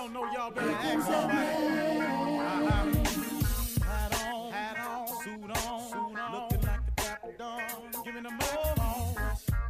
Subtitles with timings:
[0.00, 1.36] Don't know y'all better ask somebody.
[3.84, 7.60] Hat on, hat on, suit on, suit on, looking like a dapper dog,
[8.04, 8.74] giving them all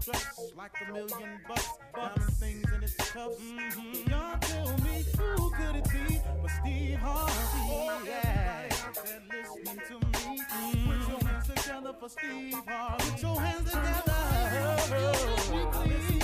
[0.05, 3.41] dressed like a million bucks, diamond things in his cuffs.
[3.41, 4.11] Mm-hmm.
[4.11, 7.33] Y'all tell me who could it be but Steve Harvey?
[7.73, 8.69] Oh, yeah.
[8.71, 10.91] Everybody there listening to me, mm-hmm.
[10.91, 13.11] put your hands together for Steve Harvey.
[13.11, 14.15] Put your hands together.
[15.03, 15.27] Oh,
[15.81, 16.20] Steve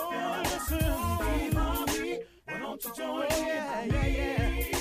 [0.00, 2.18] Oh, listen, Steve Harvey.
[2.46, 3.46] Why don't you join in?
[3.46, 4.77] Yeah, yeah, yeah.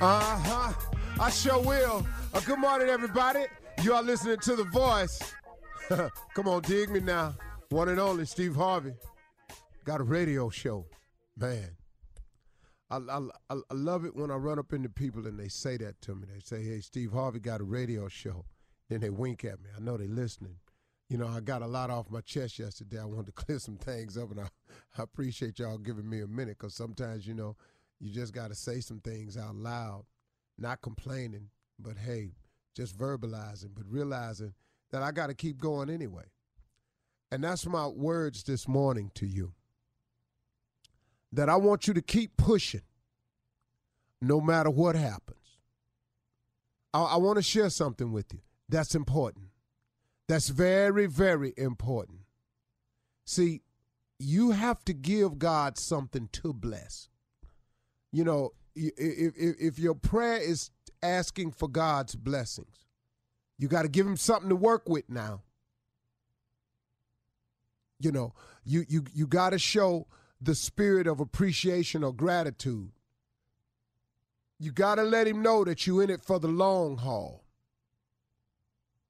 [0.00, 0.72] Uh huh.
[1.20, 2.06] I sure will.
[2.32, 3.44] Uh, good morning, everybody.
[3.82, 5.20] You are listening to The Voice.
[6.34, 7.34] Come on, dig me now.
[7.70, 8.94] One and only Steve Harvey.
[9.84, 10.86] Got a radio show.
[11.36, 11.70] Man.
[12.90, 13.18] I, I,
[13.50, 16.14] I I love it when I run up into people and they say that to
[16.14, 16.26] me.
[16.32, 18.44] They say, hey, Steve Harvey got a radio show.
[18.88, 19.70] Then they wink at me.
[19.76, 20.56] I know they're listening.
[21.14, 22.98] You know, I got a lot off my chest yesterday.
[22.98, 24.48] I wanted to clear some things up, and I,
[24.98, 27.54] I appreciate y'all giving me a minute because sometimes, you know,
[28.00, 30.06] you just got to say some things out loud,
[30.58, 32.32] not complaining, but hey,
[32.74, 34.54] just verbalizing, but realizing
[34.90, 36.24] that I got to keep going anyway.
[37.30, 39.52] And that's my words this morning to you.
[41.32, 42.82] That I want you to keep pushing
[44.20, 45.60] no matter what happens.
[46.92, 49.44] I, I want to share something with you that's important.
[50.28, 52.20] That's very, very important.
[53.24, 53.62] See,
[54.18, 57.08] you have to give God something to bless.
[58.12, 60.70] You know, if, if, if your prayer is
[61.02, 62.86] asking for God's blessings,
[63.58, 65.42] you got to give him something to work with now.
[68.00, 68.34] You know,
[68.64, 70.08] you you you got to show
[70.40, 72.90] the spirit of appreciation or gratitude.
[74.58, 77.43] You got to let him know that you're in it for the long haul.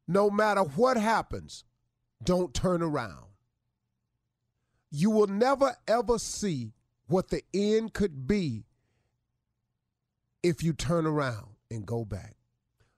[0.06, 1.64] No matter what happens,
[2.22, 3.26] don't turn around.
[4.90, 6.72] You will never ever see
[7.06, 8.64] what the end could be
[10.42, 12.36] if you turn around and go back.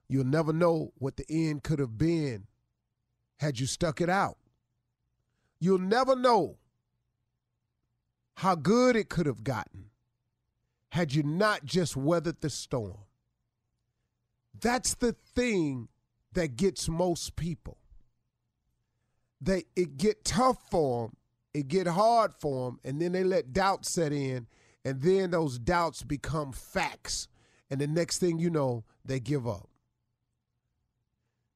[0.09, 2.47] You'll never know what the end could have been
[3.37, 4.37] had you stuck it out.
[5.59, 6.57] You'll never know
[8.35, 9.85] how good it could have gotten
[10.91, 12.99] had you not just weathered the storm.
[14.59, 15.89] That's the thing
[16.33, 17.77] that gets most people.
[19.39, 21.17] They it get tough for them,
[21.53, 24.47] it get hard for them, and then they let doubt set in,
[24.83, 27.27] and then those doubts become facts,
[27.69, 29.69] and the next thing you know, they give up.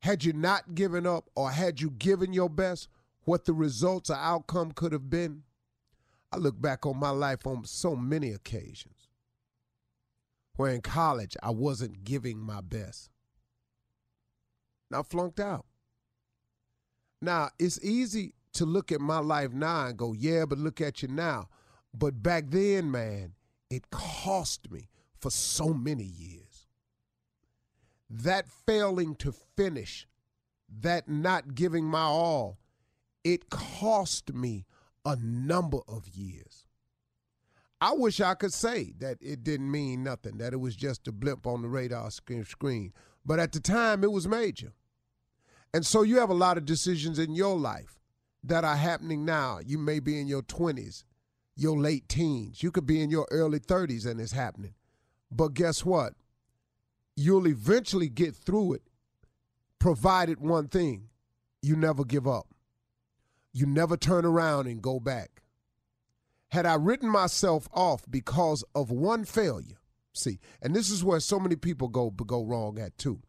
[0.02, 2.88] Had you not given up, or had you given your best,
[3.24, 5.44] what the results or outcome could have been,
[6.32, 9.08] I look back on my life on so many occasions
[10.56, 13.10] where in college I wasn't giving my best.
[14.92, 15.66] Now flunked out.
[17.22, 21.02] Now it's easy to look at my life now and go, yeah, but look at
[21.02, 21.48] you now.
[21.94, 23.34] But back then, man,
[23.70, 26.68] it cost me for so many years.
[28.10, 30.08] That failing to finish,
[30.82, 32.60] that not giving my all,
[33.24, 34.66] it cost me
[35.06, 36.66] a number of years.
[37.80, 41.12] I wish I could say that it didn't mean nothing, that it was just a
[41.12, 42.94] blip on the radar screen.
[43.26, 44.74] But at the time, it was major.
[45.74, 48.00] And so you have a lot of decisions in your life
[48.44, 49.60] that are happening now.
[49.66, 51.04] You may be in your 20s,
[51.56, 52.62] your late teens.
[52.62, 54.74] You could be in your early 30s and it's happening.
[55.32, 56.14] But guess what?
[57.16, 58.84] You'll eventually get through it,
[59.80, 61.10] provided one thing
[61.62, 62.48] you never give up.
[63.54, 65.44] You never turn around and go back.
[66.50, 69.78] Had I written myself off because of one failure,
[70.14, 73.22] see, and this is where so many people go go wrong at too.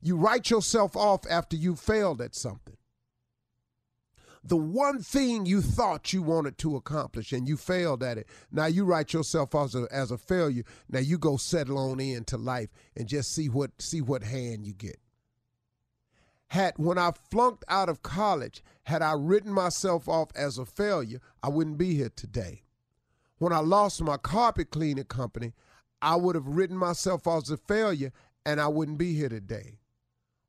[0.00, 2.76] You write yourself off after you failed at something.
[4.42, 8.26] The one thing you thought you wanted to accomplish and you failed at it.
[8.50, 10.64] Now you write yourself off as a, as a failure.
[10.88, 14.72] Now you go settle on into life and just see what see what hand you
[14.72, 14.98] get
[16.50, 21.20] had when I flunked out of college, had I written myself off as a failure,
[21.44, 22.64] I wouldn't be here today.
[23.38, 25.52] When I lost my carpet cleaning company,
[26.02, 28.12] I would have written myself off as a failure
[28.44, 29.78] and I wouldn't be here today.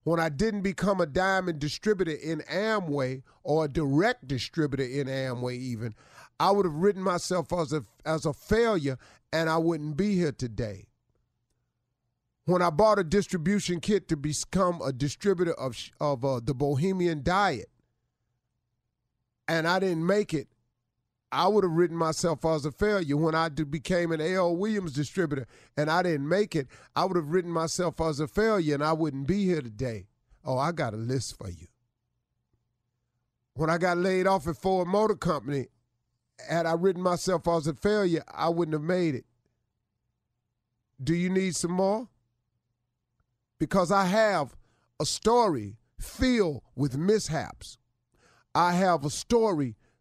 [0.03, 5.55] When I didn't become a diamond distributor in Amway or a direct distributor in Amway
[5.55, 5.93] even,
[6.39, 8.97] I would have written myself as a as a failure
[9.31, 10.87] and I wouldn't be here today.
[12.45, 17.21] When I bought a distribution kit to become a distributor of of uh, the Bohemian
[17.21, 17.69] Diet,
[19.47, 20.47] and I didn't make it,
[21.31, 23.17] I would have written myself as a failure.
[23.17, 24.55] When I became an A.L.
[24.55, 25.47] Williams distributor
[25.77, 28.93] and I didn't make it, I would have written myself as a failure, and I
[28.93, 30.07] wouldn't be here today.
[30.43, 31.67] Oh, I got a list for you.
[33.53, 35.67] When I got laid off at Ford Motor Company,
[36.49, 39.25] had I written myself as a failure, I wouldn't have made it.
[41.03, 42.07] Do you need some more?
[43.61, 44.55] because I have
[44.99, 47.77] a story filled with mishaps.
[48.55, 49.75] I have a story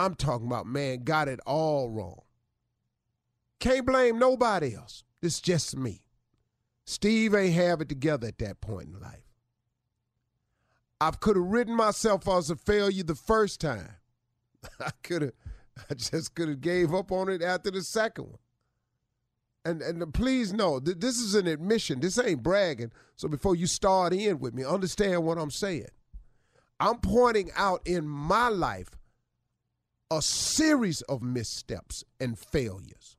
[0.00, 2.22] I'm talking about, man, got it all wrong.
[3.58, 5.04] Can't blame nobody else.
[5.22, 6.02] It's just me.
[6.86, 9.28] Steve ain't have it together at that point in life.
[11.00, 13.96] I could have written myself as a failure the first time.
[14.80, 15.32] I could have,
[15.90, 18.38] I just could have gave up on it after the second one.
[19.64, 22.00] And and please know that this is an admission.
[22.00, 22.92] This ain't bragging.
[23.16, 25.88] So before you start in with me, understand what I'm saying.
[26.80, 28.96] I'm pointing out in my life
[30.10, 33.16] a series of missteps and failures.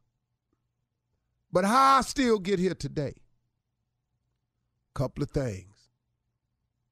[1.51, 3.15] But how I still get here today?
[4.93, 5.89] Couple of things.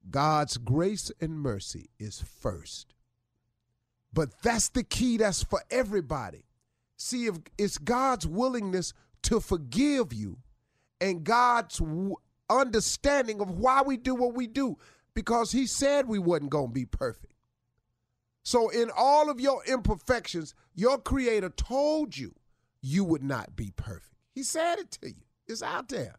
[0.09, 2.93] God's grace and mercy is first.
[4.13, 6.45] But that's the key, that's for everybody.
[6.97, 10.37] See, if it's God's willingness to forgive you
[10.99, 11.81] and God's
[12.49, 14.77] understanding of why we do what we do,
[15.13, 17.33] because He said we wasn't going to be perfect.
[18.43, 22.33] So, in all of your imperfections, your Creator told you
[22.81, 24.15] you would not be perfect.
[24.33, 26.15] He said it to you, it's out there.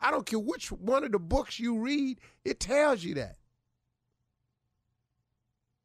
[0.00, 3.36] I don't care which one of the books you read, it tells you that.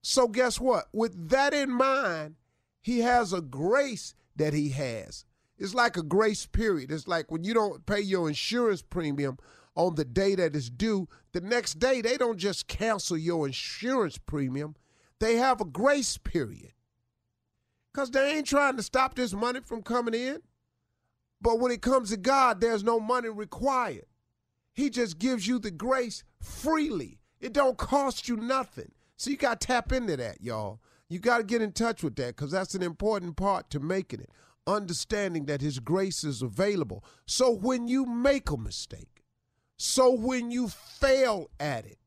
[0.01, 0.86] So, guess what?
[0.93, 2.36] With that in mind,
[2.81, 5.25] he has a grace that he has.
[5.57, 6.91] It's like a grace period.
[6.91, 9.38] It's like when you don't pay your insurance premium
[9.75, 14.17] on the day that is due, the next day they don't just cancel your insurance
[14.17, 14.75] premium,
[15.19, 16.74] they have a grace period.
[17.93, 20.41] Because they ain't trying to stop this money from coming in.
[21.41, 24.05] But when it comes to God, there's no money required.
[24.74, 27.19] He just gives you the grace freely.
[27.39, 28.91] It don't cost you nothing.
[29.17, 30.79] So you got to tap into that, y'all.
[31.09, 34.19] You got to get in touch with that because that's an important part to making
[34.19, 34.29] it.
[34.67, 37.03] Understanding that His grace is available.
[37.25, 39.24] So when you make a mistake,
[39.77, 41.97] so when you fail at it,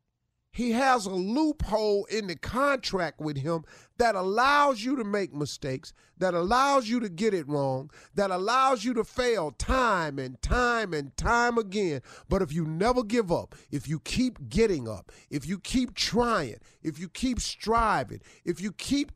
[0.52, 3.64] he has a loophole in the contract with him
[3.98, 8.84] that allows you to make mistakes, that allows you to get it wrong, that allows
[8.84, 12.00] you to fail time and time and time again.
[12.28, 16.58] But if you never give up, if you keep getting up, if you keep trying,
[16.82, 19.12] if you keep striving, if you keep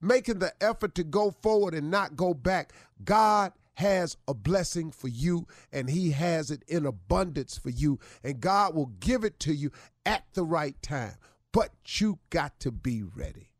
[0.00, 2.72] making the effort to go forward and not go back,
[3.04, 8.40] God has a blessing for you and he has it in abundance for you and
[8.40, 9.70] God will give it to you
[10.04, 11.14] at the right time.
[11.52, 13.50] But you got to be ready.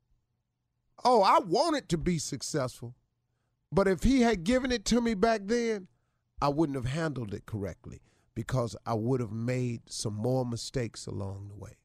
[1.04, 2.96] Oh, I wanted to be successful.
[3.70, 5.86] But if he had given it to me back then,
[6.42, 8.00] I wouldn't have handled it correctly
[8.34, 11.76] because I would have made some more mistakes along the way.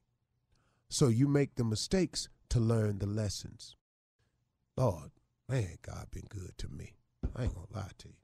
[0.88, 3.76] So you make the mistakes to learn the lessons.
[4.76, 5.12] Lord,
[5.48, 6.94] man, God been good to me.
[7.36, 8.23] I ain't gonna lie to you.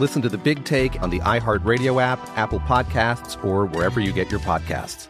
[0.00, 4.30] Listen to the big take on the iHeartRadio app, Apple Podcasts, or wherever you get
[4.30, 5.08] your podcasts.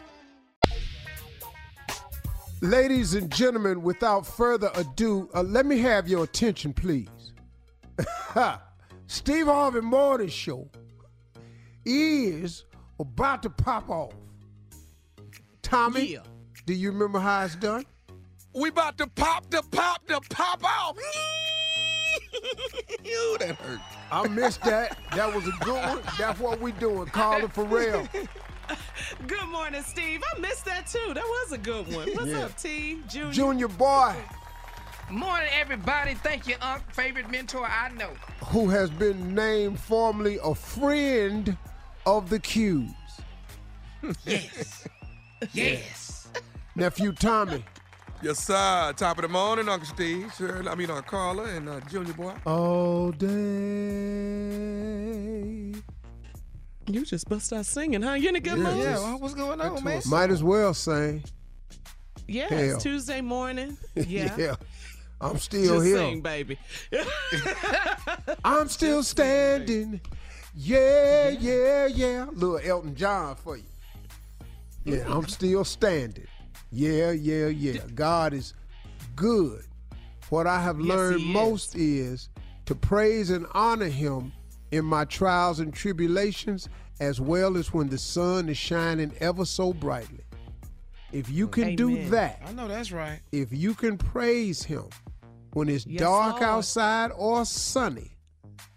[2.61, 7.07] Ladies and gentlemen, without further ado, uh, let me have your attention, please.
[9.07, 10.69] Steve Harvey Morning Show
[11.85, 12.65] is
[12.99, 14.13] about to pop off.
[15.61, 16.19] Tommy, Yeah.
[16.65, 17.85] do you remember how it's done?
[18.53, 20.97] We about to pop the pop the pop off.
[23.03, 23.79] Ew, that hurt.
[24.11, 24.97] I missed that.
[25.15, 26.01] That was a good one.
[26.17, 27.07] That's what we doing.
[27.07, 28.07] Calling it for real.
[29.27, 30.21] Good morning, Steve.
[30.35, 31.13] I missed that too.
[31.13, 32.07] That was a good one.
[32.13, 32.39] What's Yeah.
[32.45, 32.99] up, T?
[33.09, 33.31] Junior.
[33.33, 34.15] Junior boy,
[35.09, 36.13] Morning, everybody.
[36.13, 36.83] Thank you, Unc.
[36.93, 38.11] Favorite mentor I know.
[38.45, 41.57] who has been named formally a friend
[42.05, 42.93] of the Qs.
[44.23, 44.87] Yes.
[45.53, 46.27] yes.
[46.75, 47.65] Nephew Tommy.
[48.21, 48.93] Yes, sir.
[48.97, 50.33] Top of the morning, Uncle Steve.
[50.37, 50.67] Sure.
[50.69, 52.33] I mean, uh, Carla and uh, Junior boy.
[52.45, 53.27] All day.
[56.87, 58.13] You just bust out singing, huh?
[58.13, 58.77] You in a good Yeah, mood?
[58.83, 58.97] yeah.
[58.97, 60.01] well, what's going on, man?
[60.07, 61.23] Might as well sing.
[62.27, 62.59] Yeah, Hell.
[62.75, 63.77] it's Tuesday morning.
[63.95, 64.35] Yeah.
[64.37, 64.55] yeah.
[65.21, 65.97] I'm still Just here.
[65.97, 66.57] sing, baby.
[68.43, 69.99] I'm still standing.
[70.55, 72.25] Yeah, yeah, yeah.
[72.31, 73.63] Little Elton John for you.
[74.85, 76.27] Yeah, I'm still standing.
[76.71, 77.81] Yeah, yeah, yeah.
[77.95, 78.53] God is
[79.15, 79.63] good.
[80.29, 81.33] What I have Yes, learned he is.
[81.33, 82.29] most is
[82.65, 84.31] to praise and honor Him
[84.71, 89.73] in my trials and tribulations, as well as when the sun is shining ever so
[89.73, 90.23] brightly.
[91.11, 91.51] If you mm.
[91.51, 93.19] can do that, I know that's right.
[93.31, 94.85] if you can praise Him
[95.53, 96.43] when it's Yes, dark Lord.
[96.43, 98.15] outside or sunny,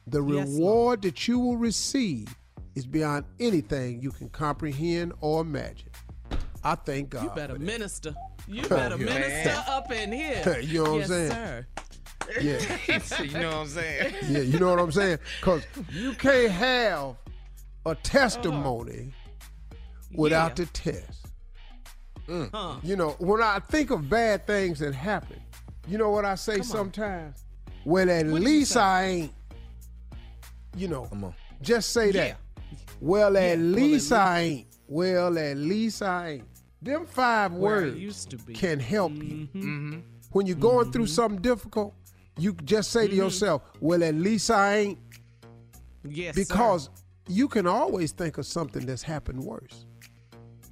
[0.07, 2.35] the Yes, reward that you will receive
[2.75, 5.91] is beyond anything you can comprehend or imagine.
[6.65, 7.25] I thank God.
[7.25, 7.65] You better for that.
[7.65, 8.15] minister.
[8.47, 9.05] You better Yeah.
[9.15, 10.61] minister up in here.
[10.63, 11.31] You know what I'm yes, saying?
[11.31, 11.67] Sir.
[12.41, 13.23] Yeah.
[13.23, 14.15] you know what I'm saying?
[14.29, 15.19] Yeah, you know what I'm saying?
[15.41, 17.17] Because you can't have
[17.85, 19.13] a testimony
[19.73, 19.77] oh.
[20.15, 20.65] without Yeah.
[20.65, 21.27] the test.
[22.29, 22.51] Mm.
[22.55, 22.77] Huh.
[22.85, 25.41] You know, when I think of bad things that happen,
[25.89, 27.45] you know what I say sometimes?
[27.85, 28.77] Well, at What least?
[28.77, 29.33] I ain't,
[30.77, 31.35] you know, Come on.
[31.61, 32.39] just say that.
[33.01, 34.67] Well, at well, at least I ain't.
[34.87, 36.45] Well, at least I ain't.
[36.83, 38.55] Them five Where words used to be.
[38.55, 39.49] can help you.
[39.55, 40.01] Mm-hmm.
[40.33, 41.95] When you're going through something difficult,
[42.39, 43.11] you just say Mm-hmm.
[43.11, 44.99] to yourself, well, at least I ain't.
[46.05, 46.91] Yes, Because sir.
[47.29, 49.85] you can always think of something that's happened worse.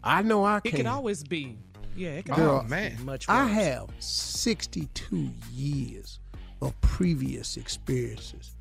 [0.02, 0.72] I know I can.
[0.74, 0.86] it can.
[0.86, 1.58] always be.
[1.94, 2.96] Yeah, it can Girl, always man.
[2.96, 3.28] be much.
[3.28, 6.18] I have 62 years
[6.62, 8.56] of previous experiences,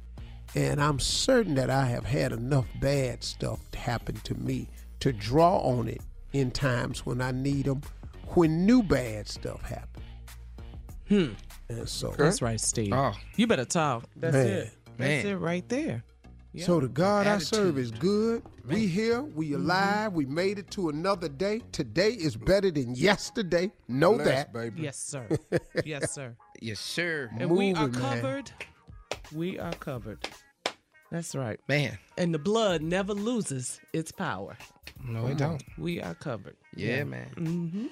[0.55, 4.67] and I'm certain that I have had enough bad stuff happen to me
[4.99, 6.01] to draw on it
[6.33, 7.81] in times when I need them,
[8.35, 10.03] when new bad stuff happen.
[11.07, 11.33] Hmm.
[11.69, 12.93] And so, That's right, Steve.
[12.93, 13.13] Oh.
[13.35, 14.05] You better talk.
[14.15, 14.45] That's Man.
[14.47, 14.71] it.
[14.97, 15.27] That's Man.
[15.27, 16.03] it right there.
[16.51, 16.65] Yeah.
[16.65, 17.99] so the God I serve is Attitude.
[18.01, 18.43] good.
[18.67, 19.61] We here, we Mm-hmm.
[19.63, 21.61] alive, we made it to another day.
[21.71, 23.71] Today is better than yesterday.
[23.87, 24.53] Know Bless, that.
[24.53, 24.81] baby.
[24.81, 25.27] Yes, sir.
[25.85, 26.35] yes, sir.
[26.59, 27.29] Yes, sir.
[27.37, 28.21] And we are Moving, man.
[28.21, 28.51] covered.
[29.33, 30.27] We are covered.
[31.11, 31.59] That's right.
[31.67, 31.97] Man.
[32.17, 34.57] And the blood never loses its power.
[35.03, 35.63] No, we don't.
[35.77, 36.55] We are covered.
[36.75, 37.29] Yeah, man.
[37.35, 37.85] Mm-hmm.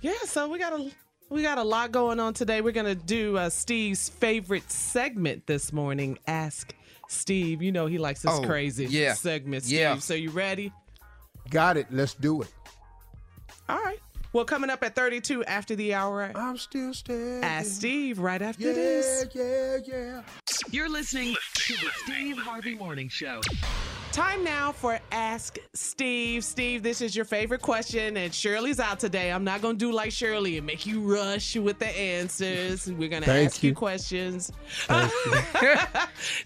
[0.00, 0.90] Yeah, so we got a
[1.30, 2.60] we got a lot going on today.
[2.60, 6.18] We're gonna do uh, Steve's favorite segment this morning.
[6.26, 6.74] Ask
[7.08, 7.62] Steve.
[7.62, 9.14] You know he likes this Oh, crazy yeah.
[9.14, 9.64] segment.
[9.64, 9.78] Steve.
[9.78, 9.98] Yeah.
[9.98, 10.72] So you ready?
[11.50, 11.86] Got it.
[11.90, 12.48] Let's do it.
[13.68, 13.98] All right.
[14.34, 16.30] Well, coming up at 32 after the hour.
[16.34, 17.42] I'm still standing.
[17.42, 19.26] Ask Steve right after Yeah, this.
[19.34, 20.22] Yeah, yeah, yeah.
[20.70, 23.40] You're listening to the Steve Harvey Morning Show.
[24.12, 26.42] Time now for Ask Steve.
[26.44, 29.30] Steve, this is your favorite question, and Shirley's out today.
[29.30, 32.90] I'm not going to do like Shirley and make you rush with the answers.
[32.90, 33.74] We're going to Thank ask you, you.
[33.76, 34.50] questions.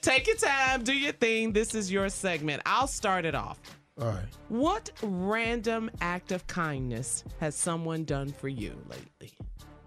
[0.03, 1.53] Take your time, do your thing.
[1.53, 2.61] This is your segment.
[2.67, 3.59] I'll start it off.
[4.01, 4.25] All right.
[4.49, 9.33] What random act of kindness has someone done for you lately?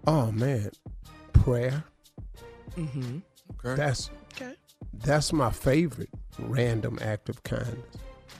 [0.08, 0.70] Oh man,
[1.34, 1.84] prayer.
[2.76, 3.18] Mm-hmm.
[3.64, 3.76] Okay.
[3.76, 4.54] That's Okay.
[4.94, 7.78] That's my favorite random act of kindness.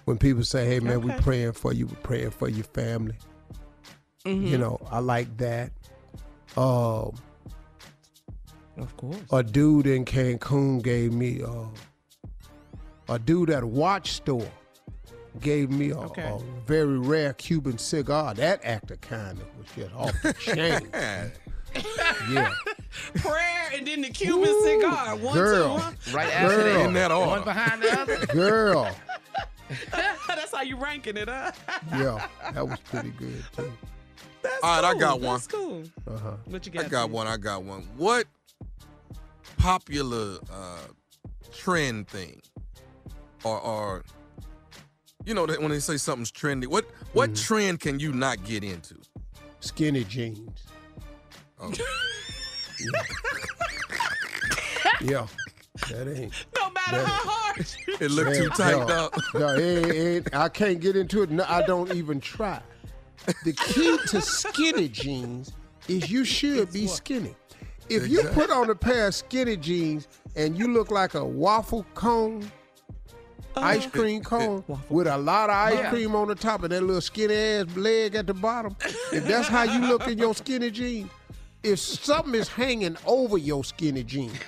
[0.05, 1.87] When people say, "Hey man, we're praying for you.
[1.87, 3.17] we're praying for your family."
[4.25, 4.49] Mhm.
[4.49, 5.73] You know, I like that.
[6.57, 7.15] Um,
[8.79, 9.17] Of course.
[9.33, 11.67] a dude in Cancun gave me uh,
[13.09, 14.51] a dude at a watch store
[15.41, 16.23] gave me a, Okay.
[16.23, 18.33] a very rare Cuban cigar.
[18.35, 20.91] That act of kindness was just off the chain.
[22.31, 22.51] yeah.
[23.17, 25.17] Prayer and then the Cuban Ooh, cigar.
[25.17, 25.77] One, girl.
[25.77, 25.97] two, one.
[26.13, 26.65] Right after Girl.
[26.75, 26.85] that.
[26.87, 27.31] In that order.
[27.31, 28.27] One behind the other.
[28.33, 28.97] Girl.
[29.91, 31.51] That's how you ranking it, huh?
[31.91, 33.73] Yeah, that was pretty good too.
[34.43, 35.35] That's All right, I got one.
[35.35, 35.83] That's cool.
[36.07, 36.33] Uh-huh.
[36.45, 36.85] What you got?
[36.85, 37.27] I got one.
[37.27, 37.83] I got one.
[37.97, 38.27] What
[39.59, 40.79] popular uh,
[41.53, 42.41] trend thing,
[43.45, 44.05] or, or
[45.25, 47.45] you know, that when they say something's trendy, what what Mm-hmm.
[47.55, 48.95] trend can you not get into?
[49.61, 50.66] Skinny jeans.
[51.61, 51.73] Oh,
[55.03, 55.27] Yeah.
[55.91, 56.33] That ain't.
[56.57, 57.67] No matter That- how hard.
[58.01, 59.21] it looked too tight, no, dog.
[59.35, 61.31] No, it ain't, it I can't get into it.
[61.31, 62.61] No, I don't even try.
[63.45, 65.53] The key to skinny jeans
[65.87, 67.37] is you should be skinny.
[67.91, 71.85] If you put on a pair of skinny jeans and you look like a waffle
[71.95, 72.51] cone,
[73.55, 73.61] uh-huh.
[73.67, 75.91] ice cream cone with a lot of ice Yeah.
[75.91, 78.75] cream on the top and that little skinny ass leg at the bottom,
[79.13, 81.11] if that's how you look in your skinny jeans,
[81.67, 84.39] if something is hanging over your skinny jeans,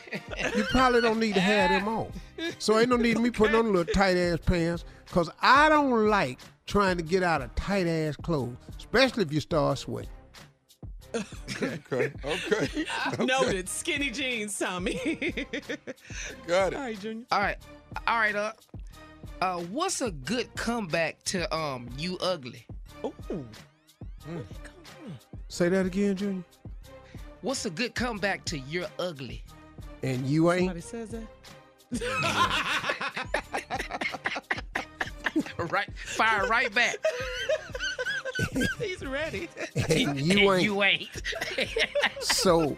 [0.56, 2.12] you probably don't need to have them on.
[2.58, 6.06] So ain't no need of me putting on little tight ass pants because I don't
[6.06, 10.10] like trying to get out of tight ass clothes, especially if you start sweating.
[11.14, 13.68] okay, okay, I Noted.
[13.68, 14.94] Skinny jeans, Tommy.
[16.46, 16.76] got it.
[16.76, 17.24] All right, Junior.
[17.32, 17.56] All right.
[18.06, 18.52] All right, uh.
[19.40, 22.66] Uh, what's a good comeback to um you ugly?
[23.04, 23.46] Ooh.
[25.48, 26.44] Say that again, Junior.
[27.40, 29.44] What's a good comeback to you're ugly?
[30.02, 30.60] And you ain't.
[30.60, 31.22] Somebody says that.
[35.70, 36.96] right, fire right back.
[38.78, 39.48] He's ready.
[39.88, 40.64] and you ain't.
[40.64, 41.08] You ain't.
[42.20, 42.76] So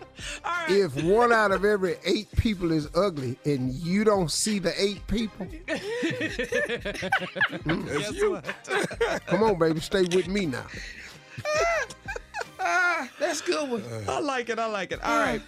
[0.69, 5.07] if one out of every eight people is ugly and you don't see the eight
[5.07, 5.81] people, Guess
[7.65, 9.25] mm, what?
[9.27, 10.67] come on, baby, stay with me now.
[12.61, 13.85] Ah, that's a good one.
[14.09, 14.59] I like it.
[14.59, 15.03] I like it.
[15.03, 15.43] All right.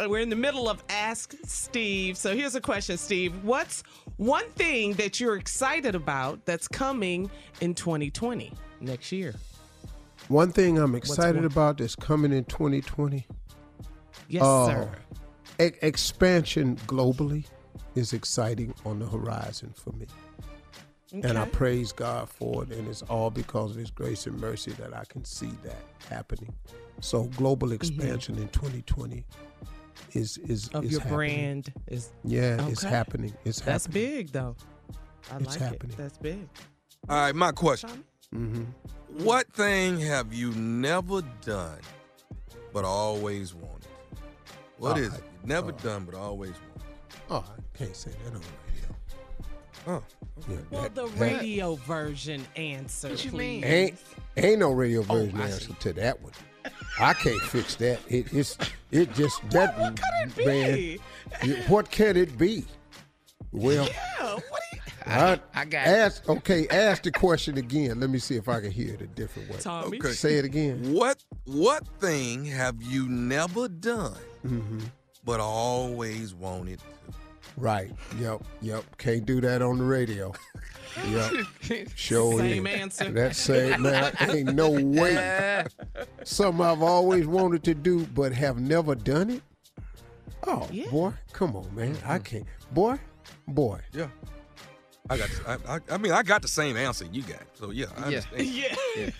[0.00, 2.16] Uh, We're in the middle of Ask Steve.
[2.16, 3.32] So here's a question, Steve.
[3.44, 3.82] What's
[4.16, 9.34] one thing that you're excited about that's coming in 2020 next year?
[10.28, 13.26] One thing I'm excited about that's coming in 2020.
[14.28, 14.90] Yes, uh, sir.
[15.60, 17.44] e- expansion globally
[17.94, 20.06] is exciting on the horizon for me.
[21.22, 24.72] And I praise God for it, and it's all because of His grace and mercy
[24.72, 26.52] that I can see that happening.
[27.00, 29.24] So global expansion in 2020
[30.12, 30.76] is is Mm-hmm.
[30.76, 31.16] Of is your happening.
[31.16, 33.32] brand is Yeah, it's happening.
[33.44, 34.16] It's That's happening.
[34.16, 34.56] big though.
[35.30, 35.92] I It's like happening.
[35.92, 35.96] it.
[35.98, 36.48] That's big.
[37.08, 38.04] All right, my question.
[38.34, 38.64] Mm-hmm.
[39.24, 41.78] What thing have you never done
[42.72, 43.86] but always wanted?
[44.78, 45.24] What Oh, is I- it?
[45.44, 45.82] Never oh.
[45.82, 46.88] done but always wanted.
[47.30, 48.73] Oh, I can't say that on radio.
[49.86, 50.02] Oh.
[50.48, 53.62] Yeah, Well, that- the that- radio version answer, What you please.
[53.62, 53.64] mean?
[53.64, 53.98] Ain't
[54.36, 55.74] ain't no radio Oh, version I answer see.
[55.80, 56.32] to that one.
[56.98, 58.00] I can't fix that.
[58.08, 58.56] It, it's
[58.90, 60.74] it just that what could it man.
[60.74, 61.00] be?
[61.42, 62.64] it- What can it be?
[63.52, 66.22] Well, Yeah, what you I, I got it.
[66.28, 68.00] Okay, ask the question again.
[68.00, 69.58] Let me see if I can hear it a different way.
[69.60, 69.98] Tommy?
[69.98, 70.12] Okay.
[70.12, 70.92] Say it again.
[70.94, 74.80] What what thing have you never done hmm
[75.24, 76.84] but always wanted to?
[77.56, 77.92] Right.
[78.18, 78.42] Yep.
[78.62, 78.96] Yep.
[78.98, 80.32] Can't do that on the radio.
[81.08, 81.88] Yep.
[81.96, 82.80] Sure Same is.
[82.80, 83.10] answer.
[83.10, 84.14] That same man.
[84.20, 85.64] Ain't no way.
[86.22, 89.42] Something I've always wanted to do but have never done it.
[90.46, 90.88] Oh Yeah.
[90.90, 91.96] boy, come on, man.
[92.06, 92.46] I can't.
[92.70, 93.00] Boy,
[93.48, 93.80] boy.
[93.92, 94.06] Yeah.
[95.10, 95.30] I got.
[95.48, 97.42] I, I, I mean, I got the same answer you got.
[97.54, 98.20] So yeah, I Yeah.
[98.36, 98.76] understand.
[98.96, 99.10] Yeah.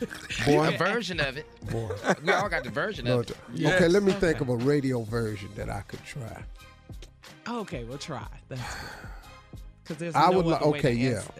[0.46, 0.74] Boy.
[0.74, 1.46] A version of it.
[1.72, 1.90] Boy.
[2.24, 3.66] We all got the version of Lord, it.
[3.66, 6.44] Okay, let me think of a radio version that I could try.
[7.48, 8.26] Okay, we'll try.
[8.48, 9.60] That's good.
[9.82, 11.08] Because there's I no would li- other way to okay, yeah.
[11.16, 11.30] answer.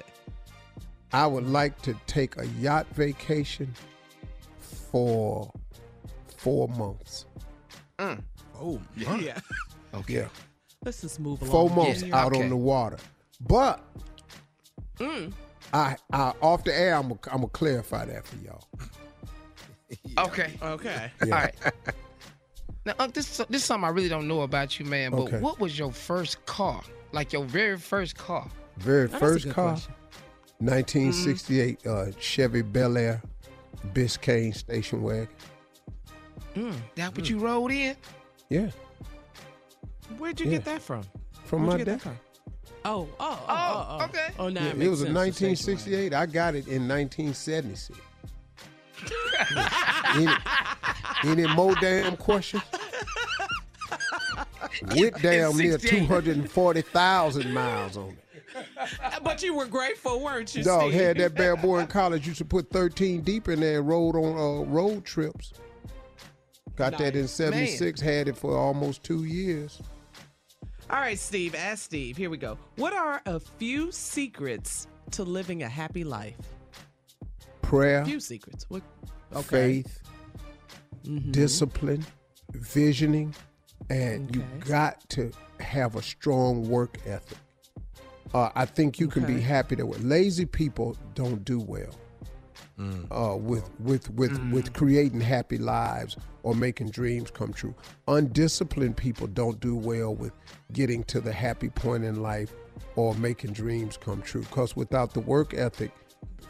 [1.12, 3.72] I would like to take a yacht vacation
[4.60, 5.52] for
[6.38, 7.26] four months.
[7.98, 9.16] Oh, my.
[9.20, 9.38] Yeah.
[9.94, 10.14] Okay.
[10.14, 10.28] Yeah.
[10.84, 11.50] Let's just move along.
[11.50, 12.14] Four months here.
[12.14, 12.42] out Okay.
[12.42, 12.98] on the water.
[13.40, 13.80] But
[14.98, 15.32] Mm.
[15.72, 18.62] I, I off the air, I'm gonna I'm clarify that for y'all.
[20.18, 20.52] Okay.
[20.62, 21.10] Okay.
[21.24, 21.34] Yeah.
[21.34, 21.54] All right.
[22.86, 25.10] Now, Unc, this this is something I really don't know about you, man.
[25.10, 25.38] But Okay.
[25.40, 26.82] what was your first car?
[27.12, 28.46] Like your very first car?
[28.78, 29.94] Very Oh, first car, question.
[30.58, 33.22] 1968 uh, Chevy Bel Air
[33.92, 35.28] Biscayne station wagon.
[36.54, 37.96] Mm, that what you rode in?
[38.50, 38.70] Yeah,
[40.18, 40.52] Where'd you Yeah.
[40.58, 41.02] get that from?
[41.44, 42.18] from Where'd my you get that dad.
[42.84, 44.04] Oh, oh, oh, Oh, oh, oh.
[44.04, 44.28] okay.
[44.38, 46.12] Oh, now Yeah, it, it was a sense, the 1968.
[46.14, 47.98] I got it in 1976.
[50.14, 50.32] Any,
[51.24, 52.62] any more damn questions?
[54.94, 58.18] With damn near 240,000 miles on it.
[59.22, 60.94] But you were grateful, weren't you, Dog Steve?
[61.00, 62.26] had that bad boy in college.
[62.26, 65.52] Used to put 13 deep in there and rode on uh, road trips.
[66.76, 67.32] Got that in Nice.
[67.32, 68.00] 76.
[68.00, 69.80] Had it for almost two years.
[70.90, 72.16] All right, Steve, ask Steve.
[72.16, 72.58] Here we go.
[72.76, 76.36] What are a few secrets to living a happy life?
[77.74, 78.66] Prayer, Few secrets.
[78.68, 78.82] What?
[79.34, 79.82] Okay.
[79.82, 80.00] faith,
[81.04, 81.32] Mhm.
[81.32, 82.04] discipline,
[82.52, 83.34] visioning,
[83.90, 87.38] and you got to have a strong work ethic.
[88.32, 91.94] Uh, I think you can be happy that lazy people don't do well
[93.10, 97.74] uh, with with with with creating happy lives or making dreams come true.
[98.08, 100.32] Undisciplined people don't do well with
[100.72, 102.52] getting to the happy point in life
[102.96, 104.42] or making dreams come true.
[104.42, 105.92] Because without the work ethic,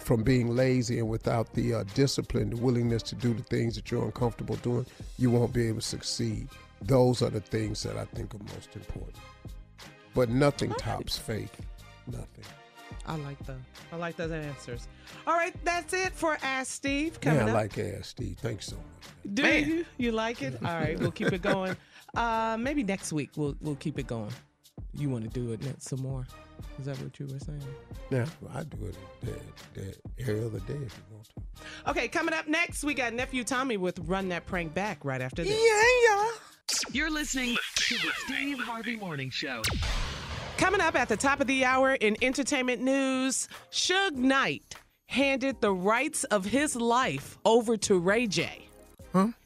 [0.05, 3.91] from being lazy and without the uh, discipline, the willingness to do the things that
[3.91, 4.87] you're uncomfortable doing,
[5.19, 6.49] you won't be able to succeed.
[6.83, 9.17] Those are the things that I think are most important.
[10.15, 11.57] But nothing tops faith.
[12.07, 12.45] Nothing.
[13.07, 13.57] I like the
[13.93, 14.89] I like those answers.
[15.27, 17.19] All right, that's it for Ask Steve.
[17.23, 17.55] Yeah, I up.
[17.55, 18.39] like Ask Steve.
[18.39, 19.35] Thanks so much.
[19.35, 19.69] Do Man.
[19.69, 19.87] you?
[19.97, 20.55] You like it?
[20.65, 21.77] All right, we'll keep it going.
[22.15, 24.31] Uh, maybe next week we'll we'll keep it going.
[24.93, 26.25] You want to do it some more?
[26.79, 27.63] Is that what you were saying?
[28.11, 31.91] Yeah, I do it that, that every other day if you want to.
[31.91, 35.45] Okay, coming up next, we got nephew Tommy with "Run That Prank Back" right after
[35.45, 35.53] this.
[35.53, 36.31] Yeah, yeah.
[36.93, 39.63] You're listening to the Steve Harvey Morning Show.
[40.57, 44.75] Coming up at the top of the hour in entertainment news, Suge Knight
[45.07, 48.67] handed the rights of his life over to Ray J.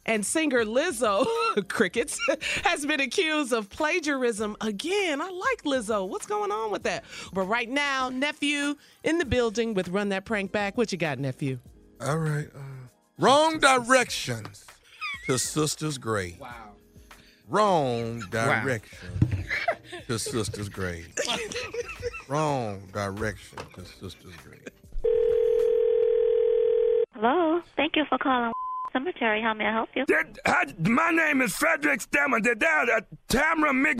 [0.06, 1.26] And singer Lizzo,
[1.68, 2.18] crickets,
[2.64, 5.20] has been accused of plagiarism again.
[5.20, 6.08] I like Lizzo.
[6.08, 7.04] What's going on with that?
[7.32, 10.78] But right now, nephew in the building with Run That Prank Back.
[10.78, 11.58] What you got, nephew?
[12.00, 12.48] All right.
[12.54, 12.58] Uh,
[13.18, 14.64] Wrong directions
[15.26, 16.38] to sister's grave.
[16.40, 16.50] Wow.
[17.48, 19.08] Wrong direction
[20.06, 21.12] to sister's grave.
[22.28, 24.68] Wrong direction to sister's grave.
[27.14, 27.60] Hello.
[27.76, 28.52] Thank you for calling
[28.98, 29.40] Cemetery.
[29.42, 30.04] How may I help you?
[30.06, 32.42] Did, uh, my name is Frederick Stemmer.
[32.42, 33.96] Did that uh, Tamara Mc?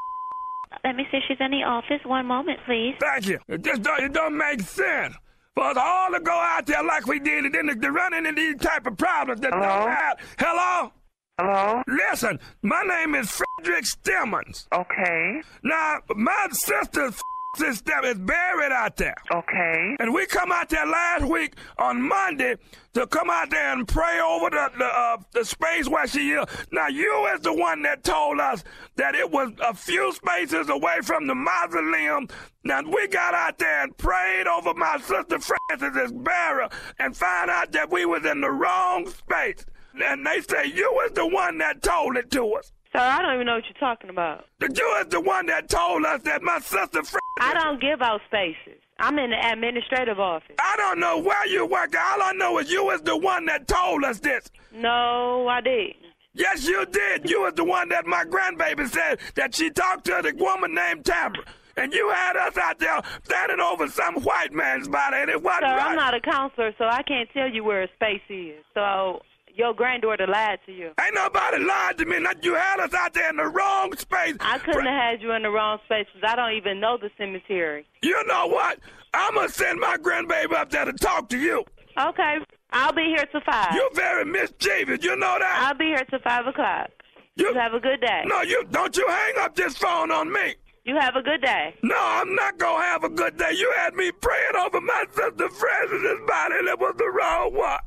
[0.85, 2.01] Let me see if she's in the office.
[2.05, 2.95] One moment, please.
[3.01, 3.39] Thank you.
[3.49, 5.15] It just don't, it don't make sense
[5.55, 8.13] for us all to go out there like we did, and then to, to run
[8.13, 9.67] into these type of problems that Hello?
[9.67, 10.19] don't have.
[10.39, 10.93] Hello.
[11.41, 11.83] Hello?
[11.87, 14.67] Listen, my name is Frederick Stemmons.
[14.75, 15.43] Okay.
[15.63, 17.21] Now, my sister's
[17.59, 19.17] sister is buried out there.
[19.33, 19.97] Okay.
[20.01, 22.57] And we come out there last week on Monday
[22.95, 26.45] to come out there and pray over the the, uh, the space where she is.
[26.73, 28.65] Now, you is the one that told us
[28.97, 32.29] that it was a few spaces away from the mausoleum.
[32.65, 37.73] Now, we got out there and prayed over my sister Francis's burial and found out
[37.73, 39.65] that we was in the wrong space.
[40.01, 42.73] And they say you was the one that told it to us.
[42.99, 44.47] Sir, I don't even know what you're talking about.
[44.61, 47.21] You is the one that told us that my sister Francis...
[47.39, 48.83] I don't give out spaces.
[48.99, 50.57] I'm in the administrative office.
[50.59, 51.95] I don't know where you work.
[51.95, 54.51] All I know is you was the one that told us this.
[54.73, 55.95] No, I didn't.
[56.35, 57.31] Yes, you did.
[57.31, 61.05] You was the one that my grandbaby said that she talked to the woman named
[61.05, 61.45] Tamara.
[61.77, 65.67] And you had us out there standing over some white man's body, and it wasn't
[65.67, 65.91] Sir, right.
[65.91, 68.65] I'm not a counselor, so I can't tell you where a space is.
[68.75, 69.23] So
[69.59, 70.93] your granddaughter lied to you.
[71.01, 72.21] Ain't nobody lied to me.
[72.21, 74.37] Not you had us out there in the wrong space.
[74.41, 77.11] I couldn't have had you in the wrong space because I don't even know the
[77.19, 77.85] cemetery.
[78.03, 78.79] You know what?
[79.13, 81.65] I'm gonna send my grandbaby up there to talk to you.
[81.99, 82.39] Okay,
[82.71, 83.75] I'll be here till five.
[83.75, 85.03] You're very mischievous.
[85.03, 85.67] You know that.
[85.67, 86.91] I'll be here till five o'clock.
[87.35, 88.23] You have a good day.
[88.27, 88.97] No, you don't.
[88.97, 90.55] You hang up this phone on me.
[90.85, 91.75] You have a good day.
[91.83, 93.53] No, I'm not gonna have a good day.
[93.57, 97.79] You had me praying over my sister Francis's body, and it was the wrong one.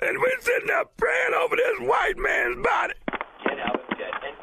[0.00, 2.94] And we're sitting there praying over this white man's body.
[3.44, 4.36] Get out, get, and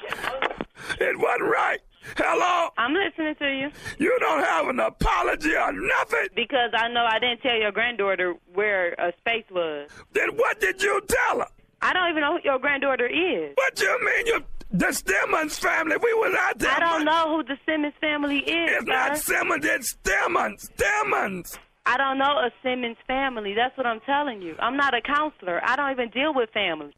[0.98, 1.80] get It wasn't right.
[2.18, 2.70] Hello?
[2.78, 3.72] I'm listening to you.
[3.98, 6.28] You don't have an apology or nothing.
[6.36, 9.90] Because I know I didn't tell your granddaughter where a space was.
[10.12, 11.48] Then what did you tell her?
[11.82, 13.52] I don't even know who your granddaughter is.
[13.56, 14.28] What do you mean?
[14.28, 15.98] You the Simmons family.
[15.98, 16.72] We was out there.
[16.72, 18.72] I don't know who the Simmons family is.
[18.72, 19.18] It's not.
[19.18, 19.66] Simmons.
[19.66, 20.70] It's Simmons.
[20.78, 21.60] Simmons.
[21.86, 23.54] I don't know a Simmons family.
[23.54, 24.56] That's what I'm telling you.
[24.60, 25.62] I'm not a counselor.
[25.64, 26.94] I don't even deal with families.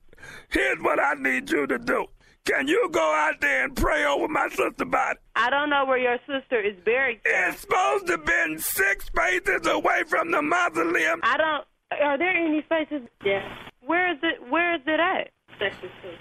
[0.49, 2.05] Here's what I need you to do.
[2.45, 5.19] Can you go out there and pray over my sister body?
[5.35, 7.21] I don't know where your sister is buried.
[7.25, 7.49] sir.
[7.49, 11.21] It's supposed to be six spaces away from the mausoleum.
[11.23, 11.65] I don't.
[12.03, 13.01] Are there any spaces?
[13.23, 13.43] Yes.
[13.81, 14.47] Where is it?
[14.51, 15.31] Where is it at?
[15.57, 16.13] Section two.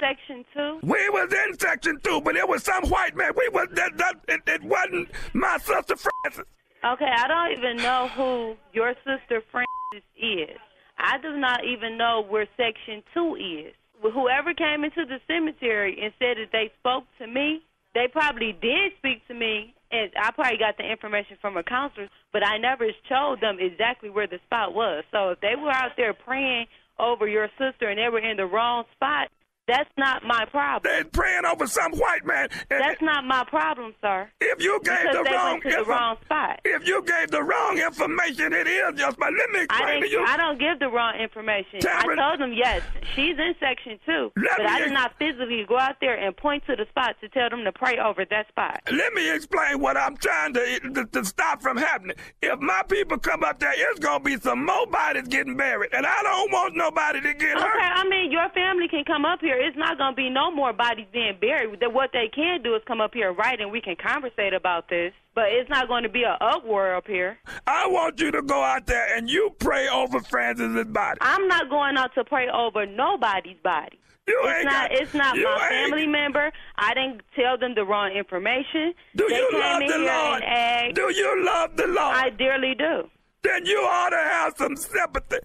[0.00, 0.78] Section two.
[0.82, 3.32] We was in section two, but it was some white man.
[3.36, 6.46] We was that, that it, it wasn't my sister Francis.
[6.84, 10.58] Okay, I don't even know who your sister Francis is.
[10.98, 13.36] I do not even know where Section 2
[13.68, 13.74] is.
[14.02, 17.62] Whoever came into the cemetery and said that they spoke to me,
[17.94, 22.08] they probably did speak to me, and I probably got the information from a counselor,
[22.32, 25.04] but I never showed them exactly where the spot was.
[25.12, 26.66] So if they were out there praying
[26.98, 29.28] over your sister and they were in the wrong spot,
[29.72, 30.82] that's not my problem.
[30.92, 32.48] They're praying over some white man.
[32.68, 34.28] That's not my problem, sir.
[34.40, 36.60] If you gave because the wrong went the wrong spot.
[36.64, 39.18] If you gave the wrong information, it is just.
[39.18, 40.12] my let me I explain to didn't.
[40.12, 40.24] you.
[40.26, 41.80] I don't give the wrong information.
[41.88, 42.82] I told them yes,
[43.14, 46.36] she's in section two, Let but I did ex- not physically go out there and
[46.36, 48.80] point to the spot to tell them to pray over that spot.
[48.90, 52.16] Let me explain what I'm trying to, to to stop from happening.
[52.42, 56.06] If my people come up there, it's gonna be some more bodies getting buried, and
[56.06, 57.80] I don't want nobody to get Okay, hurt.
[57.80, 59.56] I mean your family can come up here.
[59.64, 61.78] It's not gonna be no more bodies being buried.
[61.80, 64.88] That what they can do is come up here, right, and we can conversate about
[64.88, 65.12] this.
[65.34, 67.38] But it's not going to be an uproar up here.
[67.66, 71.18] I want you to go out there and you pray over Francis's body.
[71.22, 73.98] I'm not going out to pray over nobody's body.
[74.28, 74.90] You it's ain't not.
[74.90, 76.52] got- it's not my family member.
[76.76, 78.92] I didn't tell them the wrong information.
[79.16, 80.42] Do they you love the Lord?
[80.42, 80.94] asked.
[80.96, 81.98] Do you love the Lord?
[82.16, 83.08] I dearly do.
[83.42, 85.38] Then you ought to have some sympathy.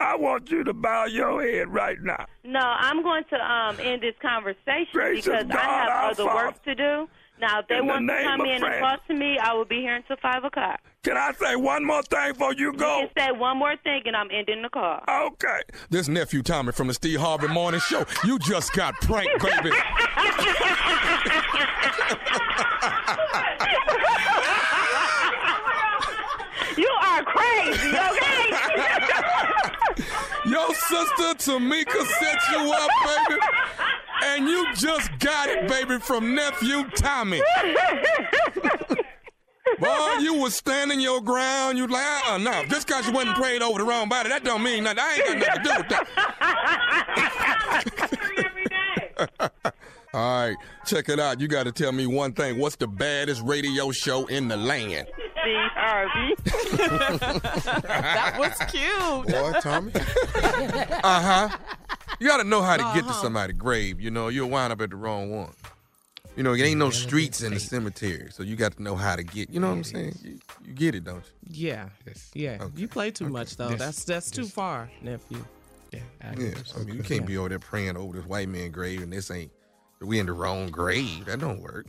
[0.00, 2.26] I want you to bow your head right now.
[2.44, 6.46] No, I'm going to um end this conversation Gracious because God, I have other Father.
[6.46, 7.08] work to do.
[7.40, 8.80] Now, if they In the want to come of in and Francis.
[8.80, 10.80] talk to me, I will be here until five o'clock.
[11.02, 13.00] Can I say one more thing before you go?
[13.00, 15.00] You can say one more thing, and I'm ending the call.
[15.08, 15.60] Okay.
[15.90, 18.04] This nephew Tommy from the Steve Harvey Morning Show.
[18.24, 19.70] You just got pranked, baby.
[26.76, 28.50] you are crazy, okay?
[30.50, 33.40] Your sister Tamika set you up, baby.
[34.24, 37.42] And you just got it, baby, from nephew Tommy.
[39.78, 41.78] Boy, you was standing your ground.
[41.78, 42.64] You like, uh, no.
[42.66, 45.00] Just because you wasn't prayed over the wrong body, that don't mean nothing.
[45.00, 45.88] I ain't got nothing to do with
[49.58, 49.74] that.
[50.14, 50.56] All right,
[50.86, 51.40] check it out.
[51.40, 52.58] You got to tell me one thing.
[52.58, 55.08] What's the baddest radio show in the land?
[55.10, 56.34] Steve Harvey.
[57.82, 59.26] that was cute.
[59.34, 59.92] Boy, Tommy.
[59.94, 61.48] Uh huh.
[62.20, 63.22] You got to know how to get to Uh-huh.
[63.22, 64.00] somebody's grave.
[64.00, 65.50] You know, you'll wind up at the wrong one.
[66.36, 69.14] You know, it ain't no streets in the cemetery, so you got to know how
[69.16, 69.50] to get.
[69.50, 70.18] You know what I'm saying?
[70.22, 71.66] You, you get it, don't you?
[71.66, 71.88] Yeah.
[72.34, 72.66] Yeah.
[72.76, 73.70] You play too much though.
[73.70, 73.78] Yes.
[73.78, 75.44] That's that's too far, nephew.
[75.92, 76.00] Yeah.
[76.36, 79.12] Yeah, I mean, you can't be over there praying over this white man grave, and
[79.12, 79.52] this ain't.
[80.00, 81.24] We in the wrong grave.
[81.26, 81.86] That don't work.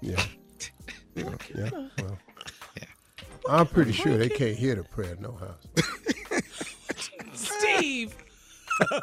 [0.00, 0.22] Yeah.
[1.14, 1.36] You know?
[1.54, 1.70] Yeah.
[1.98, 2.18] Well,
[3.46, 6.42] I'm pretty sure they can't hear the prayer no house.
[7.34, 8.16] Steve.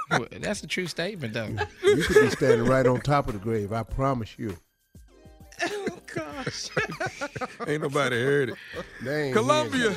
[0.10, 1.56] Well, That's a true statement, though.
[1.84, 3.72] You could be standing right on top of the grave.
[3.72, 4.58] I promise you.
[5.64, 6.70] Oh gosh.
[7.68, 8.56] Ain't nobody heard it.
[9.04, 9.96] They ain't Columbia.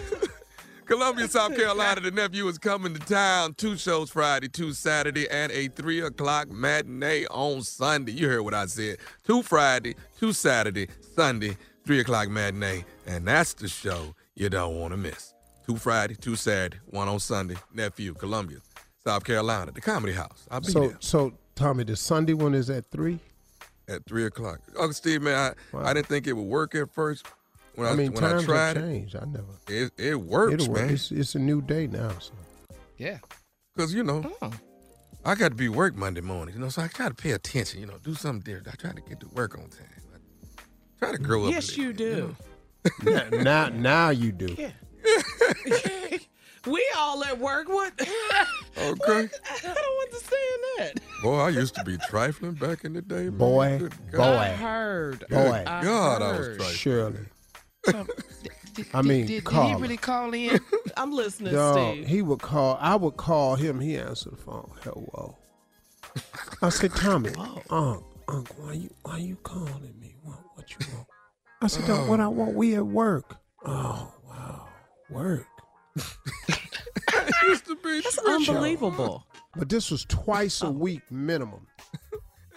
[0.87, 3.55] Columbia, South Carolina, the nephew is coming to town.
[3.55, 8.13] Two shows Friday, two Saturday, and a three o'clock matinee on Sunday.
[8.13, 8.99] You heard what I said.
[9.25, 12.85] Two Friday, two Saturday, Sunday, three o'clock matinee.
[13.07, 15.35] And that's the show you don't want to miss.
[15.67, 17.57] Two Friday, two Saturday, one on Sunday.
[17.73, 18.59] Nephew, Columbia,
[19.05, 20.47] South Carolina, the Comedy House.
[20.51, 23.21] I'll be So, there so Tommy, the Sunday one is at three.
[23.89, 24.59] at three o'clock.
[24.77, 27.27] Uncle Steve, man, I, I didn't think it would work at first.
[27.75, 29.17] When I, I mean, when I times tried have it, changed.
[29.17, 29.45] I never.
[29.69, 30.83] it, it works, It'll work.
[30.83, 30.91] man.
[30.95, 32.11] It's, it's a new day now.
[32.19, 32.33] So
[32.99, 33.19] Yeah.
[33.75, 34.53] Because, you know, Oh.
[35.25, 37.81] I got to be work Monday morning, you know, so I got to pay attention,
[37.81, 38.69] you know, do something different.
[38.69, 39.87] I try to get to work on time.
[40.59, 41.53] I try to grow up.
[41.53, 42.37] Yes, you bit, do.
[43.05, 44.55] now, now, now you do.
[44.59, 44.71] Yeah.
[46.67, 47.69] we all at work.
[47.69, 47.93] What?
[48.75, 49.29] Okay.
[49.29, 50.93] I don't understand that.
[51.23, 53.25] Boy, I used to be trifling back in the day.
[53.25, 53.37] Man.
[53.37, 54.23] Boy, boy.
[54.23, 55.21] I heard.
[55.21, 55.65] Good Boy.
[55.67, 56.57] I God, I was heard.
[56.57, 56.75] trifling.
[56.77, 57.19] Surely.
[57.85, 60.59] Did, I mean, did, did he really call in?
[60.97, 62.07] I'm listening, Dog, Steve.
[62.07, 62.79] he would call.
[62.81, 63.81] I would call him.
[63.81, 64.71] He answered the phone.
[64.83, 65.37] Hello.
[66.63, 67.31] I said, Tommy,
[67.71, 70.15] Unc, Unc, why you why you calling me?
[70.23, 71.07] What, what you want?
[71.61, 72.31] I said, Dog, what I uh.
[72.31, 72.55] want?
[72.55, 73.37] We at work.
[73.65, 74.69] Oh wow,
[75.11, 75.47] work.
[77.45, 78.35] used to be That's tripping.
[78.35, 79.27] unbelievable.
[79.57, 80.71] But this was twice a oh.
[80.71, 81.67] week minimum.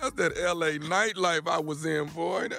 [0.01, 2.49] That's that LA nightlife I was in, boy.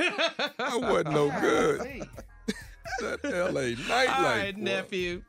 [0.58, 1.80] I wasn't no good.
[3.00, 4.18] that LA nightlife.
[4.18, 4.60] All right, boy.
[4.62, 5.22] nephew.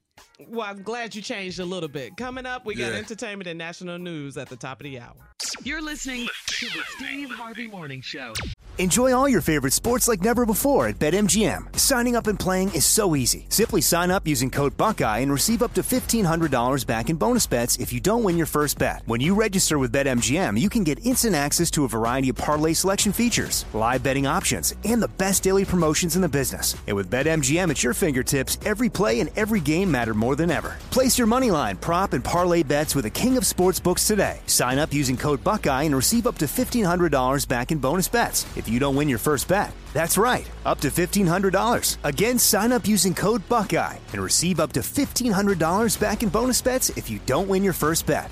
[0.49, 2.17] Well, I'm glad you changed a little bit.
[2.17, 2.97] Coming up, we got Yeah.
[2.99, 5.15] entertainment and national news at the top of the hour.
[5.63, 8.33] You're listening to the Steve Harvey Morning Show.
[8.77, 11.77] Enjoy all your favorite sports like never before at BetMGM.
[11.77, 13.45] Signing up and playing is so easy.
[13.49, 17.77] Simply sign up using code Buckeye and receive up to $1,500 back in bonus bets
[17.77, 19.03] if you don't win your first bet.
[19.05, 22.73] When you register with BetMGM, you can get instant access to a variety of parlay
[22.73, 26.73] selection features, live betting options, and the best daily promotions in the business.
[26.87, 30.75] And with BetMGM at your fingertips, every play and every game matter more than ever.
[30.91, 34.39] Place your moneyline, prop, and parlay bets with the king of sportsbooks today.
[34.45, 38.69] Sign up using code Buckeye and receive up to $1,500 back in bonus bets if
[38.69, 39.73] you don't win your first bet.
[39.91, 41.97] That's right, up to $1,500.
[42.03, 46.89] Again, sign up using code Buckeye and receive up to $1,500 back in bonus bets
[46.91, 48.31] if you don't win your first bet.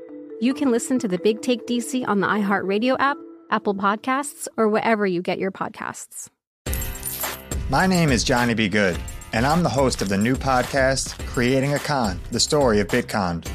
[0.41, 3.15] you can listen to the Big Take DC on the iHeartRadio app,
[3.51, 6.29] Apple Podcasts, or wherever you get your podcasts.
[7.69, 8.67] My name is Johnny B.
[8.67, 8.97] Good,
[9.33, 13.47] and I'm the host of the new podcast, Creating a Con The Story of Bitcon.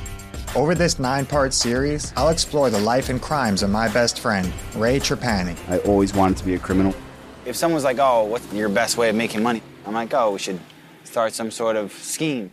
[0.54, 4.52] Over this nine part series, I'll explore the life and crimes of my best friend,
[4.76, 5.56] Ray Trapani.
[5.68, 6.94] I always wanted to be a criminal.
[7.44, 9.60] If someone's like, oh, what's your best way of making money?
[9.86, 10.60] I'm like, oh, we should
[11.02, 12.52] start some sort of scheme.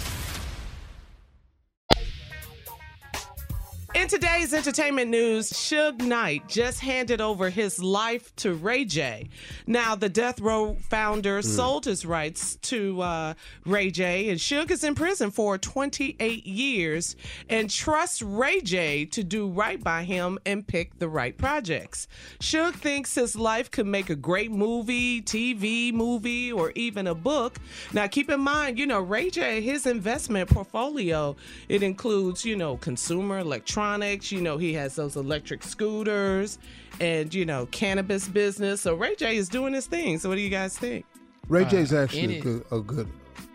[4.01, 9.29] In today's entertainment news, Suge Knight just handed over his life to Ray J.
[9.67, 11.45] Now, the Death Row founder mm.
[11.45, 13.33] sold his rights to uh,
[13.63, 17.15] Ray J, and Suge is in prison for 28 years
[17.47, 22.07] and trusts Ray J to do right by him and pick the right projects.
[22.39, 27.59] Suge thinks his life could make a great movie, TV movie, or even a book.
[27.93, 31.35] Now, keep in mind, you know, Ray J, his investment portfolio,
[31.69, 34.31] it includes, you know, consumer electronics electronics.
[34.31, 36.57] You know, he has those electric scooters
[36.99, 38.81] and, you know, cannabis business.
[38.81, 40.19] So Ray J is doing his thing.
[40.19, 41.05] So what do you guys think?
[41.47, 43.09] Ray J is actually a good, a good,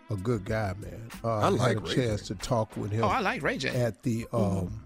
[0.09, 1.09] a good guy, man.
[1.23, 2.27] Uh, I like had a Ray chance J.
[2.27, 3.03] to talk with him.
[3.03, 3.69] Oh, I like Ray J.
[3.69, 4.83] at the um,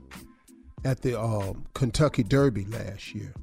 [0.86, 3.34] at the um, Kentucky Derby last year.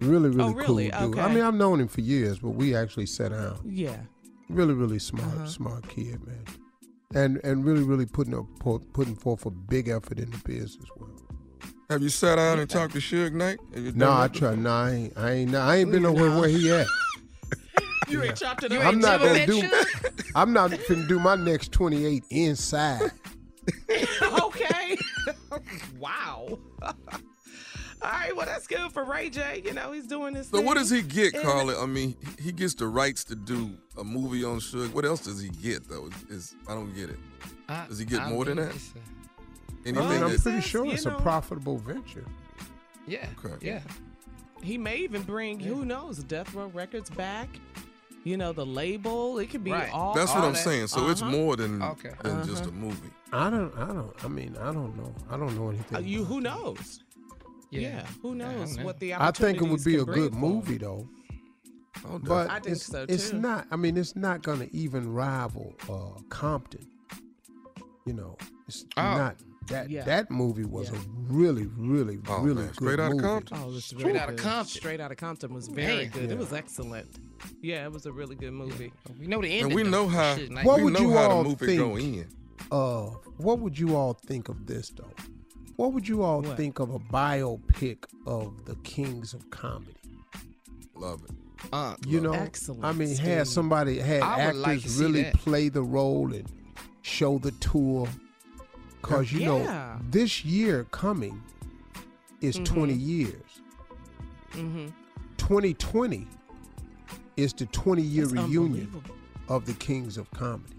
[0.00, 0.90] Really, really, Oh, really?
[0.90, 1.18] cool dude.
[1.20, 3.60] I mean, I've known him for years, but we actually sat down.
[3.64, 3.96] Yeah.
[4.48, 5.46] Really, really smart, Uh-huh.
[5.46, 6.44] smart kid, man.
[7.14, 10.88] And and really, really putting a putting forth a big effort in the business as
[10.96, 11.10] well.
[11.92, 13.58] Have you sat down and talked to Suge Knight?
[13.94, 14.50] No, I that try.
[14.50, 14.62] before?
[14.62, 15.18] No, I ain't.
[15.18, 16.86] I ain't, I ain't been nowhere where he at.
[18.08, 18.84] You ain't chopped it up.
[18.84, 19.62] I'm not gonna do.
[20.34, 23.10] I'm not gonna do my next 28 inside.
[24.42, 24.96] Okay.
[25.98, 26.58] wow.
[26.82, 26.90] All
[28.02, 29.62] right, well that's good for Ray J.
[29.64, 30.66] You know, he's doing his So thing.
[30.66, 31.80] what does he get, And- Carla?
[31.82, 34.92] I mean, he he gets the rights to do a movie on Suge.
[34.92, 36.10] What else does he get though?
[36.28, 37.18] Is I don't get it.
[37.68, 38.74] I- Does he get I more than that?
[39.84, 41.16] It's a- I Anything mean, I'm that- pretty sure it's know.
[41.16, 42.24] a profitable venture.
[43.06, 43.26] Yeah.
[43.44, 43.54] Okay.
[43.66, 43.80] Yeah.
[44.62, 47.48] He may even bring, who knows, Death Row Records back.
[48.24, 49.40] You know, the label.
[49.40, 49.90] It could be Right.
[49.92, 50.14] all.
[50.14, 50.62] That's what all I'm that.
[50.62, 50.86] saying.
[50.86, 51.32] So it's Uh-huh.
[51.32, 52.12] more than Okay.
[52.22, 52.70] than just Uh-huh.
[52.70, 53.10] a movie.
[53.32, 53.76] I don't.
[53.76, 54.24] I don't.
[54.24, 55.12] I mean, I don't know.
[55.28, 55.96] I don't know anything.
[55.98, 57.02] Uh, you, about who knows?
[57.70, 58.84] Yeah, who knows know.
[58.84, 61.08] what the I think it would be a can bring good for movie though.
[62.04, 63.66] Oh, But I think it's, so, it's not.
[63.72, 66.86] I mean, it's not going to even rival uh, Compton.
[68.06, 68.36] You know,
[68.68, 69.02] it's Oh.
[69.02, 69.36] not
[69.68, 70.04] That Yeah.
[70.04, 70.98] that movie was a
[71.28, 73.22] really, really, Oh, really man, good Straight Outta movie.
[73.22, 73.58] Compton?
[73.60, 74.40] Oh, it was Straight very Outta good.
[74.40, 74.66] Compton.
[74.80, 76.10] Straight Outta Compton was very Man.
[76.10, 76.24] good.
[76.24, 76.32] Yeah.
[76.32, 77.06] It was excellent.
[77.60, 78.92] Yeah, it was a really good movie.
[79.18, 79.64] We know the ending.
[79.66, 81.66] And we know how Shit, like- What we would know you how all the movie
[81.66, 81.78] think?
[81.78, 82.28] go in.
[82.70, 85.10] Uh, what would you all think of this though?
[85.76, 86.56] What would you all What?
[86.56, 89.94] think of a biopic of the kings of comedy?
[90.94, 91.30] Love it.
[91.72, 93.26] Uh, You know, Excellent, I mean, Steve.
[93.26, 95.34] had somebody had actors like really that.
[95.34, 96.50] play the role and
[97.02, 98.08] show the tour,
[99.02, 99.46] cause you Yeah.
[99.46, 101.42] know this year coming
[102.40, 102.64] is Mhm.
[102.64, 103.60] twenty years.
[104.52, 104.88] Mm-hmm.
[105.38, 106.26] 2020
[107.36, 109.02] is the 20 year That's reunion
[109.48, 110.76] of the kings of comedy.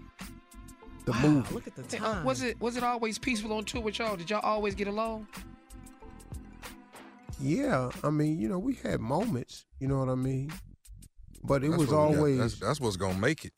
[1.04, 1.54] The Wow, movie.
[1.54, 2.18] Look at the Hey, time.
[2.18, 4.16] uh, was it was it always peaceful on tour with y'all?
[4.16, 5.26] Did y'all always get along?
[7.40, 10.52] Yeah, I mean, you know, we had moments, you know what I mean?
[11.42, 12.16] But it That's was what we got.
[12.18, 13.52] always, That's, that's what's gonna make it.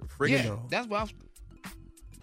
[0.00, 0.38] The friction.
[0.44, 0.66] yeah, know.
[0.68, 1.12] that's what I was.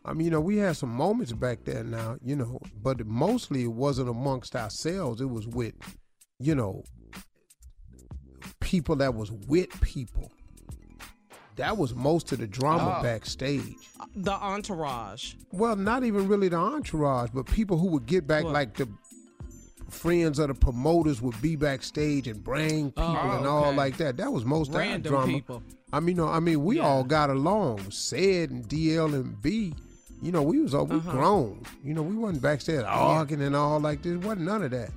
[0.07, 3.63] I mean, you know, we had some moments back there now, you know, but mostly
[3.63, 5.19] it wasn't amongst ourselves.
[5.19, 5.73] It was with,
[6.39, 6.83] you know,
[8.59, 10.31] people that was with people.
[11.57, 13.03] That was most of the drama Oh.
[13.03, 13.75] backstage.
[14.15, 15.33] the entourage?
[15.51, 18.53] Well, not even really the entourage, but people who would get back, What?
[18.53, 18.87] like the
[19.89, 23.75] friends of the promoters would be backstage and bring oh, people Oh, and all okay.
[23.77, 24.17] like that.
[24.17, 25.27] That was most of our Random drama.
[25.33, 25.63] people.
[25.91, 26.87] I mean, no, I mean, we Yeah.
[26.87, 27.79] all got along.
[27.91, 29.73] Ced and DL and B,
[30.21, 31.11] you know, we was all we Uh-huh.
[31.11, 31.61] grown.
[31.83, 34.17] You know, we wasn't backstage arguing and all like this.
[34.17, 34.91] wasn't none of that.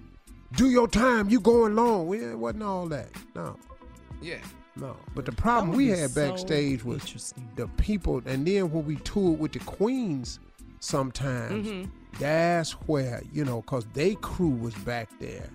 [0.57, 1.29] Do your time.
[1.31, 2.07] You going long.
[2.09, 3.09] We it wasn't all that.
[3.37, 3.57] No,
[4.21, 4.39] Yeah.
[4.77, 4.97] no.
[5.14, 8.97] But the problem we be had so backstage was the people, and then when we
[8.97, 10.41] toured with the Queens,
[10.81, 11.91] sometimes Mhm.
[12.18, 15.49] that's where you know, cause they crew was back there.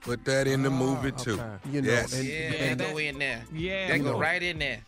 [0.00, 1.34] Put that in the movie too.
[1.34, 1.56] okay.
[1.70, 2.12] You know, yes.
[2.14, 3.42] and- Yeah, and- that go in there.
[3.52, 4.18] Yeah, That go know.
[4.18, 4.80] right in there.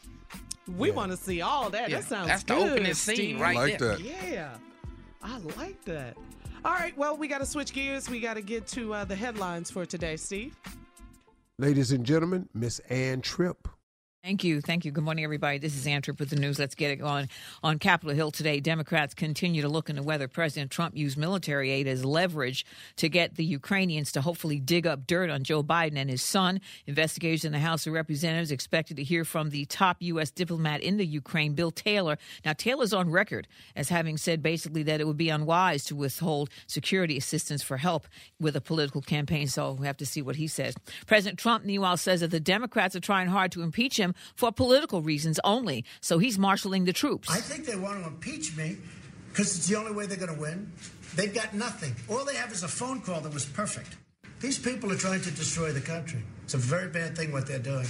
[0.76, 1.90] We want to see all that.
[1.90, 3.40] Yeah, That sounds that's the good, opening scene Steve.
[3.40, 3.96] right like there.
[3.96, 4.00] that.
[4.00, 4.56] Yeah,
[5.22, 6.16] I like that.
[6.64, 8.08] All right, well, we got to switch gears.
[8.08, 10.56] We got to get to uh, the headlines for today, Steve.
[11.58, 13.68] Ladies and gentlemen, Miss Ann Tripp.
[14.24, 14.60] Thank you.
[14.60, 14.92] Thank you.
[14.92, 15.58] Good morning, everybody.
[15.58, 16.56] This is Ann Tripp with the news.
[16.56, 17.28] Let's get it going.
[17.64, 21.88] On Capitol Hill today, Democrats continue to look into whether President Trump used military aid
[21.88, 22.64] as leverage
[22.98, 26.60] to get the Ukrainians to hopefully dig up dirt on Joe Biden and his son.
[26.86, 30.30] Investigators in the House of Representatives expected to hear from the top U.S.
[30.30, 32.16] diplomat in the Ukraine, Bill Taylor.
[32.44, 36.48] Now, Taylor's on record as having said basically that it would be unwise to withhold
[36.68, 38.06] security assistance for help
[38.38, 39.48] with a political campaign.
[39.48, 40.76] So we have to see what he says.
[41.08, 45.02] President Trump, meanwhile, says that the Democrats are trying hard to impeach him for political
[45.02, 45.84] reasons only.
[46.00, 47.30] So he's marshaling the troops.
[47.30, 48.76] I think they want to impeach me
[49.30, 50.72] because it's the only way they're going to win.
[51.14, 51.94] They've got nothing.
[52.08, 53.96] All they have is a phone call that was perfect.
[54.40, 56.22] These people are trying to destroy the country.
[56.44, 57.86] It's a very bad thing what they're doing.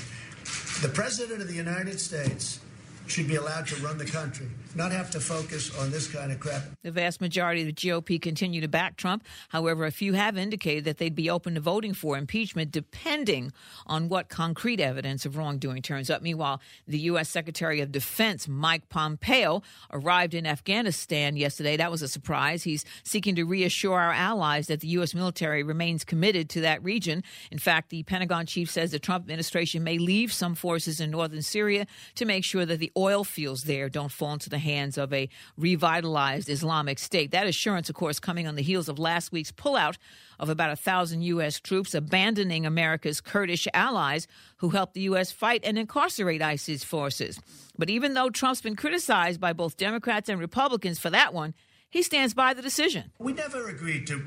[0.82, 2.60] The President of the United States
[3.06, 6.40] should be allowed to run the country, not have to focus on this kind of
[6.40, 6.62] crap.
[6.82, 9.24] The vast majority of the GOP continue to back Trump.
[9.48, 13.52] However, a few have indicated that they'd be open to voting for impeachment depending
[13.86, 16.22] on what concrete evidence of wrongdoing turns up.
[16.22, 17.28] Meanwhile, the U.S.
[17.28, 19.62] Secretary of Defense, Mike Pompeo,
[19.92, 21.76] arrived in Afghanistan yesterday.
[21.76, 22.62] That was a surprise.
[22.62, 25.14] He's seeking to reassure our allies that the U.S.
[25.14, 27.22] military remains committed to that region.
[27.50, 31.42] In fact, the Pentagon chief says the Trump administration may leave some forces in northern
[31.42, 35.12] Syria to make sure that the oil fields there don't fall into the hands of
[35.12, 37.30] a revitalized Islamic State.
[37.32, 39.96] That assurance, of course, coming on the heels of last week's pullout
[40.38, 41.60] of about a thousand U.S.
[41.60, 45.30] troops abandoning America's Kurdish allies who helped the U.S.
[45.30, 47.40] fight and incarcerate ISIS forces.
[47.78, 51.54] But even though Trump's been criticized by both Democrats and Republicans for that one,
[51.90, 53.12] he stands by the decision.
[53.18, 54.24] We never agreed to,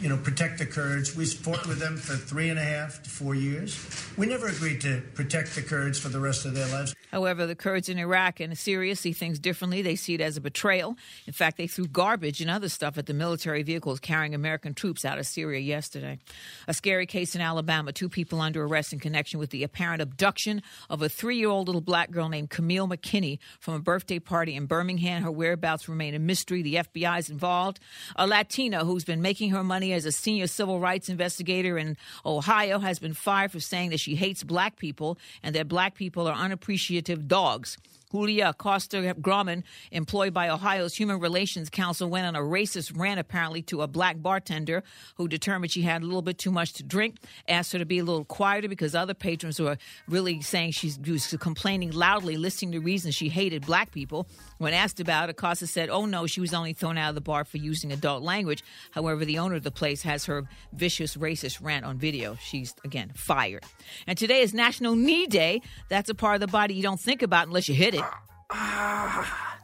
[0.00, 1.16] you know, protect the Kurds.
[1.16, 3.78] We fought with them for three and a half to four years.
[4.16, 6.94] We never agreed to protect the Kurds for the rest of their lives.
[7.10, 9.82] However, the Kurds in Iraq and Syria see things differently.
[9.82, 10.96] They see it as a betrayal.
[11.26, 15.04] In fact, they threw garbage and other stuff at the military vehicles carrying American troops
[15.04, 16.18] out of Syria yesterday.
[16.66, 17.92] A scary case in Alabama.
[17.92, 21.66] Two people under arrest in connection with the apparent abduction of a three year old
[21.66, 25.22] little black girl named Kamille McKinney from a birthday party in Birmingham.
[25.22, 26.62] Her whereabouts remain a mystery.
[26.62, 27.78] The FBI is involved.
[28.16, 32.78] A Latina who's been making her money as a senior civil rights investigator in Ohio
[32.78, 36.34] has been fired for saying that she hates black people and that black people are
[36.34, 37.78] unappreciative dogs.
[38.12, 43.62] Julia Costa Grauman, employed by Ohio's Human Relations Council, went on a racist rant apparently
[43.62, 44.82] to a black bartender
[45.16, 47.16] who determined she had a little bit too much to drink,
[47.48, 51.34] asked her to be a little quieter because other patrons were really saying she was
[51.40, 54.28] complaining loudly, listing the reasons she hated black people.
[54.58, 57.20] When asked about it, Costa said, oh no, she was only thrown out of the
[57.20, 58.62] bar for using adult language.
[58.90, 62.36] However, the owner of the place has her vicious racist rant on video.
[62.36, 63.64] She's, again, fired.
[64.06, 65.62] And today is National Knee Day.
[65.88, 68.01] That's a part of the body you don't think about unless you hit it.
[68.50, 69.58] Ah.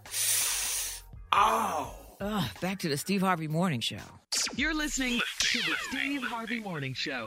[1.32, 1.95] Oh.
[2.20, 3.99] Ugh, back to the Steve Harvey Morning Show.
[4.57, 7.26] You're listening to the Steve Harvey Morning Show.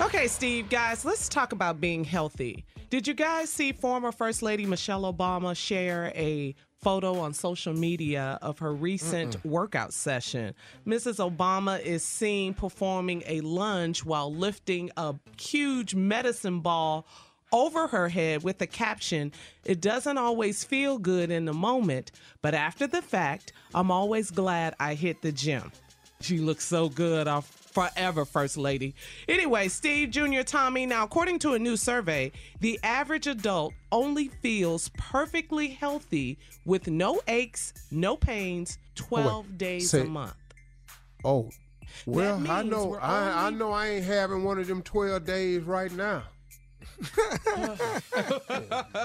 [0.00, 2.64] Okay, Steve, guys, let's talk about being healthy.
[2.90, 8.38] Did you guys see former First Lady Michelle Obama share a photo on social media
[8.40, 9.50] of her recent Mm-mm.
[9.50, 10.54] workout session?
[10.86, 11.16] Mrs.
[11.18, 17.06] Obama is seen performing a lunge while lifting a huge medicine ball
[17.54, 19.32] over her head with the caption,
[19.64, 22.10] It doesn't always feel good in the moment,
[22.42, 25.70] but after the fact, I'm always glad I hit the gym.
[26.20, 28.94] She looks so good off forever, First Lady.
[29.28, 30.42] Anyway, Steve Jr.
[30.42, 36.88] Tommy, now according to a new survey, the average adult only feels perfectly healthy with
[36.88, 40.34] no aches, no pains, 12 days say- a month.
[41.24, 41.50] Oh,
[42.06, 45.92] well, I know I, I know I ain't having one of them twelve days right
[45.92, 46.24] now.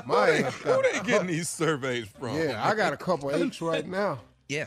[0.05, 2.35] My aches Who got- they getting these surveys from?
[2.37, 4.19] Yeah, I got a couple aches right now.
[4.47, 4.65] Yeah.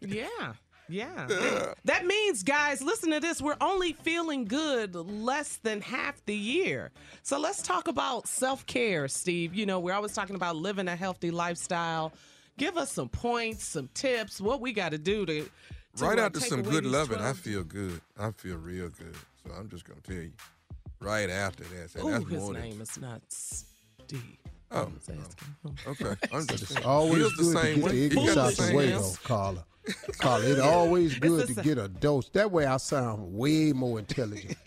[0.00, 0.54] Yeah.
[0.88, 1.26] Yeah.
[1.26, 3.40] That- That means, guys, listen to this.
[3.40, 6.90] We're only feeling good less than half the year.
[7.22, 9.54] So let's talk about self care, Steve.
[9.54, 12.12] You know, we're always talking about living a healthy lifestyle.
[12.58, 15.42] Give us some points, some tips, what we got to do to.
[15.44, 15.50] to,
[16.04, 18.00] Right uh, after some good these loving, I feel good.
[18.18, 19.14] I feel real good.
[19.46, 20.32] So I'm just gonna tell you.
[21.00, 24.22] Right after that, say Ooh, that's his more than name is not Steve.
[24.72, 25.78] Oh, I was asking him.
[25.86, 26.14] okay.
[26.32, 27.90] I'm just It's always feels the good to same get way.
[27.92, 29.18] the He ignorance got out the same way, answer.
[29.22, 29.64] though, Carla.
[30.18, 32.28] Carla, it's always good the to get a dose.
[32.30, 34.56] That way I sound way more intelligent.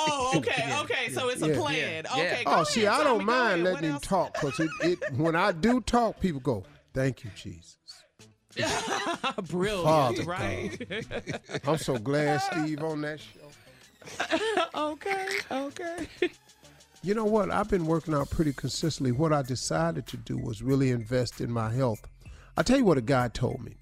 [0.00, 1.08] Oh, okay, okay.
[1.10, 1.58] So it's a Yeah.
[1.60, 2.06] plan.
[2.06, 2.42] Okay.
[2.46, 3.64] Oh, see, ahead, I Tommy, don't go mind ahead.
[3.64, 4.02] letting him else?
[4.04, 6.64] talk because it, it, when I do talk, people go,
[6.94, 7.76] thank you, Jesus.
[9.48, 10.70] Brilliant, Father right?
[11.66, 13.40] I'm so glad Steve on that show.
[14.74, 16.06] okay, okay.
[17.02, 17.50] You know what?
[17.50, 19.12] I've been working out pretty consistently.
[19.12, 22.00] What I decided to do was really invest in my health.
[22.56, 23.76] I'll tell you what a guy told me,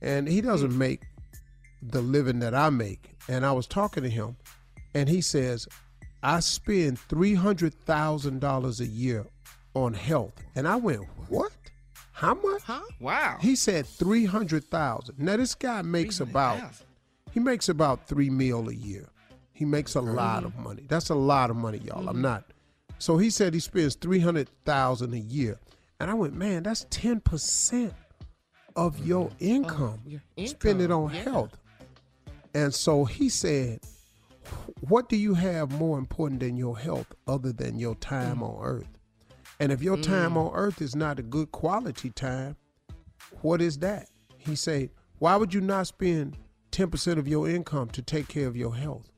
[0.00, 1.02] and he doesn't make
[1.82, 3.10] the living that I make.
[3.28, 4.36] And I was talking to him,
[4.94, 5.66] and he says,
[6.22, 9.26] I spend $300,000 a year
[9.74, 10.34] on health.
[10.54, 11.52] And I went, What?
[12.12, 12.62] How much?
[12.62, 12.80] Huh?
[13.00, 13.38] Wow.
[13.40, 15.18] He said 300,000.
[15.18, 16.60] Now this guy makes about
[17.32, 19.08] he makes about 3 mil a year.
[19.62, 20.86] He makes a lot of money.
[20.88, 22.08] That's a lot of money, y'all.
[22.08, 22.50] I'm not.
[22.98, 25.60] So he said he spends 300,000 a year.
[26.00, 27.94] And I went, "Man, that's 10%
[28.74, 30.00] of your income.
[30.46, 31.56] Spend it on health."
[32.52, 33.82] And so he said,
[34.80, 38.98] "What do you have more important than your health other than your time on earth?"
[39.60, 42.56] And if your time on earth is not a good quality time,
[43.42, 44.08] what is that?
[44.38, 44.90] He said,
[45.20, 46.36] why would you not spend
[46.72, 49.11] 10% of your income to take care of your health?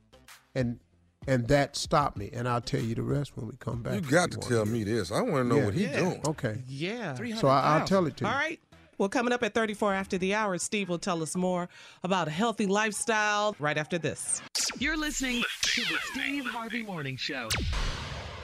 [0.55, 0.79] And
[1.27, 2.29] and that stopped me.
[2.33, 3.95] And I'll tell you the rest when we come back.
[3.95, 5.11] You got to tell me this.
[5.11, 5.65] I want to know Yeah.
[5.65, 5.99] what he's Yeah.
[5.99, 6.21] doing.
[6.27, 6.63] Okay.
[6.67, 7.15] Yeah.
[7.35, 8.29] So I, I'll tell it to you.
[8.29, 8.59] All right.
[8.97, 11.67] Well, coming up at 34 after the hour, Steve will tell us more
[12.03, 14.41] about a healthy lifestyle right after this.
[14.79, 17.49] You're listening to the Steve Harvey Morning Show.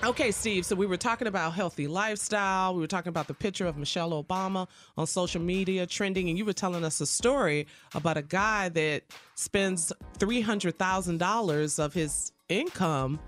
[0.03, 0.65] Okay, Steve.
[0.65, 2.73] So we were talking about healthy lifestyle.
[2.73, 6.43] We were talking about the picture of Michelle Obama on social media trending, and you
[6.43, 9.03] were telling us a story about a guy that
[9.35, 13.19] spends three hundred thousand dollars of his income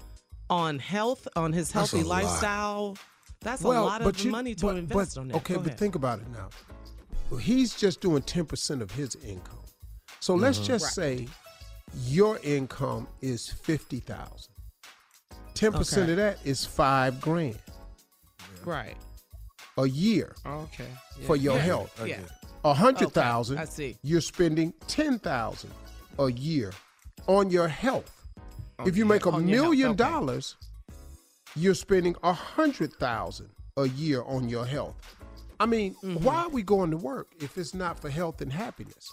[0.49, 2.23] on health, on his That's healthy lot.
[2.23, 2.97] lifestyle.
[3.41, 5.37] That's Well, a lot of you- money to but- invest but- on that.
[5.37, 5.79] Okay, Go but ahead.
[5.79, 6.49] think about it now.
[7.39, 9.59] He's just doing 10% of his income.
[10.19, 10.65] So let's Mhm.
[10.65, 11.27] just Right.
[11.27, 11.27] say
[12.07, 14.52] your income is 50,000.
[15.53, 16.11] 10% Okay.
[16.11, 17.57] of that is 5 grand
[18.65, 18.95] right.
[19.77, 20.87] a year Okay.
[21.25, 21.61] for your Yeah.
[21.61, 22.01] health.
[22.05, 22.19] Yeah.
[22.65, 23.55] A hundred thousand.
[23.57, 23.97] Okay, I see.
[24.03, 25.71] You're spending ten thousand
[26.17, 26.71] a year
[27.27, 28.09] on your health.
[28.85, 29.97] if you make a On million okay.
[29.97, 30.55] dollars,
[31.57, 34.95] you're spending a hundred thousand a year on your health.
[35.59, 36.23] I mean, Mm-hmm.
[36.23, 39.11] why are we going to work if it's not for health and happiness?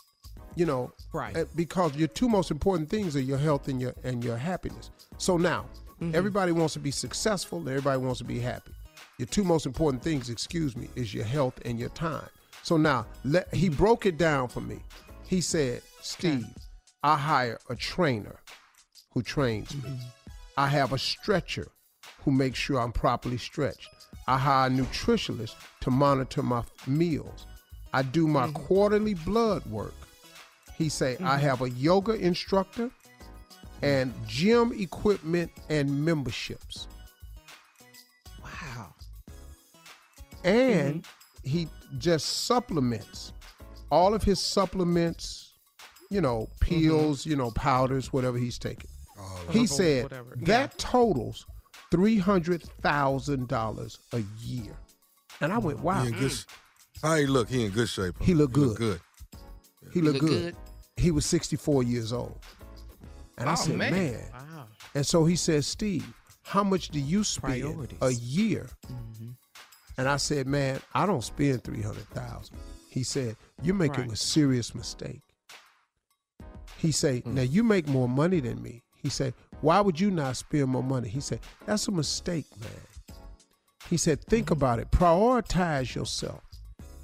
[0.54, 1.36] You know, Right.
[1.36, 4.90] uh, Because your two most important things are your health and your and your happiness.
[5.18, 5.66] So now,
[6.00, 6.14] Mm-hmm.
[6.14, 7.60] everybody wants to be successful.
[7.68, 8.72] Everybody wants to be happy.
[9.18, 12.26] Your two most important things, excuse me, is your health and your time.
[12.62, 14.78] So now, let, he broke it down for me.
[15.26, 16.46] He said, Steve,
[17.02, 18.40] I hire a trainer
[19.12, 19.90] who trains me.
[20.56, 21.68] I have a stretcher
[22.24, 23.88] who makes sure I'm properly stretched.
[24.26, 27.46] I hire a nutritionist to monitor my meals.
[27.92, 29.94] I do my quarterly blood work.
[30.76, 31.40] He say I Mhm.
[31.40, 32.90] have a yoga instructor
[33.82, 36.86] and gym equipment and memberships.
[38.42, 38.94] Wow.
[40.44, 41.06] And
[41.42, 41.68] he
[41.98, 43.32] just supplements
[43.90, 45.54] all of his supplements,
[46.10, 48.90] you know, pills, you know, powders, whatever he's taking.
[49.50, 50.36] he Herbal, said whatever.
[50.42, 51.46] that totals
[51.90, 54.76] three hundred thousand dollars a year.
[55.40, 56.02] And I went, wow.
[56.02, 56.32] He in good,
[57.02, 57.48] how he look?
[57.48, 58.14] He in good shape.
[58.18, 58.24] huh?
[58.24, 58.76] He look good.
[58.76, 59.00] good.
[59.92, 60.54] He looked good.
[60.96, 62.38] He was 64 years old.
[63.40, 63.92] And I Oh, said, man.
[63.92, 64.30] man.
[64.94, 66.06] And so he said, Steve,
[66.44, 67.98] how much do you spend Priorities.
[68.02, 68.68] a year?
[68.86, 69.30] Mm-hmm.
[69.98, 72.56] And I said, man, I don't spend 300000
[72.88, 74.12] He said, you're making Right.
[74.12, 75.22] a serious mistake.
[76.78, 77.34] He said, mm.
[77.34, 78.82] now you make more money than me.
[78.96, 81.08] He said, why would you not spend more money?
[81.08, 83.16] He said, that's a mistake, man.
[83.88, 84.52] He said, think mm-hmm.
[84.54, 84.90] about it.
[84.90, 86.42] Prioritize yourself.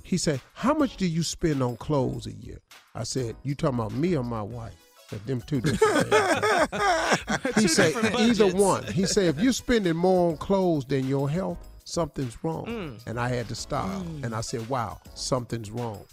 [0.02, 2.60] He said, how much do you spend on clothes a year?
[2.94, 4.74] I said, you talking about me or my wife?
[5.26, 7.54] Them two different things.
[7.54, 8.84] he Two said, either one.
[8.84, 12.66] He said, if you're spending more on clothes than your health, something's wrong.
[12.66, 13.06] Mm.
[13.06, 13.88] And I had to stop.
[14.22, 16.04] And I said, wow, something's wrong.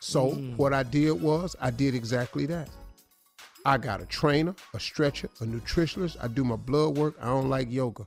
[0.00, 0.56] So Mm.
[0.56, 2.68] what I did was I did exactly that.
[3.64, 6.16] I got a trainer, a stretcher, a nutritionist.
[6.20, 7.14] I do my blood work.
[7.20, 8.06] I don't like yoga.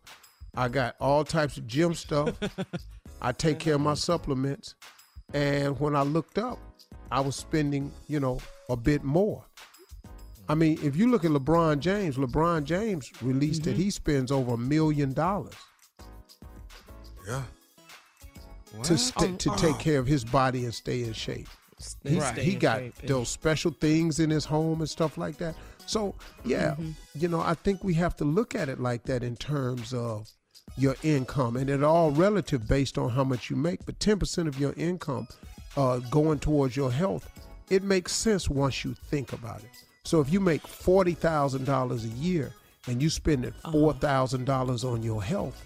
[0.56, 2.34] I got all types of gym stuff.
[3.22, 4.76] I take care of my supplements.
[5.34, 6.60] And when I looked up,
[7.12, 9.46] I was spending, you know, a bit more.
[10.48, 14.54] I mean, if you look at LeBron James, LeBron James released that he spends over
[14.54, 15.54] a million dollars
[17.28, 17.44] Yeah.
[18.84, 21.48] to st- to take care of his body and stay in shape.
[22.04, 23.08] He, Stay he in got shape, yeah.
[23.10, 25.56] those special things in his home and stuff like that.
[25.88, 26.16] So
[26.46, 26.92] yeah, Mm-hmm.
[27.16, 30.30] you know, I think we have to look at it like that in terms of
[30.78, 33.86] your income, and it all relative based on how much you make.
[33.86, 35.28] But ten percent of your income
[35.76, 37.30] uh, going towards your health,
[37.70, 39.70] it makes sense once you think about it.
[40.06, 42.54] So if you make forty thousand dollars a year
[42.88, 43.72] and you spending Uh-huh.
[43.72, 45.62] four thousand dollars on your health,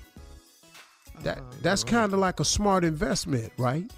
[1.23, 1.53] that Uh-huh.
[1.61, 3.89] that's kind of like a smart investment, right?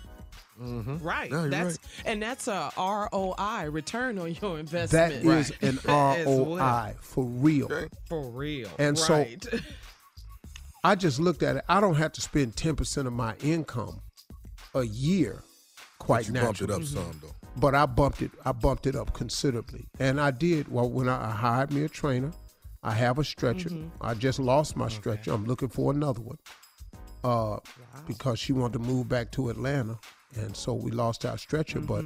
[0.62, 0.98] Mm-hmm.
[1.00, 1.32] Right.
[1.32, 4.92] Yeah, you're That's and that's a ROI, return on your investment.
[4.92, 5.64] That investment.
[5.64, 6.46] is an As well.
[6.58, 7.70] ROI for real.
[8.10, 8.70] For real.
[8.78, 9.26] And so-
[10.84, 11.64] I just looked at it.
[11.70, 14.02] I don't have to spend 10% of my income
[14.74, 15.44] a year
[16.00, 16.84] quite you bumped it naturally.
[16.84, 17.41] up some though.
[17.58, 19.86] But I bumped it I bumped it up considerably.
[20.00, 22.32] And I did well when I, I hired me a trainer.
[22.84, 23.70] I have a stretcher.
[24.00, 25.32] I just lost my stretcher.
[25.32, 26.38] I'm looking for another one.
[27.24, 27.58] Uh
[28.08, 30.00] because she wanted to move back to Atlanta.
[30.36, 31.80] And so we lost our stretcher.
[31.80, 32.06] But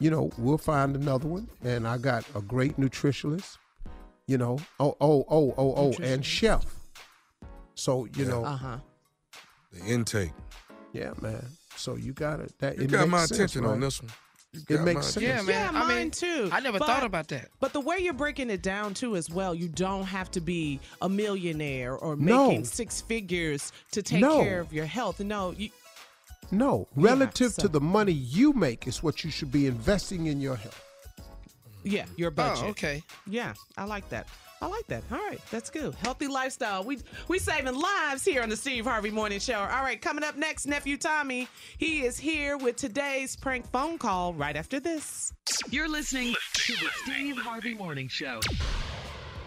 [0.00, 1.48] you know, we'll find another one.
[1.62, 3.58] And I got a great nutritionist,
[4.26, 4.58] you know.
[4.80, 6.64] Oh, oh, oh, oh, oh, and chef.
[7.74, 8.76] So, you know, Uh huh.
[9.72, 10.32] The intake.
[10.92, 11.44] yeah, man.
[11.76, 12.54] So you got it.
[12.60, 13.80] That You it got makes my sense, attention on right?
[13.80, 14.12] this one.
[14.68, 15.24] You It makes sense.
[15.24, 15.72] Yeah, man.
[15.74, 16.48] Yeah, I mine mean, too.
[16.52, 17.48] I never But- thought about that.
[17.60, 20.80] But the way you're breaking it down too as well, you don't have to be
[21.02, 22.48] a millionaire or No.
[22.48, 24.42] making six figures to take No.
[24.42, 25.18] care of your health.
[25.20, 25.70] No, you,
[26.50, 30.40] No, relative so- to the money you make is what you should be investing in
[30.40, 30.80] your health.
[31.82, 32.64] yeah, your budget.
[32.64, 33.02] Oh, okay.
[33.26, 34.26] Yeah, I like that.
[34.64, 35.02] I like that.
[35.12, 35.94] All right, that's good.
[35.96, 36.84] Healthy lifestyle.
[36.84, 39.58] We we saving lives here on the Steve Harvey Morning Show.
[39.58, 41.48] All right, coming up next, nephew Tommy.
[41.76, 44.32] He is here with today's prank phone call.
[44.32, 45.34] Right after this.
[45.68, 48.40] You're listening to the Steve Harvey Morning Show.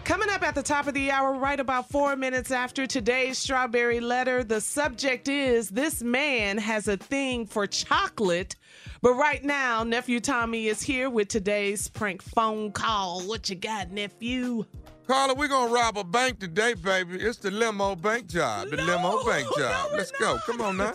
[0.04, 3.98] Coming up at the top of the hour, right about four minutes after today's strawberry
[3.98, 8.54] letter, the subject is this man has a thing for chocolate.
[9.02, 13.22] But right now, nephew Tommy is here with today's prank phone call.
[13.22, 14.64] What you got, nephew?
[15.08, 17.16] Carla, we're gonna rob a bank today, baby.
[17.16, 18.68] It's the limo bank job.
[18.68, 19.92] The limo bank job.
[19.94, 20.36] Let's go.
[20.44, 20.92] Come on now.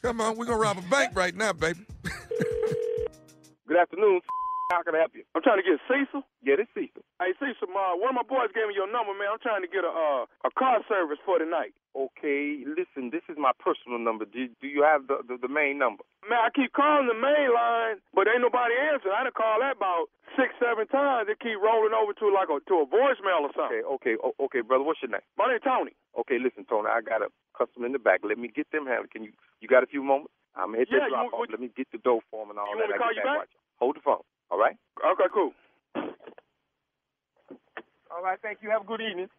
[0.00, 1.80] Come on, we're gonna rob a bank right now, baby.
[3.66, 4.20] Good afternoon.
[4.72, 5.24] How can I help you?
[5.36, 6.24] I'm trying to get Cecil.
[6.40, 7.04] Yeah, this Cecil.
[7.20, 9.28] Hey, Cecil, uh, one of my boys gave me your number, man.
[9.36, 11.76] I'm trying to get a uh, a car service for tonight.
[11.92, 14.24] Okay, listen, this is my personal number.
[14.24, 16.02] Do, do you have the, the the main number?
[16.24, 19.12] Man, I keep calling the main line, but ain't nobody answering.
[19.12, 20.08] I done called that about
[20.40, 21.28] six, seven times.
[21.28, 23.84] It keep rolling over to like a to a voicemail or something.
[23.84, 24.88] Okay, okay, o- okay, brother.
[24.88, 25.26] What's your name?
[25.36, 25.92] My name Tony.
[26.16, 26.88] Okay, listen, Tony.
[26.88, 28.24] I got a customer in the back.
[28.24, 29.12] Let me get them handled.
[29.12, 30.32] Can you you got a few moments?
[30.56, 31.48] I'm hit Yeah, that drop off.
[31.52, 32.88] Let me get the dough for him and all You that.
[32.88, 33.48] want me to call you back?
[33.80, 34.24] Hold the phone.
[34.52, 34.76] All right.
[35.00, 35.52] Okay, cool.
[38.12, 38.68] All right, thank you.
[38.68, 39.32] Have a good evening.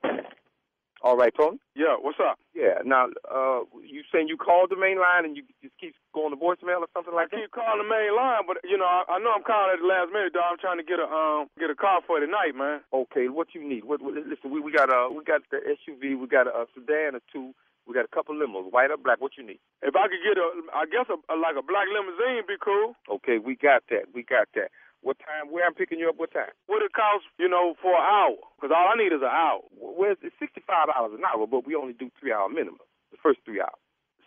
[1.05, 1.59] All right, Tony.
[1.75, 2.39] Yeah, what's up?
[2.55, 2.81] Yeah.
[2.81, 6.39] Now, uh, you saying you called the main line and you just keep going to
[6.39, 7.37] voicemail or something like that?
[7.37, 9.83] I keep calling the main line, but you know, I, I know I'm calling at
[9.83, 10.49] the last minute, dog.
[10.49, 12.81] I'm trying to get a um get a car for tonight, man.
[12.89, 13.85] Okay, what you need?
[13.85, 17.19] What, what listen, we, we got a we got the SUV, we got a, sedan
[17.19, 17.53] or two,
[17.85, 19.21] we got a couple limos, white or black.
[19.21, 19.59] What you need?
[19.83, 22.95] If I could get a, I guess a, a like a black limousine, be cool.
[23.21, 24.09] Okay, we got that.
[24.15, 24.71] We got that.
[25.03, 25.51] What time?
[25.51, 26.15] Where I'm picking you up?
[26.17, 26.55] What time?
[26.71, 28.39] What it costs, you know, for an hour?
[28.55, 29.59] Because all I need is an hour.
[29.75, 32.81] Where's it's sixty five dollars an hour, but we only do three hour minimum.
[33.11, 33.77] The first three hours.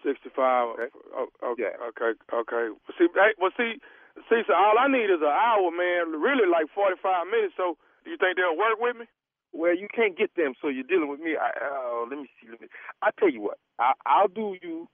[0.04, 0.76] Sixty five.
[0.76, 0.92] Okay.
[1.42, 1.72] okay.
[1.80, 2.12] Okay.
[2.28, 2.64] Okay.
[3.00, 3.80] See, hey, well, see,
[4.28, 6.12] see, so all I need is an hour, man.
[6.20, 7.56] Really, like forty five minutes.
[7.56, 9.08] So, do you think they'll work with me?
[9.56, 11.40] Well, you can't get them, so you're dealing with me.
[11.40, 12.52] I, uh, let me see.
[12.52, 12.68] Let me.
[13.00, 13.58] I tell you what.
[13.80, 14.88] I, I'll do you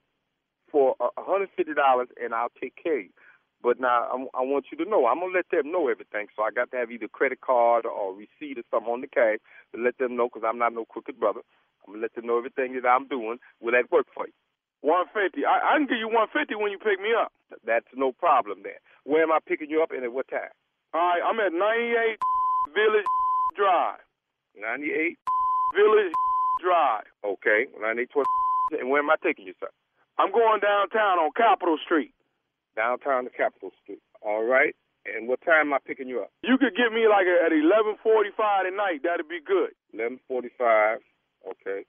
[0.71, 3.15] for a hundred fifty dollars, and I'll take care of you.
[3.63, 6.27] But now I'm, I want you to know I'm gonna let them know everything.
[6.37, 9.39] So I got to have either credit card or receipt or something on the cash
[9.75, 11.41] to let them know because I'm not no crooked brother.
[11.87, 13.39] I'm gonna let them know everything that I'm doing.
[13.61, 14.35] Will that work for you?
[14.83, 15.47] One fifty.
[15.47, 17.33] I, I can give you one fifty when you pick me up.
[17.65, 18.79] That's no problem then.
[19.05, 20.51] Where am I picking you up and at what time?
[20.95, 22.19] All right, I'm at ninety eight
[22.75, 23.07] Village
[23.57, 24.03] Drive.
[24.59, 25.19] Ninety eight
[25.79, 26.13] Village
[26.63, 27.07] Drive.
[27.25, 28.27] Okay, ninety eight twenty.
[28.81, 29.69] And where am I taking you, sir?
[30.19, 32.15] I'm going downtown on Capitol Street.
[32.77, 34.01] Downtown to Capitol Street.
[34.23, 34.75] All right.
[35.05, 36.31] And what time am I picking you up?
[36.43, 39.03] You could get me like at eleven forty five at night.
[39.03, 39.75] That'd be good.
[39.93, 40.99] Eleven forty five.
[41.43, 41.85] Okay.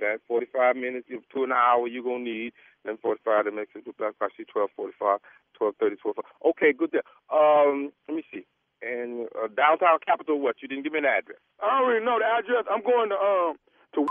[0.00, 2.52] That forty five minutes, two and an hour you're gonna need.
[2.84, 5.20] Eleven forty five that makes it I see twelve forty five,
[5.56, 7.04] twelve thirty, twelve Okay, good there.
[7.28, 8.46] Um let me see.
[8.80, 10.56] And uh, downtown Capitol what?
[10.60, 11.38] You didn't give me an address.
[11.62, 12.64] I don't really know the address.
[12.68, 13.56] I'm going to um
[13.94, 14.06] to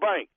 [0.00, 0.28] bank.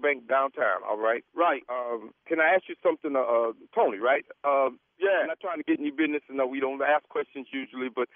[0.00, 1.24] Bank downtown, all right.
[1.34, 1.62] Right.
[1.68, 3.98] Um, can I ask you something, uh, uh Tony?
[3.98, 4.24] Right?
[4.44, 5.24] Um, yeah.
[5.24, 8.08] I'm not trying to get any business, and no, we don't ask questions usually, but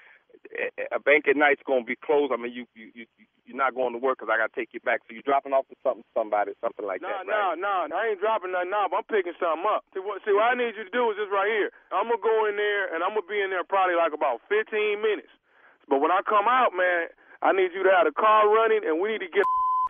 [0.92, 2.32] a bank at night's gonna be closed.
[2.32, 3.04] I mean, you you you
[3.46, 5.02] you're not going to work because I gotta take you back.
[5.06, 7.58] So you're dropping off to something, somebody, something like nah, that, right?
[7.58, 8.94] no, nah, I ain't dropping nothing off.
[8.94, 9.82] I'm picking something up.
[9.92, 10.22] See what?
[10.22, 11.74] See what I need you to do is this right here.
[11.90, 14.70] I'm gonna go in there and I'm gonna be in there probably like about 15
[15.02, 15.32] minutes.
[15.90, 17.10] But when I come out, man,
[17.42, 19.42] I need you to have the car running, and we need to get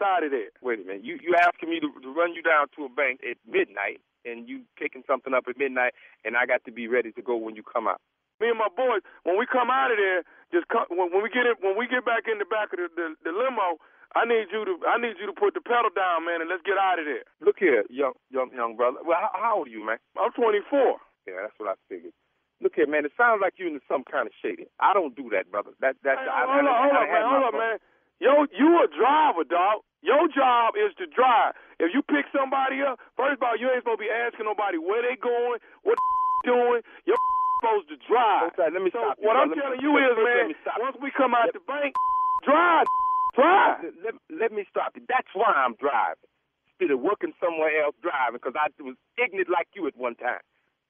[0.02, 0.50] out of there.
[0.60, 1.04] Wait a minute.
[1.04, 4.48] You you asking me to, to run you down to a bank at midnight, and
[4.48, 5.94] you picking something up at midnight,
[6.24, 8.00] and I got to be ready to go when you come out.
[8.40, 11.28] Me and my boys, when we come out of there, just come, when, when we
[11.28, 13.76] get in, when we get back in the back of the, the, the limo,
[14.16, 16.66] I need you to I need you to put the pedal down, man, and let's
[16.66, 17.22] get out of there.
[17.38, 18.98] Look here, young young young brother.
[19.06, 20.02] Well, how, how old are you, man?
[20.18, 20.98] I'm 24.
[21.28, 22.16] Yeah, that's what I figured.
[22.58, 23.06] Look here, man.
[23.06, 24.66] It sounds like you're in some kind of shady.
[24.82, 25.70] I don't do that, brother.
[25.78, 26.18] That that's.
[26.18, 27.24] Hey, I, hold I, on, hold I, man.
[27.24, 27.76] Hold on, man.
[28.18, 29.80] Yo, you a driver, dog.
[30.02, 31.52] Your job is to drive.
[31.78, 34.80] If you pick somebody up, first of all, you ain't supposed to be asking nobody
[34.80, 36.80] where they going, what they doing.
[37.04, 37.20] You're
[37.60, 38.52] supposed to drive.
[38.56, 39.42] Okay, let me so stop you, what bro.
[39.44, 40.46] I'm Let me- telling you is, man,
[40.80, 41.92] once we come out the bank,
[42.44, 42.88] drive,
[43.36, 43.84] drive.
[43.84, 45.04] Let, let, let me stop you.
[45.08, 46.24] That's why I'm driving.
[46.80, 50.40] Instead of working somewhere else driving, because I was ignorant like you at one time.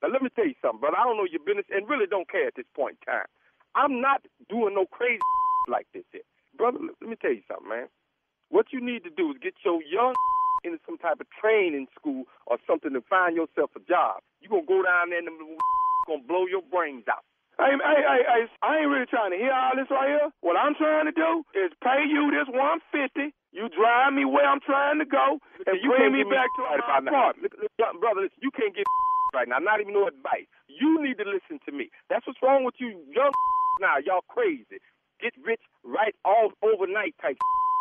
[0.03, 0.97] Now, let me tell you something, brother.
[0.97, 3.27] I don't know your business and really don't care at this point in time.
[3.75, 5.19] I'm not doing no crazy
[5.69, 6.23] like this here.
[6.57, 7.91] Brother, let me tell you something, man.
[8.51, 10.15] What you need to do is get your young
[10.67, 14.21] into some type of training school or something to find yourself a job.
[14.43, 15.39] you going to go down there and them
[16.07, 17.23] going to blow your brains out.
[17.59, 20.29] Hey, hey, hey, hey, I ain't really trying to hear all this right here.
[20.41, 23.37] What I'm trying to do is pay you this 150.
[23.53, 25.39] You drive me where I'm trying to go,
[25.69, 27.53] and you bring me back to right my apartment.
[27.77, 28.89] Brother, listen, you can't get
[29.37, 29.61] right now.
[29.61, 30.49] Not even no advice.
[30.73, 31.91] You need to listen to me.
[32.09, 33.35] That's what's wrong with you young
[33.77, 34.01] now.
[34.01, 34.81] Y'all crazy.
[35.21, 37.37] Get rich right all overnight type.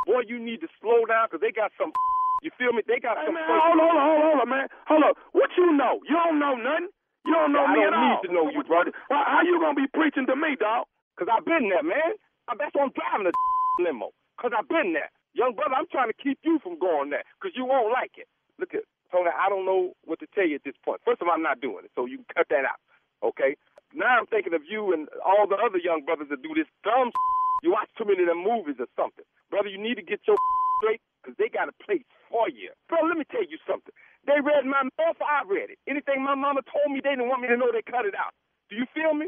[0.05, 1.91] Boy, you need to slow down because they got some.
[2.39, 2.79] You feel me?
[2.87, 3.35] They got Hey, some.
[3.35, 4.67] man, hold on, hold on, hold on, man.
[4.87, 5.13] Hold on.
[5.35, 5.99] What you know?
[6.07, 6.87] You don't know nothing.
[7.27, 8.95] You don't know I me don't at need to know you, brother.
[9.11, 10.87] Well, how you gonna be preaching to me, dog?
[11.11, 12.15] Because I've been there, man.
[12.47, 13.35] That's why I'm driving a
[13.83, 14.15] limo.
[14.39, 15.11] Because I've been there.
[15.35, 18.31] Young brother, I'm trying to keep you from going there because you won't like it.
[18.55, 21.03] Look at Tony, I don't know what to tell you at this point.
[21.03, 22.79] First of all, I'm not doing it, so you can cut that out,
[23.19, 23.59] okay?
[23.91, 27.11] Now I'm thinking of you and all the other young brothers that do this dumb
[27.63, 29.25] You watch too many of them movies or something.
[29.49, 30.37] Brother, you need to get your
[30.81, 32.71] straight because they got a place for you.
[32.87, 33.93] Bro, let me tell you something.
[34.25, 35.79] They read my mail, I read it.
[35.89, 38.35] Anything my mama told me, they didn't want me to know, they cut it out.
[38.69, 39.27] Do you feel me?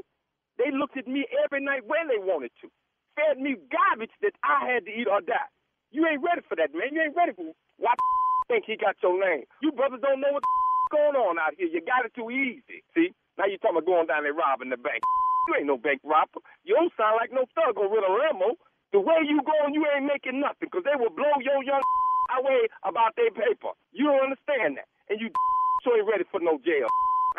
[0.61, 2.69] They looked at me every night when they wanted to.
[3.17, 5.49] Fed me garbage that I had to eat or die.
[5.91, 6.93] You ain't ready for that, man.
[6.93, 7.51] You ain't ready for
[7.81, 7.93] why
[8.47, 9.45] think he got your name.
[9.61, 10.47] You brothers don't know what's
[10.91, 11.67] going on out here.
[11.67, 12.83] You got it too easy.
[12.95, 13.11] See?
[13.37, 15.01] Now you talking about going down there robbing the bank.
[15.47, 16.43] You ain't no bank robber.
[16.63, 18.55] You don't sound like no thug or with a limo.
[18.91, 21.81] The way you going, you ain't making nothing because they will blow your young
[22.39, 23.71] away about their paper.
[23.95, 24.87] You don't understand that.
[25.09, 25.31] And you
[25.83, 26.87] so ain't ready for no jail.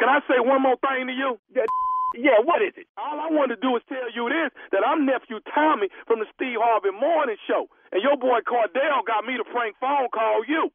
[0.01, 1.37] Can I say one more thing to you?
[1.53, 1.69] Yeah,
[2.17, 2.89] yeah, what is it?
[2.97, 6.29] All I want to do is tell you this that I'm nephew Tommy from the
[6.35, 10.73] Steve Harvey Morning Show, and your boy Cordell got me to prank phone call you.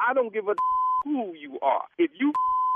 [0.00, 0.54] I don't give a
[1.04, 1.84] who you are.
[1.98, 2.32] If you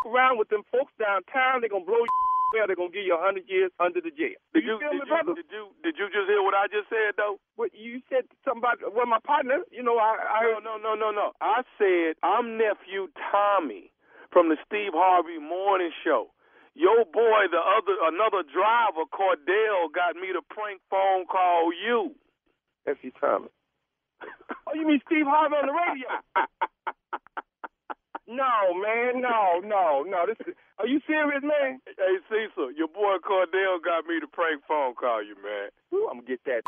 [0.06, 3.20] around with them folks downtown, they're gonna blow you well, they're gonna give you a
[3.20, 4.38] hundred years under the jail.
[4.54, 5.34] Did you, you, feel did me, you, brother?
[5.34, 7.42] did you did you just hear what I just said though?
[7.58, 10.94] What you said something about well my partner, you know, I, I No, no, no,
[10.94, 11.26] no, no.
[11.42, 13.90] I said I'm nephew Tommy
[14.30, 16.30] from the Steve Harvey Morning Show.
[16.78, 22.14] Your boy, the other another driver, Cordell, got me to prank phone call you.
[22.86, 23.10] F.U.
[23.18, 23.48] Tommy.
[24.22, 26.08] oh, you mean Steve Harvey on the radio?
[28.26, 30.26] no, man, no, no, no.
[30.26, 31.80] This is, are you serious, man?
[31.86, 35.70] Hey, Cecil, your boy Cordell got me to prank phone call you, man.
[35.92, 36.62] Ooh, I'm gonna get that.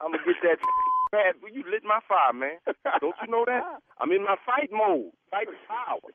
[0.00, 0.58] I'm gonna get that.
[1.14, 2.58] Man, you lit my fire, man.
[3.00, 3.62] Don't you know that?
[4.02, 5.14] I'm in my fight mode.
[5.30, 6.10] Fight power.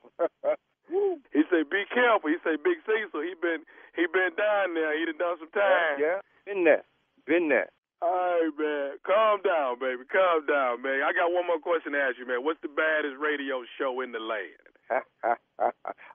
[0.90, 3.62] He say, "Be careful." He say, "Big Cecil, he been
[3.94, 4.90] he been down there.
[4.98, 6.82] He done done some time." Yeah, been there,
[7.26, 7.70] been there.
[8.02, 8.98] All right, man.
[9.06, 10.04] Calm down, baby.
[10.12, 11.02] Calm down, man.
[11.02, 12.44] I got one more question to ask you, man.
[12.44, 14.70] What's the baddest radio show in the land?
[15.24, 15.34] I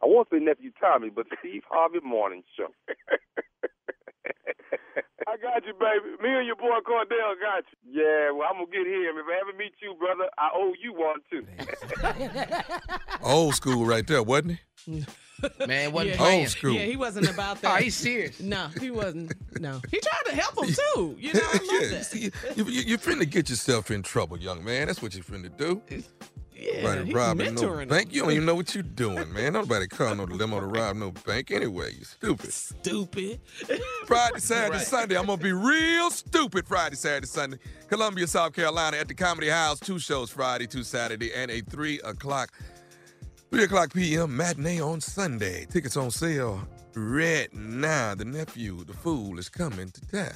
[0.03, 2.69] won't say nephew Tommy, but Steve Harvey Morning Show.
[5.27, 6.21] I got you, baby.
[6.21, 8.01] Me and your boy Cordell got you.
[8.01, 9.15] Yeah, well, I'm gonna get him.
[9.17, 11.45] If I ever meet you, brother, I owe you one too.
[13.23, 15.05] Old school right there, wasn't he?
[15.67, 16.39] Man, wasn't yeah, playing.
[16.41, 16.71] Old school.
[16.73, 17.71] Yeah, he wasn't about that.
[17.75, 18.39] Oh, he's serious.
[18.39, 19.33] No, he wasn't.
[19.59, 21.15] No, he tried to help him too.
[21.19, 22.05] You know, I love yeah, that.
[22.05, 24.87] see, you, you, you're finna get yourself in trouble, young man.
[24.87, 25.81] That's what you're finna do.
[26.65, 27.89] Yeah, he's robbing no him.
[27.89, 28.11] bank.
[28.13, 29.53] You don't even know what you're doing, man.
[29.53, 31.93] Nobody call no limo to rob no bank anyway.
[31.97, 32.51] You stupid.
[32.51, 33.39] Stupid.
[34.07, 34.87] Friday, Saturday, Right.
[34.87, 35.17] Sunday.
[35.17, 37.57] I'm gonna be real stupid Friday, Saturday, Sunday.
[37.87, 39.79] Columbia, South Carolina at the Comedy House.
[39.79, 42.51] Two shows Friday, two Saturday, and a three o'clock,
[43.51, 44.35] three o'clock p.m.
[44.35, 45.65] matinee on Sunday.
[45.69, 48.15] Tickets on sale right now.
[48.15, 50.33] The nephew, the fool, is coming to town.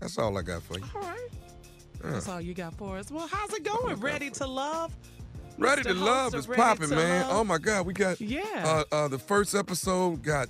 [0.00, 0.84] That's all I got for you.
[0.94, 1.18] All right.
[2.04, 2.10] Yeah.
[2.12, 3.10] That's all you got for us.
[3.10, 3.96] Well, how's it going?
[3.98, 4.94] Ready to love?
[5.58, 7.22] Ready to love is popping, man.
[7.26, 7.36] Love?
[7.36, 8.42] Oh my God, we got Yeah.
[8.64, 10.48] Uh, uh, the first episode got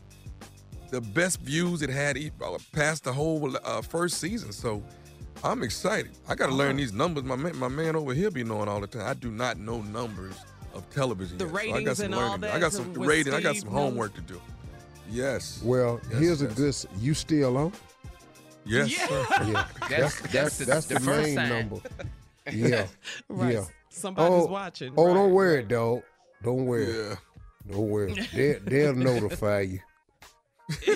[0.91, 4.53] the best views it had uh, past the whole uh, first season.
[4.53, 4.83] So
[5.43, 6.13] I'm excited.
[6.29, 7.25] I got to learn these numbers.
[7.25, 9.07] My man, my man over here be knowing all the time.
[9.07, 10.35] I do not know numbers
[10.75, 11.39] of television.
[11.39, 12.41] The yet, so I got ratings some and all learning.
[12.43, 13.35] that I got some with rating.
[13.35, 13.83] I got Steve some knows?
[13.85, 14.41] homework to do.
[15.11, 15.63] Yes.
[15.65, 16.85] Well, Yes, here's yes.
[16.85, 17.01] a good.
[17.03, 17.73] You still on?
[18.67, 18.91] Yes.
[18.91, 19.07] Yeah.
[19.07, 19.27] sir.
[19.31, 21.49] Yeah, that's that's that's, the, first main sign.
[21.49, 21.77] number.
[22.53, 22.87] Yeah,
[23.29, 23.55] Right.
[23.55, 23.65] yeah.
[23.99, 24.95] Somebody's oh, watching.
[24.97, 25.15] Oh, right.
[25.15, 26.03] don't worry, dog.
[26.43, 26.87] Don't worry.
[26.87, 27.17] Yeah.
[27.71, 28.15] Don't worry.
[28.33, 29.81] They, they'll notify you.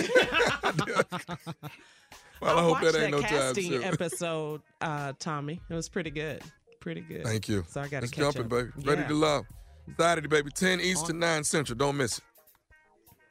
[2.43, 3.85] Well, I, hope that ain't no time casting soon.
[3.85, 5.61] episode, uh, Tommy.
[5.71, 6.43] It was pretty good.
[6.81, 7.23] Pretty good.
[7.23, 7.65] Thank you.
[7.69, 8.43] So I got to catch jump up.
[8.43, 8.69] it, baby.
[8.85, 9.09] Ready Yeah.
[9.09, 9.45] to love.
[9.97, 10.51] Saturday, baby.
[10.51, 11.79] 10 Eastern, 9 Central.
[11.79, 12.25] Don't miss it.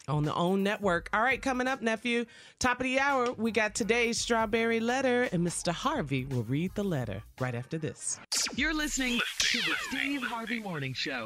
[0.08, 1.10] On the OWN network.
[1.14, 2.26] All right, coming up, nephew.
[2.60, 5.72] Top of the hour, we got today's strawberry letter, and Mr.
[5.72, 8.20] Harvey will read the letter right after this.
[8.56, 11.26] You're listening to the Steve Harvey Morning Show.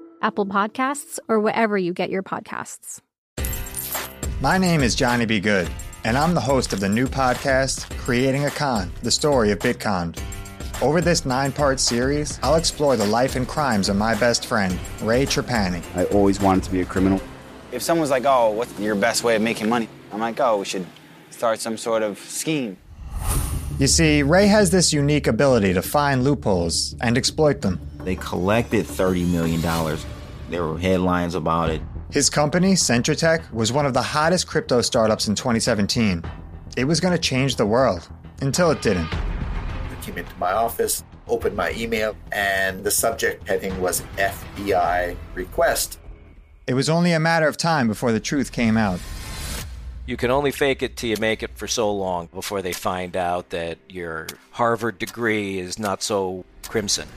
[0.21, 2.99] Apple Podcasts, or wherever you get your podcasts.
[4.41, 5.39] My name is Johnny B.
[5.39, 5.69] Good,
[6.03, 10.17] and I'm the host of the new podcast, Creating a Con The Story of Bitcon.
[10.81, 14.79] Over this nine part series, I'll explore the life and crimes of my best friend,
[15.01, 15.83] Ray Trapani.
[15.95, 17.21] I always wanted to be a criminal.
[17.71, 19.87] If someone's like, oh, what's your best way of making money?
[20.11, 20.87] I'm like, oh, we should
[21.29, 22.77] start some sort of scheme.
[23.77, 27.79] You see, Ray has this unique ability to find loopholes and exploit them.
[28.03, 29.61] They collected $30 million.
[30.49, 31.81] There were headlines about it.
[32.11, 36.23] His company, Centratech, was one of the hottest crypto startups in 2017.
[36.75, 38.09] It was going to change the world,
[38.41, 39.07] until it didn't.
[39.13, 45.99] I came into my office, opened my email, and the subject heading was FBI request.
[46.67, 48.99] It was only a matter of time before the truth came out.
[50.05, 53.15] You can only fake it till you make it for so long before they find
[53.15, 57.07] out that your Harvard degree is not so crimson.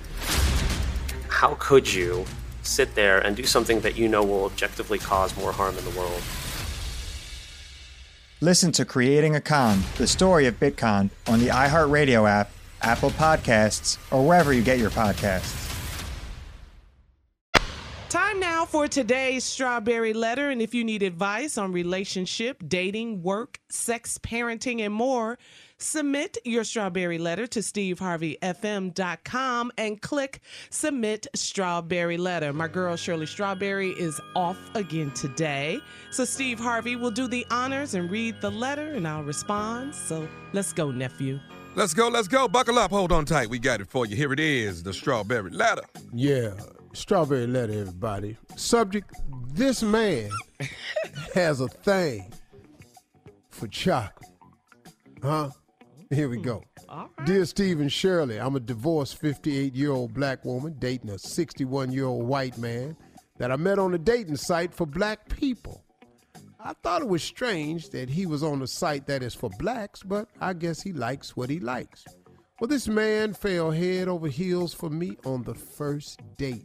[1.35, 2.25] How could you
[2.63, 5.91] sit there and do something that you know will objectively cause more harm in the
[5.91, 6.23] world.
[8.41, 12.51] Listen to Creating a Con, the story of Bitcoin, on the iHeartRadio app,
[12.83, 15.63] Apple Podcasts, or wherever you get your podcasts.
[18.09, 20.51] Time now for today's strawberry letter.
[20.51, 25.37] And if you need advice on relationship, dating, work, sex, parenting, and more,
[25.85, 30.41] Submit your strawberry letter to steveharveyfm.com and click
[30.71, 32.55] Submit Strawberry Letter.
[32.55, 35.81] My girl Shirley Strawberry is off again today.
[36.11, 39.95] So Steve Harvey will do the honors and read the letter and I'll respond.
[39.95, 41.39] So let's go, nephew.
[41.75, 42.49] Let's go, let's go.
[42.49, 43.51] Buckle up, hold on tight.
[43.51, 44.17] We got it for you.
[44.17, 45.83] Here it is the strawberry letter.
[46.15, 46.55] Yeah,
[46.95, 48.39] strawberry letter, everybody.
[48.57, 49.13] Subject
[49.53, 50.31] This man
[51.35, 52.33] has a thing
[53.51, 54.31] for chocolate.
[55.23, 55.51] Huh?
[56.15, 56.63] Here we go.
[56.89, 57.25] Hmm.
[57.25, 62.05] Dear Stephen Shirley, I'm a divorced 58 year old black woman dating a 61 year
[62.05, 62.97] old white man
[63.39, 65.83] that I met on a dating site for black people.
[66.61, 70.05] I thought it was strange that he was on a site that is for blacks,
[70.05, 72.05] but I guess he likes what he likes.
[72.61, 76.65] Well, this man fell head over heels for me on the first date.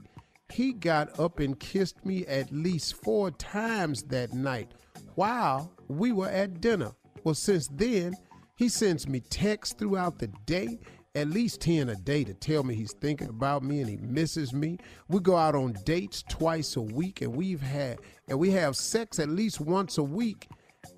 [0.54, 4.74] He got up and kissed me at least four times that night
[5.16, 6.92] while we were at dinner.
[7.24, 8.14] Well, since then,
[8.60, 10.80] he sends me texts throughout the day,
[11.15, 14.52] at least 10 a day, to tell me he's thinking about me and he misses
[14.52, 14.77] me.
[15.07, 19.18] We go out on dates twice a week and we've had and we have sex
[19.18, 20.49] at least once a week,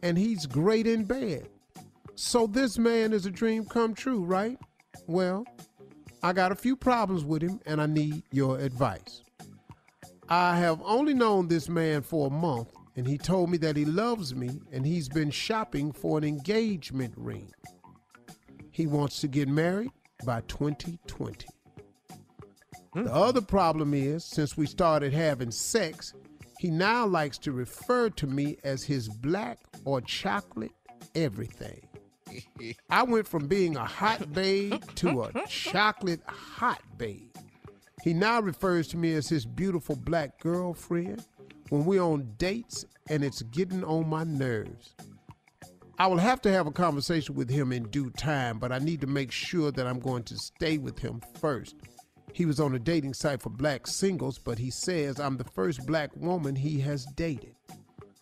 [0.02, 1.50] and he's great in bed.
[2.16, 4.58] So this man is a dream come true, right?
[5.06, 5.46] Well,
[6.24, 9.22] I got a few problems with him and I need your advice.
[10.30, 12.70] I have only known this man for a month
[13.02, 17.12] and he told me that he loves me and he's been shopping for an engagement
[17.18, 17.52] ring.
[18.70, 19.90] He wants to get married
[20.24, 21.48] by 2020.
[22.94, 23.04] Hmm.
[23.04, 26.14] The other problem is, since we started having sex,
[26.60, 30.76] he now likes to refer to me as his black or chocolate
[31.16, 31.82] everything.
[32.92, 37.36] I went from being a hot babe to a chocolate hot babe.
[38.04, 41.26] He now refers to me as his beautiful black girlfriend
[41.72, 44.94] when we're on dates and it's getting on my nerves.
[45.98, 49.00] I will have to have a conversation with him in due time, but I need
[49.02, 51.78] to make sure that I'm going to stay with him first.
[52.34, 55.88] He was on a dating site for black singles, but he says I'm the first
[55.88, 57.56] black woman he has dated.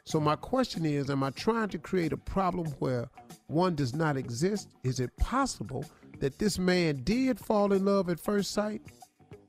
[0.06, 3.10] So, my question is Am I trying to create a problem where
[3.48, 4.70] one does not exist?
[4.84, 5.86] Is it possible
[6.20, 8.84] that this man did fall in love at first sight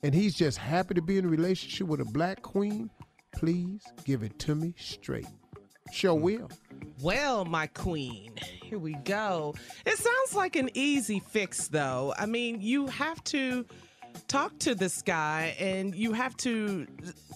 [0.02, 2.88] and he's just happy to be in a relationship with a black queen
[3.40, 5.26] Please give it to me straight.
[5.90, 6.20] Sure mm.
[6.20, 6.50] will.
[7.00, 9.54] Well, my queen, here we go.
[9.86, 12.12] It sounds like an easy fix, though.
[12.18, 13.64] I mean, you have to
[14.28, 16.86] talk to this guy and you have to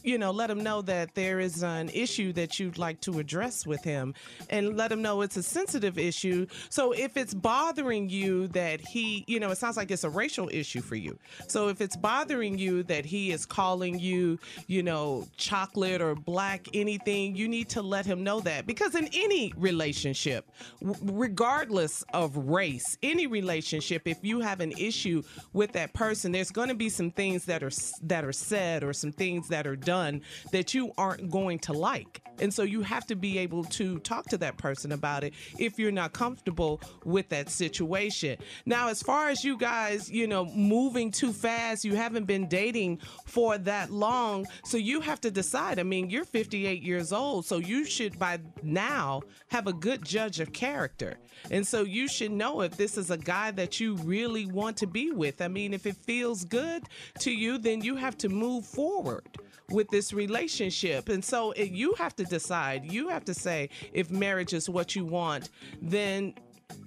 [0.05, 3.66] you know let him know that there is an issue that you'd like to address
[3.66, 4.14] with him
[4.51, 6.47] and let him know it's a sensitive issue.
[6.68, 10.48] So if it's bothering you that he you know it sounds like it's a racial
[10.52, 11.18] issue for you.
[11.48, 16.68] So if it's bothering you that he is calling you you know chocolate or black
[16.74, 18.66] anything you need to let him know that.
[18.66, 20.51] Because in any relationship
[20.82, 25.22] regardless of race any relationship if you have an issue
[25.55, 27.70] with that person there's going to be some things that are
[28.02, 29.94] that are said or some things that are done
[30.53, 32.25] that you aren't going to like.
[32.41, 35.79] And so you have to be able to talk to that person about it if
[35.79, 38.39] you're not comfortable with that situation.
[38.66, 43.01] Now, as far as you guys, you know, moving too fast, you haven't been dating
[43.27, 44.47] for that long.
[44.65, 45.79] So you have to decide.
[45.79, 50.41] I mean, you're 58 years old, so you should by now have a good judge
[50.41, 51.16] of character.
[51.51, 54.87] And so you should know if this is a guy that you really want to
[54.87, 55.41] be with.
[55.41, 56.85] I mean, if it feels good
[57.21, 59.29] to you, then you have to move forward
[59.70, 61.09] with this relationship.
[61.09, 64.95] And so it, you have to decide, you have to say if marriage is what
[64.95, 65.51] you want,
[65.81, 66.35] then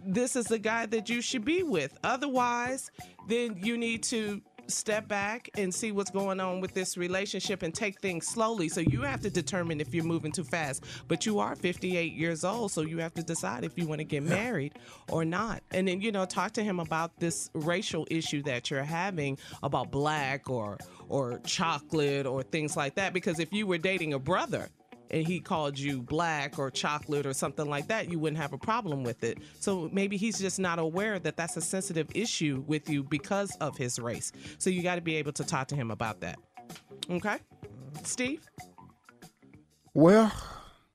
[0.05, 1.97] this is the guy that you should be with.
[2.03, 2.91] Otherwise,
[3.27, 7.73] then you need to step back and see what's going on with this relationship and
[7.73, 8.69] take things slowly.
[8.69, 10.83] So you have to determine if you're moving too fast.
[11.07, 14.05] But you are 58 years old, so you have to decide if you want to
[14.05, 14.73] get married
[15.09, 15.63] or not.
[15.71, 19.91] And then, you know, talk to him about this racial issue that you're having about
[19.91, 20.77] black or
[21.09, 24.69] or chocolate or things like that because if you were dating a brother
[25.11, 28.57] and he called you black or chocolate or something like that, you wouldn't have a
[28.57, 29.39] problem with it.
[29.59, 33.77] So maybe he's just not aware that that's a sensitive issue with you because of
[33.77, 34.31] his race.
[34.57, 36.39] So you got to be able to talk to him about that.
[37.09, 37.37] Okay,
[38.03, 38.41] Steve.
[39.93, 40.31] Well,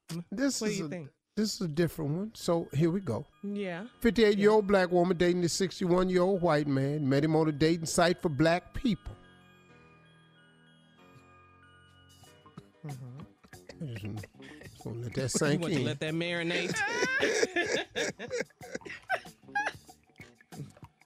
[0.09, 0.21] mm-hmm.
[0.31, 1.09] this what is a, think?
[1.37, 2.31] this is a different one.
[2.35, 3.27] So here we go.
[3.43, 3.85] Yeah.
[4.01, 7.09] 58 year old black woman dating a 61 year old white man.
[7.09, 9.13] Met him on a dating site for black people.
[13.87, 15.85] Just, just gonna let that sink in.
[15.85, 16.77] let that marinate?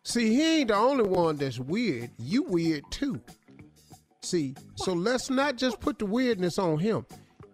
[0.03, 2.11] See, he ain't the only one that's weird.
[2.19, 3.21] You weird too.
[4.23, 7.07] See, so let's not just put the weirdness on him.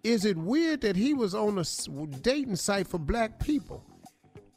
[0.05, 1.65] Is it weird that he was on a
[2.23, 3.85] dating site for black people?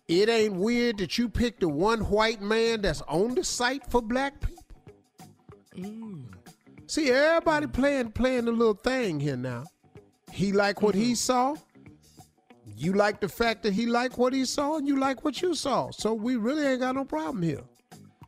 [0.08, 4.02] It ain't weird that you picked the one white man that's on the site for
[4.02, 4.64] black people.
[5.76, 6.26] Mm.
[6.88, 7.74] See, everybody mm.
[7.74, 9.64] playing playing a little thing here now.
[10.36, 11.14] He like what he mm-hmm.
[11.14, 11.56] saw.
[12.76, 15.56] You like the fact that he like what he saw, and you like what you
[15.56, 15.92] saw.
[15.92, 17.62] So we really ain't got no problem here.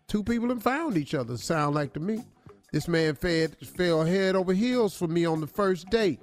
[0.08, 1.36] Two people have found each other.
[1.36, 2.24] Sound like to me.
[2.72, 6.22] This man fed, fell head over heels for me on the first date.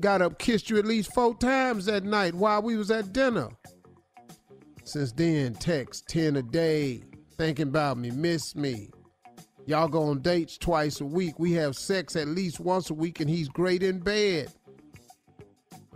[0.00, 3.50] Got up, kissed you at least four times that night while we was at dinner.
[4.84, 7.02] Since then, text 10 a day,
[7.36, 8.88] thinking about me, miss me.
[9.66, 11.38] Y'all go on dates twice a week.
[11.38, 14.50] We have sex at least once a week, and he's great in bed.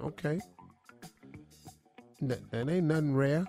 [0.03, 0.41] Okay.
[2.23, 3.47] That, that ain't nothing rare.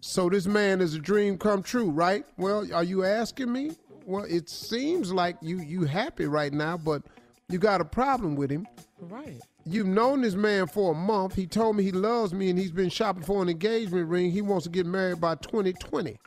[0.00, 2.26] So this man is a dream come true, right?
[2.36, 3.72] Well, are you asking me?
[4.04, 7.02] Well, it seems like you you happy right now, but
[7.48, 8.66] you got a problem with him.
[9.00, 9.40] right.
[9.66, 11.34] You've known this man for a month.
[11.34, 14.30] He told me he loves me and he's been shopping for an engagement ring.
[14.30, 16.18] He wants to get married by 2020.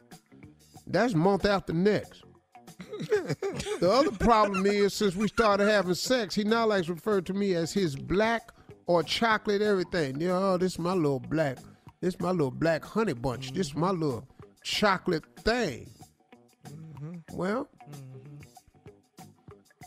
[0.88, 2.24] That's month after next.
[2.80, 7.34] the other problem is since we started having sex, he now likes to refer to
[7.34, 8.52] me as his black
[8.88, 10.20] or chocolate everything.
[10.20, 11.58] Yeah, oh, this is my little black.
[12.02, 13.54] This is my little black honey bunch.
[13.54, 14.28] This is my little
[14.64, 15.90] chocolate thing.
[16.68, 17.16] Mm-hmm.
[17.34, 18.38] Well, mm-hmm.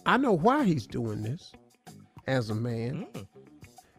[0.06, 1.52] I know why he's doing this
[2.26, 3.06] as a man.
[3.12, 3.26] Mm.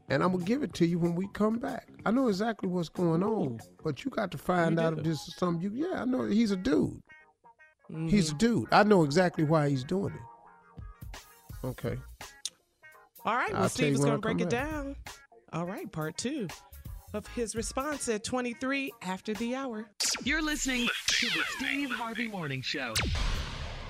[0.09, 1.87] And I'm gonna give it to you when we come back.
[2.05, 5.35] I know exactly what's going on, but you got to find out if this is
[5.35, 7.01] something you yeah, I know he's a dude.
[8.07, 8.31] He's Mm-hmm.
[8.31, 8.37] a mm.
[8.37, 8.67] dude.
[8.73, 11.17] I know exactly why he's doing it.
[11.65, 11.97] Okay.
[13.25, 13.51] All right.
[13.53, 14.69] Well, I'll Steve is going to break it back.
[14.69, 14.95] down.
[15.53, 15.91] All right.
[15.91, 16.47] Part two
[17.13, 19.85] of his response at 23 after the hour.
[20.23, 22.93] You're listening to the Steve Harvey Morning Show.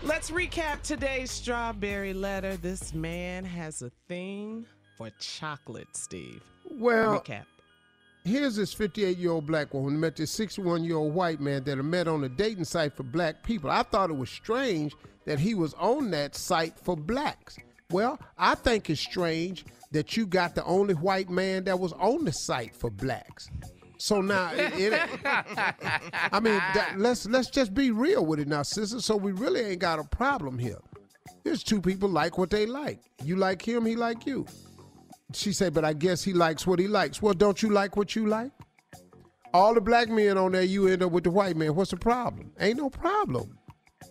[0.03, 2.57] Let's recap today's strawberry letter.
[2.57, 4.65] This man has a thing
[4.97, 6.41] for chocolate, Steve.
[6.69, 7.45] Well, recap.
[8.23, 11.63] Here's this 58 year old black woman who met this 61 year old white man
[11.63, 13.69] that had met on a dating site for black people.
[13.69, 14.95] I thought it was strange
[15.25, 17.57] that he was on that site for blacks.
[17.91, 22.23] Well, I think it's strange that you got the only white man that was on
[22.26, 23.49] the site for blacks.
[23.97, 28.63] So now, it, it- I mean, that, let's let's just be real with it now,
[28.63, 28.99] sister.
[28.99, 30.80] So we really ain't got a problem here.
[31.43, 32.99] There's two people like what they like.
[33.23, 34.45] You like him, he like you.
[35.34, 37.22] she said, but I guess he likes what he likes.
[37.22, 38.51] Well, don't you like what you like?
[39.53, 41.76] All the black men on there, you end up with the white man.
[41.76, 42.51] What's the problem?
[42.59, 43.57] Ain't no problem.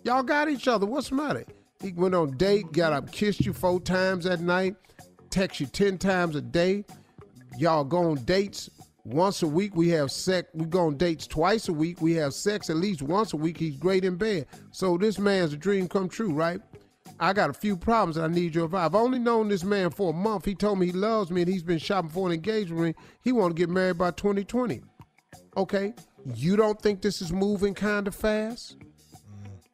[0.04, 0.86] Y'all got each other.
[0.86, 1.44] What's the matter?
[1.82, 4.76] He went on date, got up, kissed you four times at night,
[5.30, 6.84] text you ten times a day.
[7.56, 8.68] Y'all go on dates
[9.04, 9.74] once a week.
[9.74, 10.48] We have sex.
[10.54, 12.00] We go on dates twice a week.
[12.00, 13.58] We have sex at least once a week.
[13.58, 14.46] He's great in bed.
[14.72, 16.60] So this man's a dream come true, right?
[17.18, 18.86] I got a few problems that I need your advice.
[18.86, 20.44] I've only known this man for a month.
[20.44, 22.94] He told me he loves me and he's been shopping for an engagement ring.
[23.22, 24.80] He want to get married by 2020.
[25.56, 25.92] Okay,
[26.34, 28.76] you don't think this is moving kind of fast?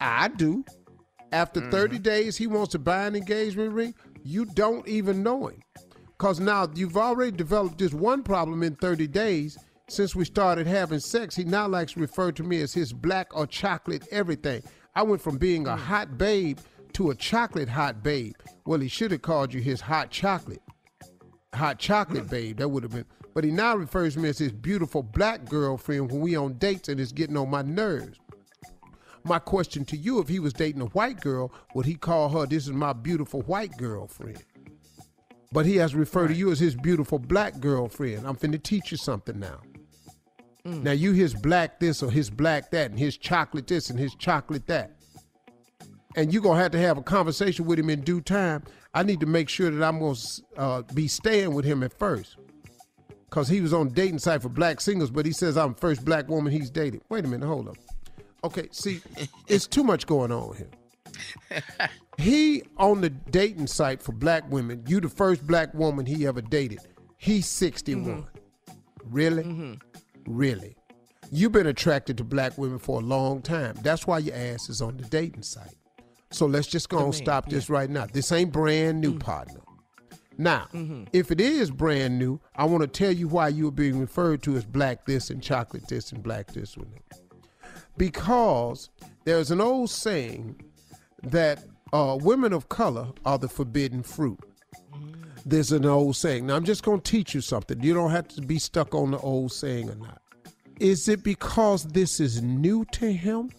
[0.01, 0.65] I do.
[1.37, 1.71] After mm-hmm.
[1.71, 3.95] 30 days, he wants to buy an engagement ring.
[4.23, 5.63] You don't even know him.
[6.17, 9.59] Because now you've already developed this one problem in 30 days.
[9.87, 13.37] Since we started having sex, he now likes to refer to me as his black
[13.37, 14.63] or chocolate everything.
[14.95, 15.79] I went from being a mm.
[15.79, 16.59] hot babe
[16.95, 18.37] to a chocolate hot babe.
[18.65, 20.63] Well, he should have called you his hot chocolate.
[21.53, 22.31] Hot chocolate mm.
[22.31, 22.57] babe.
[22.57, 23.05] That would have been.
[23.35, 26.89] But he now refers to me as his beautiful black girlfriend when we on dates
[26.89, 28.19] and it's getting on my nerves.
[29.27, 32.47] My question to you, if he was dating a white girl, would he call her,
[32.47, 34.44] this is my beautiful white girlfriend?
[35.51, 38.24] But he has referred to you as his beautiful black girlfriend.
[38.24, 39.61] I'm finna teach you something now.
[40.65, 44.15] Now you his black this or his black that and his chocolate this and his
[44.15, 44.93] chocolate that.
[46.15, 48.62] And you're gonna have to have a conversation with him in due time.
[48.94, 50.19] I need to make sure that I'm gonna
[50.57, 52.36] uh, be staying with him at first.
[53.31, 56.05] Cause he was on dating site for black singles, but he says I'm the first
[56.05, 57.03] black woman he's dated.
[57.09, 57.77] Wait a minute, hold up.
[58.45, 59.01] Okay, see,
[59.49, 61.63] it's too much going on here.
[62.19, 64.85] He on the dating site for black women.
[64.87, 66.79] You the first black woman he ever dated.
[67.19, 68.05] He's 61.
[68.05, 68.75] Mm-hmm.
[69.05, 69.43] Really?
[69.43, 69.75] Mm-hmm.
[70.27, 70.77] Really?
[71.31, 73.77] You've been attracted to black women for a long time.
[73.83, 75.77] That's why your ass is on the dating site.
[76.31, 78.07] So let's just go and stop this right now.
[78.07, 79.21] This ain't brand new, mm.
[79.21, 79.61] partner.
[80.39, 81.05] Now, Mm-hmm.
[81.13, 84.57] if it is brand new, I want to tell you why you're being referred to
[84.57, 86.93] as black this and chocolate this and black this one.
[87.97, 88.90] Because
[89.24, 90.60] there's an old saying
[91.23, 94.39] that uh, women of color are the forbidden fruit.
[95.44, 96.47] There's an old saying.
[96.47, 97.81] Now, I'm just going to teach you something.
[97.82, 100.20] You don't have to be stuck on the old saying or not.
[100.81, 103.51] Is it because this is new to him?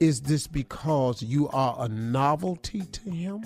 [0.00, 3.44] Is this because you are a novelty to him?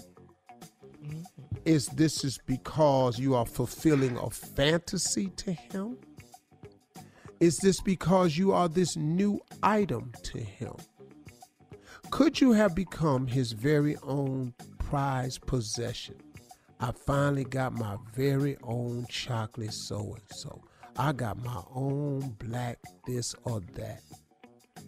[1.64, 5.98] Is this is because you are fulfilling a fantasy to him?
[7.40, 10.74] Is this because you are this new item to him?
[12.10, 16.16] Could you have become his very own prized possession?
[16.80, 20.62] I finally got my very own chocolate so and so.
[20.96, 24.02] I got my own black this or that.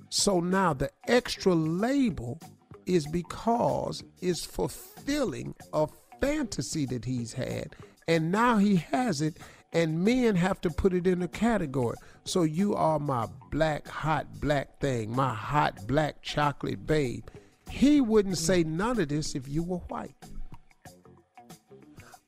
[0.08, 2.40] So now the extra label
[2.86, 5.86] is because it's fulfilling a
[6.20, 7.76] fantasy that he's had.
[8.08, 9.38] And now he has it,
[9.72, 11.96] and men have to put it in a category.
[12.30, 17.24] So you are my black, hot black thing, my hot black chocolate babe.
[17.68, 20.14] He wouldn't say none of this if you were white.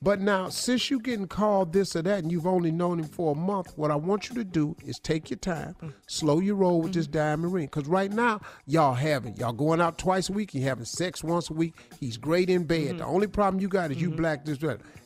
[0.03, 3.31] But now, since you're getting called this or that and you've only known him for
[3.31, 5.77] a month, what I want you to do is take your time,
[6.09, 7.67] slow your roll with this diamond ring.
[7.67, 11.49] Because right now, y'all having, y'all going out twice a week, you having sex once
[11.49, 11.77] a week.
[12.01, 12.99] He's great in bed.
[12.99, 14.17] The only problem you got is you mm-hmm.
[14.17, 14.59] black this.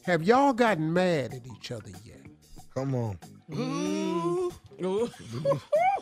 [0.04, 2.22] Have y'all gotten mad at each other yet?
[2.74, 3.18] Come on.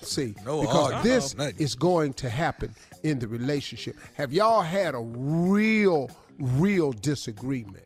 [0.03, 1.03] See, No because argument.
[1.05, 1.55] this Nothing.
[1.59, 3.97] is going to happen in the relationship.
[4.15, 7.85] Have y'all had a real, real disagreement?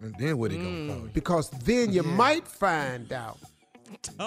[0.00, 1.10] And then what he gonna call you?
[1.14, 3.38] Because then you might find out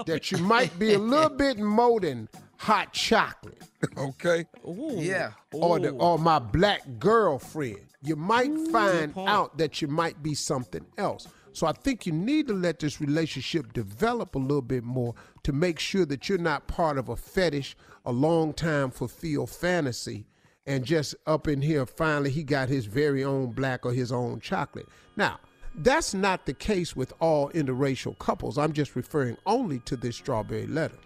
[0.06, 2.28] that you might be a little bit more than
[2.58, 3.62] hot chocolate.
[3.98, 4.46] Okay.
[4.66, 5.32] Yeah.
[5.54, 7.80] Or the, or my black girlfriend.
[8.02, 11.28] You might find out that you might be something else.
[11.54, 15.52] So I think you need to let this relationship develop a little bit more to
[15.52, 20.26] make sure that you're not part of a fetish, a long time fulfilled fantasy,
[20.66, 24.40] and just up in here finally he got his very own black or his own
[24.40, 24.88] chocolate.
[25.16, 25.40] Now,
[25.76, 28.58] that's not the case with all interracial couples.
[28.58, 30.98] I'm just referring only to this strawberry letter.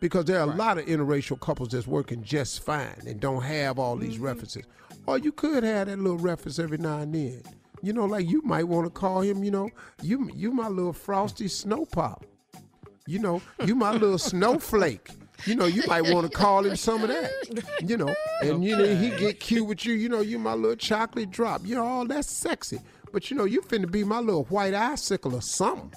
[0.00, 3.78] Because there are a lot of interracial couples that's working just fine and don't have
[3.78, 4.24] all these mm-hmm.
[4.24, 4.64] references.
[5.06, 7.42] Or you could have that little reference every now and then.
[7.82, 9.68] You know, like you might want to call him, you know,
[10.02, 12.24] you you my little frosty snow pop.
[13.06, 15.10] You know, you my little snowflake.
[15.44, 17.30] You know, you might want to call him some of that.
[17.82, 19.94] You know, and you know he get cute with you.
[19.94, 21.62] You know, you my little chocolate drop.
[21.64, 22.78] You know, all that's sexy.
[23.12, 25.92] But you know, you finna be my little white icicle or something.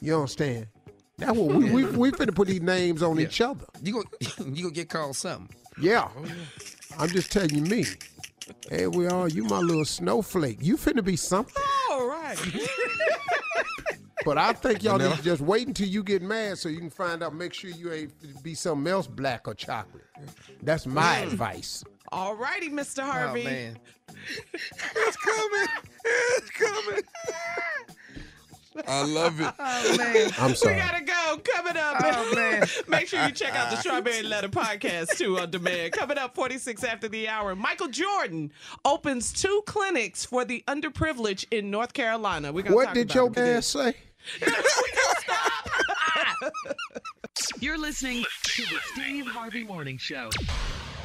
[0.00, 0.68] You understand?
[1.16, 3.64] That's what we we, we finna put these names on each other.
[3.82, 4.04] You go,
[4.46, 5.48] you gonna get called something.
[5.80, 6.08] Yeah.
[6.98, 7.84] I'm just telling you me.
[8.70, 9.28] Hey, we are.
[9.28, 10.58] You my little snowflake.
[10.60, 11.54] You finna be something.
[11.90, 12.36] All right.
[14.24, 16.90] But I think y'all need to just wait until you get mad so you can
[16.90, 17.34] find out.
[17.34, 20.04] Make sure you ain't be something else black or chocolate.
[20.62, 21.32] That's my Mm.
[21.32, 21.84] advice.
[22.12, 23.04] All righty, Mr.
[23.04, 23.42] Harvey.
[23.42, 23.78] Oh man.
[24.96, 25.68] It's coming.
[26.04, 27.02] It's coming.
[28.86, 29.52] I love it.
[29.60, 30.30] Oh man.
[30.38, 30.74] I'm sorry.
[30.74, 31.38] We gotta go.
[31.54, 31.96] Coming up.
[32.02, 32.66] Oh, man.
[32.88, 35.92] Make sure you check out the Strawberry Letter podcast too on demand.
[35.92, 37.54] Coming up 46 after the hour.
[37.54, 38.52] Michael Jordan
[38.84, 42.52] opens two clinics for the underprivileged in North Carolina.
[42.52, 43.52] We're What talk did about your it today.
[43.52, 43.94] man say?
[47.60, 50.30] You're listening to the Steve Harvey Morning Show.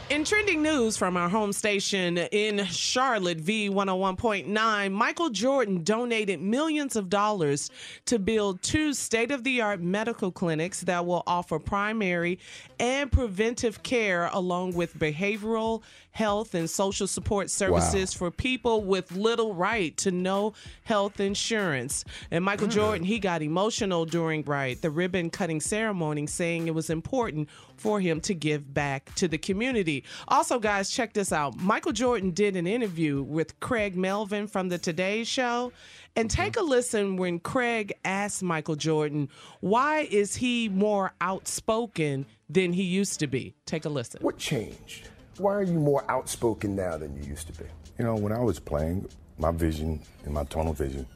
[0.10, 7.10] In trending news from our home station in Charlotte, V101.9, Michael Jordan donated millions of
[7.10, 7.72] dollars
[8.06, 12.38] to build two state of the art medical clinics that will offer primary
[12.80, 15.82] and preventive care along with behavioral
[16.14, 20.54] health and social support services for people with little right to no
[20.84, 22.06] health insurance.
[22.30, 22.74] And Michael hmm.
[22.74, 28.00] Jordan, he got emotional during right the ribbon cutting ceremony, saying it was important for
[28.00, 30.04] him to give back to the community.
[30.28, 31.58] Also, guys, check this out.
[31.58, 35.72] Michael Jordan did an interview with Craig Melvin from the Today Show.
[36.16, 36.42] And mm-hmm.
[36.44, 39.30] take a listen when Craig asked Michael Jordan,
[39.62, 43.56] why is he more outspoken than he used to be?
[43.66, 44.22] Take a listen.
[44.22, 45.10] What changed?
[45.38, 47.66] Why are you more outspoken now than you used to be?
[47.98, 51.08] You know, when I was playing, my vision and my tunnel vision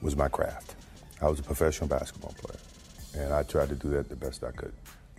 [0.00, 0.76] was my craft.
[1.20, 2.58] I was a professional basketball player,
[3.22, 4.72] and I tried to do that the best I could.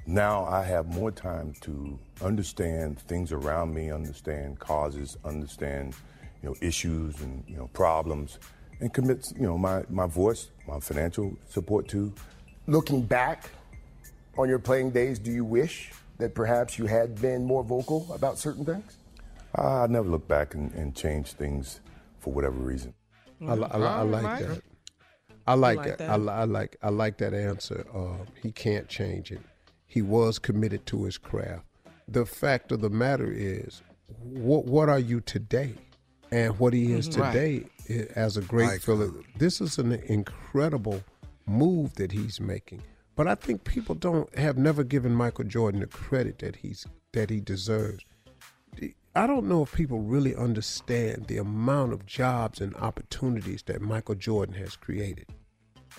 [0.08, 5.94] Now I have more time to understand things around me, understand causes, understand,
[6.42, 8.40] you know, issues and you know problems,
[8.80, 12.12] and commit, you know, my, my voice, my financial support to.
[12.66, 13.52] Looking back
[14.36, 15.92] on your playing days, do you wish
[16.22, 18.98] that perhaps you had been more vocal about certain things?
[19.56, 21.82] I never look back and, and change things
[22.20, 22.94] for whatever reason.
[23.46, 24.62] I, li- I, li- I like that.
[25.48, 25.98] I like, like that.
[25.98, 26.10] that?
[26.12, 27.86] I, li- I like I like that answer.
[27.94, 29.42] Uh, he can't change it.
[29.88, 31.66] He was committed to his craft.
[32.08, 33.82] The fact of the matter is,
[34.22, 35.74] what what are you today?
[36.32, 37.20] And what he is Mhm.
[37.20, 37.34] Right.
[37.34, 39.26] today as a great Philip.
[39.38, 41.04] This is an incredible
[41.48, 42.84] move that he's making.
[43.16, 47.30] But I think people don't have never given Michael Jordan the credit that he's that
[47.30, 48.06] he deserves.
[49.14, 54.16] I don't know if people really understand the amount of jobs and opportunities that Michael
[54.16, 55.28] Jordan has created.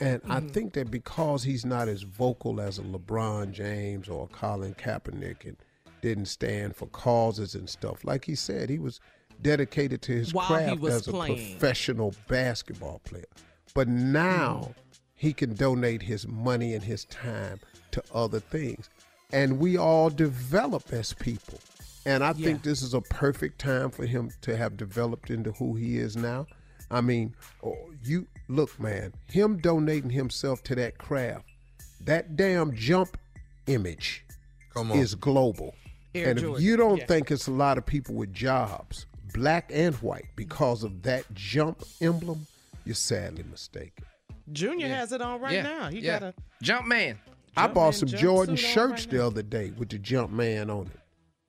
[0.01, 0.48] And I mm-hmm.
[0.48, 5.44] think that because he's not as vocal as a LeBron James or a Colin Kaepernick
[5.44, 5.59] and
[6.01, 8.98] didn't stand for causes and stuff, like he said, he was
[9.43, 11.36] dedicated to his While craft as a playing.
[11.36, 13.24] professional basketball player.
[13.74, 14.81] But now mm-hmm.
[15.23, 17.61] He can donate his money and his time
[17.93, 18.90] to other things.
[19.32, 21.61] And we all develop as people.
[22.05, 25.77] And I think this is a perfect time for him to have developed into who
[25.77, 26.49] he is now.
[26.90, 31.47] I mean, oh, you look, man, him donating himself to that craft,
[32.01, 33.16] that damn jump
[33.69, 34.24] image
[34.93, 35.73] is global.
[36.16, 37.07] Air and if you don't yeah.
[37.07, 41.85] think it's a lot of people with jobs, black and white, because of that jump
[42.01, 42.44] emblem,
[42.85, 44.05] you're sadly mistaken.
[44.52, 45.88] Junior has it on right Yeah, now.
[45.88, 46.18] He yeah.
[46.20, 47.18] got a Jump man.
[47.56, 50.86] I Jump bought some Jordan shirts right the other day with the jump man on
[50.86, 51.00] it.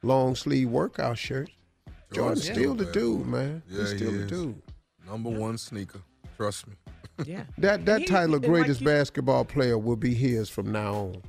[0.05, 1.51] Long sleeve workout shirts.
[1.87, 2.53] Oh, Jordan's Yeah.
[2.53, 3.63] still the dude, man.
[3.69, 4.61] Yeah, He's he still the dude.
[5.07, 6.01] Number one sneaker.
[6.37, 6.73] Trust me.
[7.25, 7.43] Yeah.
[7.57, 10.93] That that he- title, and like greatest you- basketball player, will be his from now
[10.93, 11.21] on.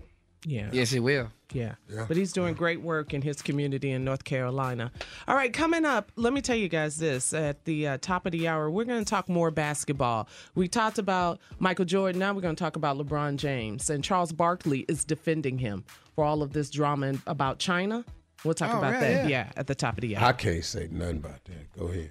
[0.46, 0.68] Yeah.
[0.72, 1.30] Yes, he will.
[1.52, 1.74] Yeah.
[1.88, 2.04] Yeah.
[2.06, 4.90] But he's doing great work in his community in North Carolina.
[5.26, 7.32] All right, coming up, let me tell you guys this.
[7.32, 10.28] At the uh, top of the hour, we're going to talk more basketball.
[10.54, 12.18] We talked about Michael Jordan.
[12.18, 13.88] Now we're going to talk about LeBron James.
[13.88, 15.84] And Charles Barkley is defending him
[16.14, 18.04] for all of this drama about China.
[18.44, 19.46] We'll talk Oh, about right, that, yeah.
[19.46, 20.28] yeah, at the top of the hour.
[20.28, 21.72] I can't say nothing about that.
[21.78, 22.10] Go ahead.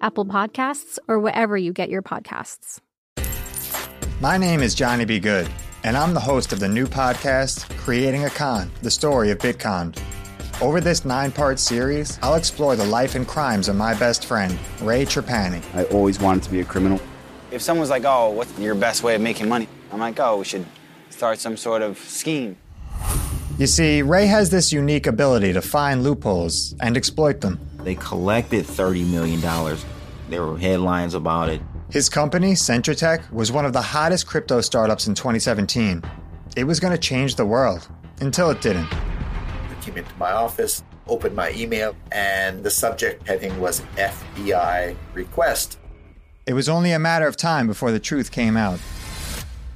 [0.00, 2.80] Apple Podcasts, or wherever you get your podcasts.
[4.20, 5.18] My name is Johnny B.
[5.18, 5.48] Good,
[5.82, 9.98] and I'm the host of the new podcast, Creating a Con The Story of Bitcon.
[10.62, 14.56] Over this nine part series, I'll explore the life and crimes of my best friend,
[14.80, 15.62] Ray Trapani.
[15.74, 17.00] I always wanted to be a criminal.
[17.50, 19.68] If someone's like, oh, what's your best way of making money?
[19.92, 20.64] I'm like, oh, we should
[21.10, 22.56] start some sort of scheme.
[23.58, 27.58] You see, Ray has this unique ability to find loopholes and exploit them.
[27.84, 29.40] They collected $30 million.
[30.30, 31.60] There were headlines about it.
[31.90, 36.02] His company, Centratech, was one of the hottest crypto startups in 2017.
[36.56, 37.86] It was going to change the world,
[38.20, 38.88] until it didn't.
[38.90, 45.78] I came into my office, opened my email, and the subject heading was FBI request.
[46.46, 48.80] It was only a matter of time before the truth came out.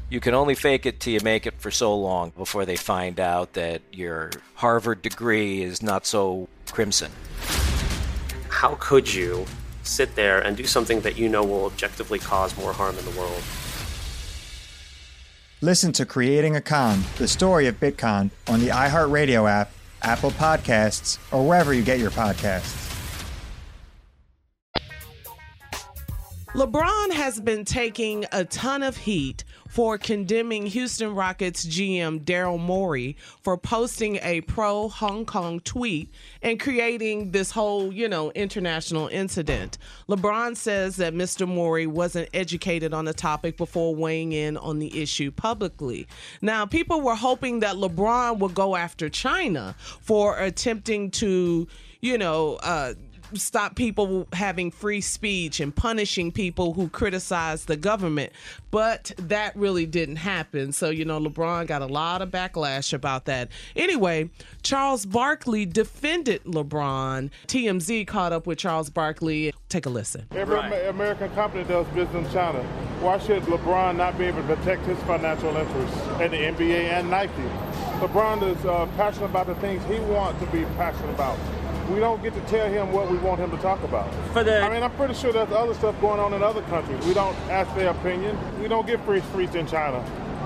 [0.08, 3.20] You can only fake it till you make it for so long before they find
[3.20, 7.12] out that your Harvard degree is not so crimson.
[8.48, 9.46] How could you
[9.82, 13.10] sit there and do something that you know will objectively cause more harm in the
[13.12, 13.42] world?
[15.60, 19.72] Listen to Creating a Con, the story of Bitcoin, on the iHeartRadio app,
[20.02, 22.84] Apple Podcasts, or wherever you get your podcasts.
[26.54, 29.44] LeBron has been taking a ton of heat
[29.78, 36.58] for condemning Houston Rockets GM Daryl Morey for posting a pro Hong Kong tweet and
[36.58, 39.78] creating this whole, you know, international incident.
[40.08, 41.46] LeBron says that Mr.
[41.46, 46.08] Morey wasn't educated on the topic before weighing in on the issue publicly.
[46.42, 51.68] Now, people were hoping that LeBron would go after China for attempting to,
[52.00, 52.94] you know, uh,
[53.34, 58.32] stop people having free speech and punishing people who criticize the government.
[58.70, 60.72] But that really didn't happen.
[60.72, 63.48] So, you know, LeBron got a lot of backlash about that.
[63.76, 64.30] Anyway,
[64.62, 67.30] Charles Barkley defended LeBron.
[67.46, 69.52] TMZ caught up with Charles Barkley.
[69.68, 70.26] Take a listen.
[70.32, 70.86] Every right.
[70.86, 72.62] American company does business in China.
[73.00, 77.10] Why should LeBron not be able to protect his financial interests in the NBA and
[77.10, 77.32] Nike?
[78.00, 81.38] LeBron is uh, passionate about the things he wants to be passionate about
[81.90, 84.12] we don't get to tell him what we want him to talk about.
[84.32, 87.04] For the, I mean, I'm pretty sure there's other stuff going on in other countries.
[87.06, 88.38] We don't ask their opinion.
[88.60, 90.04] We don't get free speech in China.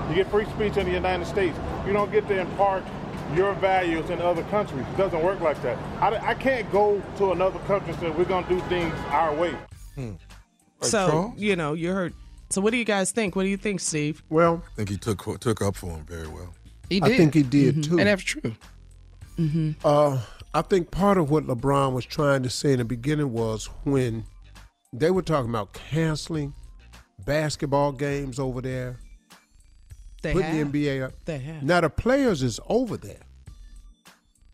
[0.09, 1.57] You get free speech in the United States.
[1.85, 2.83] You don't get to impart
[3.35, 4.85] your values in other countries.
[4.93, 5.77] It doesn't work like that.
[6.01, 9.33] I, I can't go to another country and say we're going to do things our
[9.35, 9.55] way.
[9.95, 10.13] Hmm.
[10.81, 11.33] So, Charles?
[11.37, 12.13] you know, you heard.
[12.49, 13.35] So, what do you guys think?
[13.35, 14.21] What do you think, Steve?
[14.29, 16.53] Well, I think he took took up for him very well.
[16.89, 17.13] He did.
[17.13, 17.81] I think he did mm-hmm.
[17.81, 17.99] too.
[17.99, 18.55] And that's true.
[19.39, 19.71] Mm-hmm.
[19.83, 20.19] Uh,
[20.53, 24.25] I think part of what LeBron was trying to say in the beginning was when
[24.91, 26.53] they were talking about canceling
[27.25, 28.99] basketball games over there,
[30.21, 30.71] they putting have.
[30.71, 31.13] the NBA up.
[31.25, 31.63] They have.
[31.63, 33.21] Now the players is over there.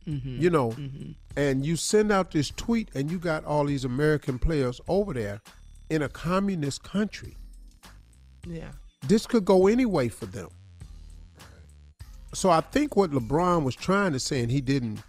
[0.07, 0.41] Mm-hmm.
[0.41, 1.11] You know, mm-hmm.
[1.35, 5.41] and you send out this tweet, and you got all these American players over there
[5.89, 7.35] in a communist country.
[8.47, 8.71] Yeah.
[9.07, 10.49] This could go any way for them.
[12.33, 14.99] So I think what LeBron was trying to say, and he didn't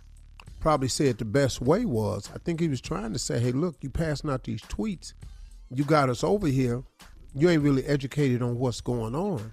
[0.60, 3.76] probably said the best way was I think he was trying to say, hey, look,
[3.80, 5.14] you passing out these tweets.
[5.74, 6.82] You got us over here.
[7.34, 9.52] You ain't really educated on what's going on.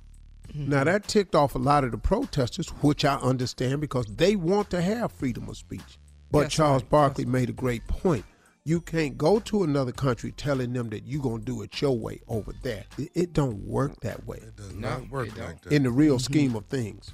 [0.50, 0.70] Mm-hmm.
[0.70, 4.70] Now, that ticked off a lot of the protesters, which I understand because they want
[4.72, 6.00] to have freedom of speech.
[6.32, 6.90] But That's Charles right.
[6.92, 8.26] Barkley That's made a great point.
[8.64, 11.98] You can't go to another country telling them that you're going to do it your
[11.98, 12.84] way over there.
[12.98, 14.38] It, it don't work that way.
[14.38, 15.72] It does no, not work like that.
[15.72, 16.34] In the real mm-hmm.
[16.34, 17.12] scheme of things.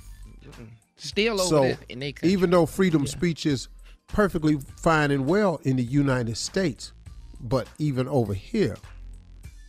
[0.95, 2.30] Still over so, there in their country.
[2.30, 3.10] Even though freedom yeah.
[3.10, 3.68] speech is
[4.14, 6.94] perfectly fine and well in the United States,
[7.41, 8.77] but even over here,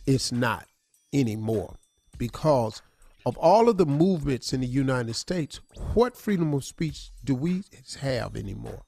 [0.05, 0.67] it's not
[1.11, 1.75] anymore
[2.17, 2.81] because
[3.25, 5.59] of all of the movements in the United States.
[5.95, 7.63] What freedom of speech do we
[7.99, 8.83] have anymore?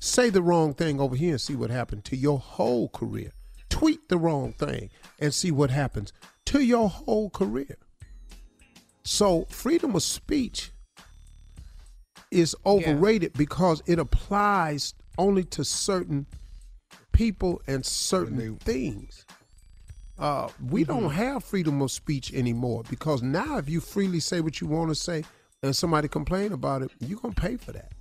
[0.00, 3.32] Say the wrong thing over here and see what happens to your whole career.
[3.68, 4.88] Tweet the wrong thing
[5.18, 6.14] and see what happens
[6.46, 7.76] to your whole career.
[9.04, 10.70] So, freedom of speech
[12.30, 13.38] is overrated yeah.
[13.38, 16.26] because it applies only to certain
[17.12, 19.26] people and certain things.
[20.18, 20.92] Uh, we mm-hmm.
[20.92, 24.88] don't have freedom of speech anymore because now if you freely say what you want
[24.88, 25.24] to say
[25.62, 27.92] and somebody complain about it, you're gonna pay for that.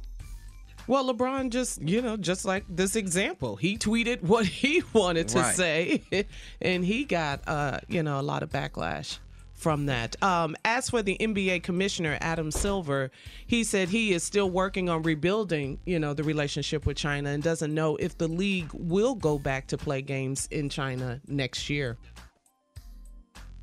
[0.87, 5.39] Well, LeBron just, you know, just like this example, he tweeted what he wanted to
[5.39, 5.55] right.
[5.55, 6.03] say,
[6.61, 9.19] and he got, uh, you know, a lot of backlash
[9.57, 10.21] from that.
[10.23, 13.11] Um, as for the NBA commissioner Adam Silver,
[13.47, 17.43] he said he is still working on rebuilding, you know, the relationship with China and
[17.43, 21.97] doesn't know if the league will go back to play games in China next year.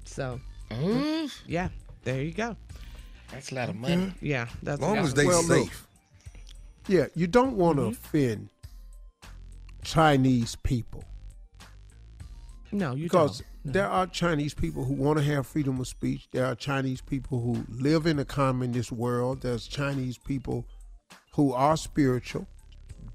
[0.05, 0.41] So,
[0.71, 1.33] mm.
[1.47, 1.69] yeah,
[2.03, 2.57] there you go.
[3.31, 4.13] That's a lot of money.
[4.21, 5.87] Yeah, that's as long as they well, safe.
[6.89, 7.93] Look, yeah, you don't want to mm-hmm.
[7.93, 8.49] offend
[9.83, 11.05] Chinese people.
[12.73, 16.29] No, you because don't there are Chinese people who want to have freedom of speech.
[16.33, 19.41] There are Chinese people who live in a communist world.
[19.41, 20.67] There's Chinese people
[21.35, 22.47] who are spiritual,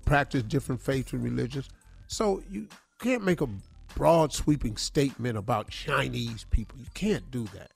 [0.05, 1.69] practice different faiths and religions.
[2.07, 2.67] So you
[2.99, 3.47] can't make a
[3.95, 6.80] broad sweeping statement about Chinese people.
[6.80, 7.71] You can't do that.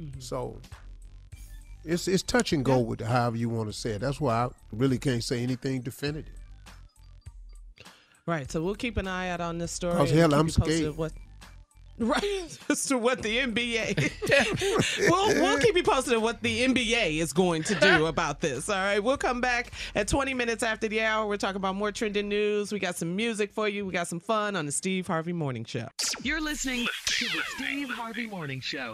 [0.00, 0.20] Mm-hmm.
[0.20, 0.60] So
[1.84, 2.82] it's it's touch and go yeah.
[2.82, 4.00] with however you want to say it.
[4.00, 6.34] That's why I really can't say anything definitive.
[8.26, 8.50] Right.
[8.50, 9.94] So we'll keep an eye out on this story.
[9.94, 10.96] Cause hell, I'm scared.
[10.96, 11.12] What,
[11.98, 14.12] Right, as to what the NBA.
[15.10, 18.68] we'll we'll keep you posted on what the NBA is going to do about this.
[18.68, 21.26] All right, we'll come back at 20 minutes after the hour.
[21.26, 22.72] We're talking about more trending news.
[22.72, 23.84] We got some music for you.
[23.84, 25.88] We got some fun on the Steve Harvey Morning Show.
[26.22, 28.92] You're listening to the Steve Harvey Morning Show.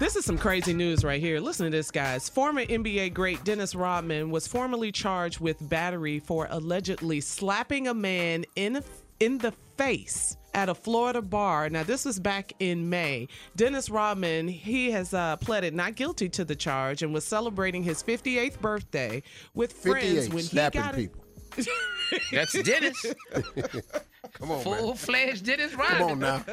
[0.00, 1.38] This is some crazy news right here.
[1.38, 2.28] Listen to this, guys.
[2.28, 8.44] Former NBA great Dennis Rodman was formally charged with battery for allegedly slapping a man
[8.56, 8.82] in
[9.20, 9.52] in the
[9.82, 11.68] face at a Florida bar.
[11.68, 13.26] Now, this was back in May.
[13.56, 18.02] Dennis Rodman, he has uh, pleaded not guilty to the charge and was celebrating his
[18.02, 19.22] 58th birthday
[19.54, 21.24] with friends when he got people.
[22.32, 23.06] That's Dennis.
[24.34, 25.98] Come on, Full fledged Dennis Rodman.
[25.98, 26.44] Come on now.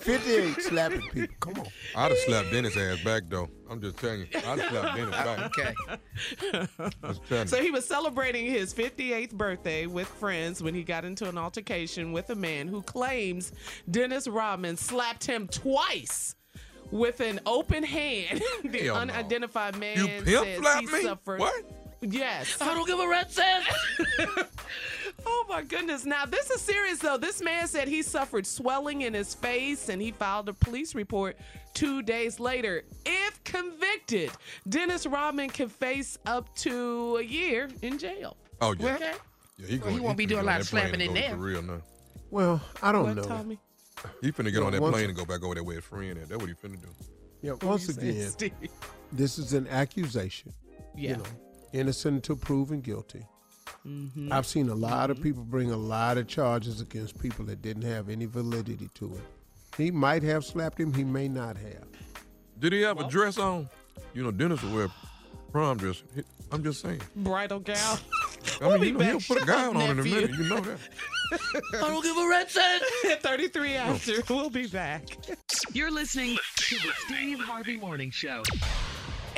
[0.00, 1.36] 58 slapping people.
[1.40, 1.66] Come on.
[1.94, 3.48] I'd have slapped Dennis' ass back, though.
[3.70, 4.26] I'm just telling you.
[4.34, 5.76] I'd have slapped Dennis
[6.52, 6.68] back.
[7.04, 7.46] okay.
[7.46, 12.12] So he was celebrating his 58th birthday with friends when he got into an altercation
[12.12, 13.52] with a man who claims
[13.90, 16.34] Dennis Rodman slapped him twice
[16.90, 18.42] with an open hand.
[18.64, 19.80] the Hell unidentified no.
[19.80, 21.02] man you pimp says he me?
[21.02, 21.40] suffered.
[21.40, 21.77] What?
[22.00, 22.56] Yes.
[22.60, 23.64] I don't give a rat's ass.
[25.26, 26.04] Oh my goodness.
[26.04, 27.16] Now, this is serious though.
[27.16, 31.36] This man said he suffered swelling in his face and he filed a police report
[31.74, 32.84] two days later.
[33.04, 34.30] If convicted,
[34.68, 38.36] Dennis Rodman can face up to a year in jail.
[38.60, 38.94] Oh yeah.
[38.94, 39.12] Okay.
[39.58, 41.30] Yeah, he, Well, he won't be doing a lot of slapping in there.
[41.30, 41.82] For real now.
[42.30, 43.22] Well, I don't What, know.
[43.24, 43.58] Tommy?
[44.20, 46.16] He finna get on that plane and go back over there with his friend.
[46.18, 46.28] At.
[46.28, 46.88] That's what he finna do.
[47.42, 48.32] Yeah, once again,
[49.12, 50.52] this is an accusation.
[50.96, 51.10] Yeah.
[51.10, 51.24] You know,
[51.72, 53.26] innocent until proven guilty.
[53.86, 54.32] Mhm.
[54.32, 57.82] I've seen a lot of people bring a lot of charges against people that didn't
[57.82, 59.24] have any validity to it.
[59.76, 61.86] He might have slapped him, he may not have.
[62.58, 63.68] Did he have a dress on?
[64.14, 64.88] You know, Dennis will wear
[65.52, 66.02] prom dress.
[66.50, 67.02] I'm just saying.
[67.14, 67.98] Bridal gown.
[68.60, 70.30] I mean, be you know, he'll put a gown on in a minute.
[70.32, 70.78] You know that.
[71.74, 72.82] I don't give a rat's ass.
[73.20, 74.12] 33 after.
[74.30, 75.04] We'll be back.
[75.72, 78.42] You're listening to the Steve Harvey Morning Show.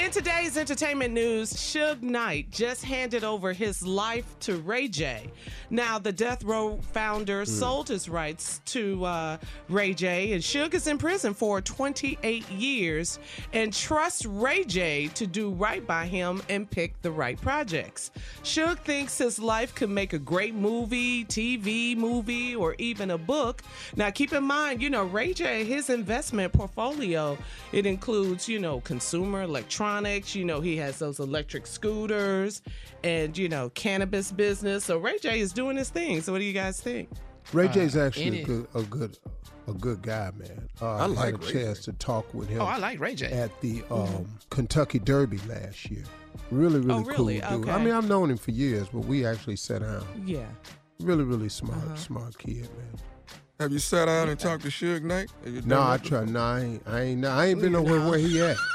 [0.01, 5.31] In today's entertainment news, Suge Knight just handed over his life to Ray J.
[5.69, 9.37] Now, the Death Row founder sold his rights to uh,
[9.69, 13.19] Ray J, and Suge is in prison for 28 years
[13.53, 18.11] and trusts Ray J to do right by him and pick the right projects.
[18.43, 23.63] Suge thinks his life could make a great movie, TV movie, or even a book.
[23.97, 27.37] Now, keep in mind, you know, Ray J, his investment portfolio,
[27.73, 29.90] it includes, you know, consumer electronics.
[29.91, 32.62] You know, he has those electric scooters
[33.03, 34.85] and, you know, cannabis business.
[34.85, 36.21] So Ray J is doing his thing.
[36.23, 37.09] So what do you guys think?
[37.53, 39.19] Ray Uh, J's actually a good, a good,
[39.67, 40.69] a good guy, man.
[40.81, 43.15] Uh, I like had a Ray chance to talk with him Oh, I like Ray
[43.17, 43.27] J.
[43.33, 46.05] at the um, Kentucky Derby last year.
[46.53, 47.41] Really, really, Oh, really?
[47.41, 47.69] cool dude.
[47.69, 50.05] I mean, I've known him for years, but we actually sat down.
[50.25, 50.47] Yeah.
[51.01, 51.97] Really, really smart, Uh-huh.
[51.97, 52.95] smart kid, man.
[53.59, 55.29] Have you sat down and talked to Suge Knight?
[55.67, 56.25] No, I that try.
[56.25, 56.83] No, I ain't.
[56.87, 58.57] I ain't, I ain't been nowhere where he at.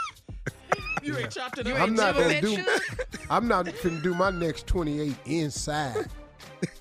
[1.03, 1.79] You ain't chopped it up.
[1.79, 2.63] I'm not gonna do.
[3.29, 6.05] I'm not gonna do my next 28 inside.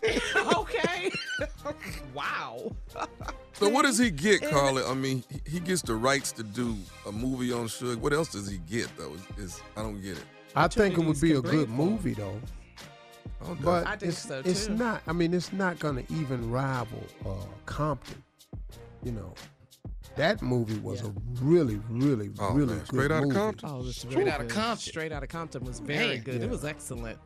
[0.56, 1.10] okay.
[2.14, 2.72] wow.
[3.56, 4.90] So what does he get, Carla?
[4.90, 7.96] I mean, he- he gets the rights to do a movie on Suge.
[7.98, 9.12] What else does he get though?
[9.38, 10.24] Is, is I don't get it.
[10.56, 11.76] I think it would be a bring good for him.
[11.76, 12.40] movie though.
[13.44, 13.60] Okay.
[13.62, 14.74] But I think it's, so, it's too.
[14.74, 15.02] not.
[15.06, 17.30] I mean, it's not gonna even rival uh,
[17.64, 18.24] Compton.
[19.04, 19.34] You know,
[20.16, 23.34] that movie was a really, really, Oh, really man, good straight outta movie.
[23.36, 23.68] Compton?
[23.70, 24.52] Oh, it was Straight really outta good.
[24.52, 24.78] Compton.
[24.90, 26.22] Straight out of Compton was very Man.
[26.24, 26.34] good.
[26.40, 26.44] Yeah.
[26.46, 27.18] It was excellent.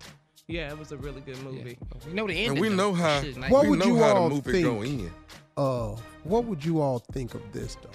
[0.46, 1.78] Yeah, it was a really good movie.
[2.06, 2.50] We know the ending.
[2.52, 3.50] and we know how Suge Knight.
[3.50, 4.64] What we would know you how all the movie think?
[4.64, 5.10] go in.
[5.58, 7.90] Uh, what would you all think of this though?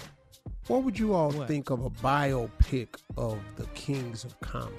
[0.68, 1.48] What would you all What?
[1.48, 4.76] think of a biopic of the Kings of Comedy?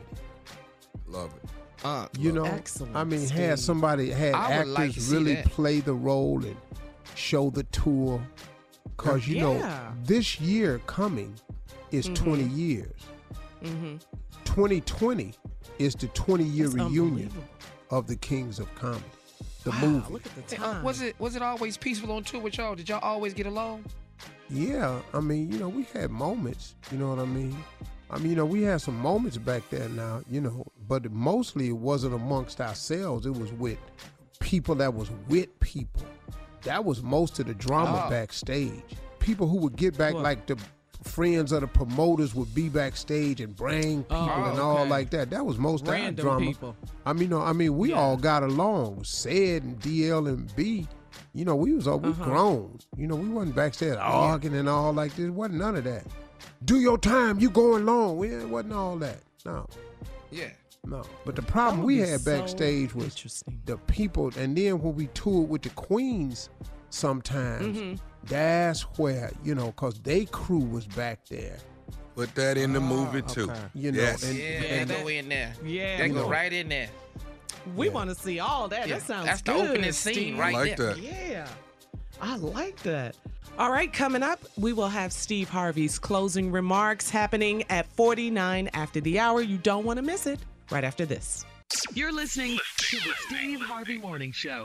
[1.08, 1.50] Love it.
[1.84, 3.36] Uh, You know, Excellent, I mean, Steve.
[3.38, 6.56] had somebody had I would like actors really play the role and
[7.14, 8.24] show the tour,
[8.96, 9.42] cause you Yeah.
[9.42, 11.34] know this year coming
[11.90, 12.14] is Mhm.
[12.14, 13.00] 20 years.
[13.62, 13.96] Mm-hmm.
[14.44, 15.32] 2020
[15.78, 17.30] is the 20 year That's reunion
[17.90, 19.02] of the Kings of Comedy,
[19.64, 20.12] the wow, movie.
[20.12, 20.82] Look at the Uh, time.
[20.84, 22.74] was it was it always peaceful on tour with y'all?
[22.74, 23.84] Did y'all always get along?
[24.50, 26.74] Yeah, I mean, you know, we had moments.
[26.92, 27.56] You know what I mean?
[28.10, 31.68] I mean, you know, we had some moments back there now, you know, but mostly
[31.68, 33.26] it wasn't amongst ourselves.
[33.26, 33.78] It was with
[34.40, 36.02] people that was with people.
[36.64, 38.10] That was most of the drama Oh.
[38.10, 38.82] backstage.
[39.18, 40.22] People who would get back, What?
[40.22, 40.56] like the
[41.02, 44.88] friends of the promoters would be backstage and bring people Oh, and all okay.
[44.90, 45.30] like that.
[45.30, 46.46] That was most of Random drama.
[46.46, 46.76] people.
[47.04, 47.96] I mean, no, I mean, we Yeah.
[48.00, 49.02] all got along.
[49.04, 50.86] Ced and DL and B.
[51.34, 52.24] You know, we was all we Uh-huh.
[52.24, 52.78] grown.
[52.96, 55.28] You know, we wasn't backstage arguing and all like this.
[55.30, 56.06] Wasn't none of that.
[56.64, 57.38] Do your time.
[57.40, 58.16] You going long.
[58.16, 59.18] We it wasn't all that.
[59.44, 59.66] No,
[60.30, 60.48] Yeah.
[60.84, 61.02] No.
[61.24, 64.30] But the problem we be had so backstage was the people.
[64.36, 66.48] And then when we toured with the Queens,
[66.90, 67.98] sometimes Mhm.
[68.24, 71.58] that's where you know, cause they crew was back there.
[72.14, 73.50] Put that in the Ah, movie too.
[73.50, 73.60] okay.
[73.74, 74.22] You know, yes.
[74.22, 75.52] and- Yeah, and that go in there.
[75.64, 76.28] Yeah, That you go know.
[76.30, 76.88] right in there.
[77.74, 77.92] we Yeah.
[77.92, 78.86] want to see all that.
[78.86, 80.94] Yeah, That sounds that's the good, opening scene right I like there.
[80.94, 80.98] that.
[81.02, 81.48] Yeah,
[82.20, 83.16] I like that.
[83.58, 89.00] All right, coming up, we will have Steve Harvey's closing remarks happening at 49 after
[89.00, 89.40] the hour.
[89.40, 90.40] You don't want to miss it.
[90.70, 91.44] Right after this.
[91.92, 94.64] You're listening to the Steve Harvey Morning Show.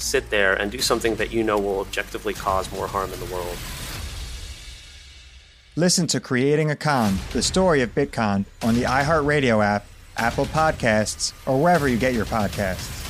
[0.00, 3.26] sit there and do something that you know will objectively cause more harm in the
[3.26, 3.56] world?
[5.76, 9.86] Listen to Creating a Con, the story of Bitcoin, on the iHeartRadio app,
[10.16, 13.00] Apple Podcasts, or wherever you get your podcasts.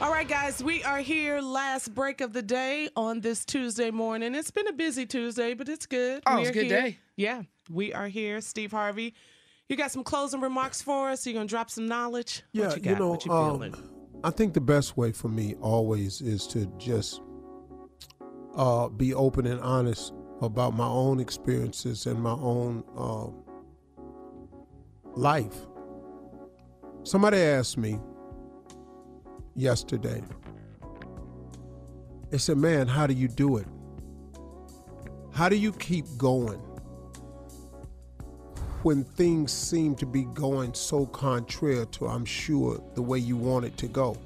[0.00, 1.40] All right, guys, we are here.
[1.40, 4.34] Last break of the day on this Tuesday morning.
[4.34, 6.22] It's been a busy Tuesday, but it's good.
[6.26, 6.80] Oh, it's a good here.
[6.80, 6.98] day.
[7.16, 8.40] Yeah, we are here.
[8.40, 9.14] Steve Harvey,
[9.68, 11.26] you got some closing remarks for us?
[11.26, 12.42] You gonna drop some knowledge?
[12.52, 12.98] Yeah, what you, got?
[12.98, 13.74] know, what you um, feeling?
[14.24, 17.20] I think the best way for me always is to just
[18.56, 23.28] uh, be open and honest about my own experiences and my own uh,
[25.14, 25.54] life.
[27.04, 27.98] Somebody asked me,
[29.56, 30.22] yesterday.
[32.30, 33.66] They said, Man, how do you do it?
[35.32, 36.62] How do you keep going
[38.82, 43.64] when things seem to be going so contrary to, I'm sure, the way you want
[43.64, 44.16] it to go?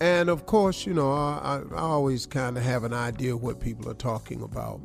[0.00, 3.88] And of course, you know, I, I always kind of have an idea what people
[3.88, 4.80] are talking about,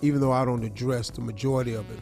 [0.00, 2.00] even though I don't address the majority of it.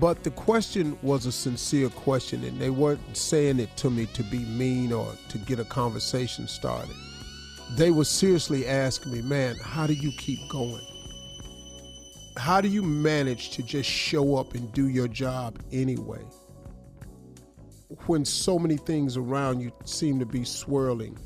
[0.00, 4.22] But the question was a sincere question, and they weren't saying it to me to
[4.24, 6.94] be mean or to get a conversation started.
[7.76, 10.84] They were seriously asking me, man, how do you keep going?
[12.36, 16.22] How do you manage to just show up and do your job anyway?
[18.06, 21.18] When so many things around you seem to be swirling,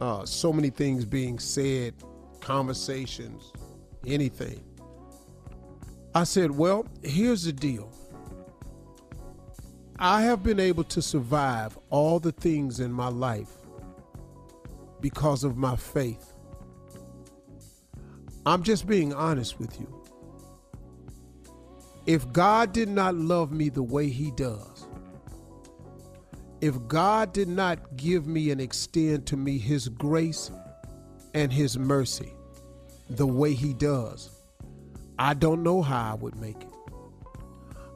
[0.00, 1.94] uh, so many things being said,
[2.40, 3.52] conversations,
[4.06, 4.62] anything.
[6.14, 7.90] I said, Well, here's the deal.
[9.98, 13.50] I have been able to survive all the things in my life
[15.00, 16.31] because of my faith.
[18.44, 20.02] I'm just being honest with you.
[22.06, 24.88] If God did not love me the way He does,
[26.60, 30.50] if God did not give me and extend to me His grace
[31.34, 32.32] and His mercy
[33.08, 34.30] the way He does,
[35.18, 36.68] I don't know how I would make it.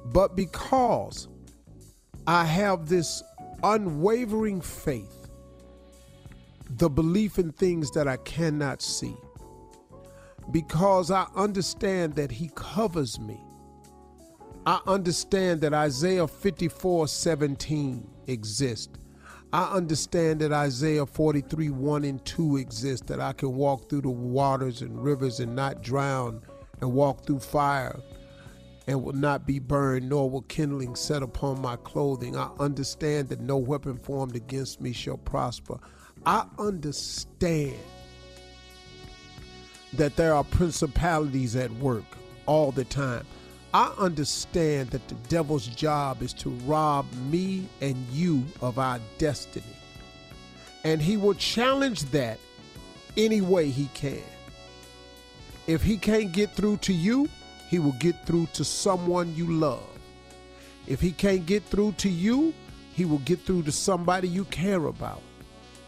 [0.06, 1.26] But because
[2.28, 3.24] I have this
[3.64, 5.28] unwavering faith,
[6.70, 9.16] the belief in things that I cannot see,
[10.50, 13.42] because I understand that He covers me.
[14.66, 18.98] I understand that Isaiah 54 17 exists.
[19.52, 24.10] I understand that Isaiah 43 1 and 2 exists, that I can walk through the
[24.10, 26.42] waters and rivers and not drown
[26.80, 27.98] and walk through fire
[28.88, 32.36] and will not be burned, nor will kindling set upon my clothing.
[32.36, 35.78] I understand that no weapon formed against me shall prosper.
[36.24, 37.76] I understand
[39.94, 42.04] that there are principalities at work
[42.46, 43.24] all the time.
[43.74, 49.66] I understand that the devil's job is to rob me and you of our destiny.
[50.84, 52.38] And he will challenge that
[53.16, 54.22] any way he can.
[55.66, 57.28] If he can't get through to you,
[57.68, 59.82] he will get through to someone you love.
[60.86, 62.54] If he can't get through to you,
[62.94, 65.22] he will get through to somebody you care about.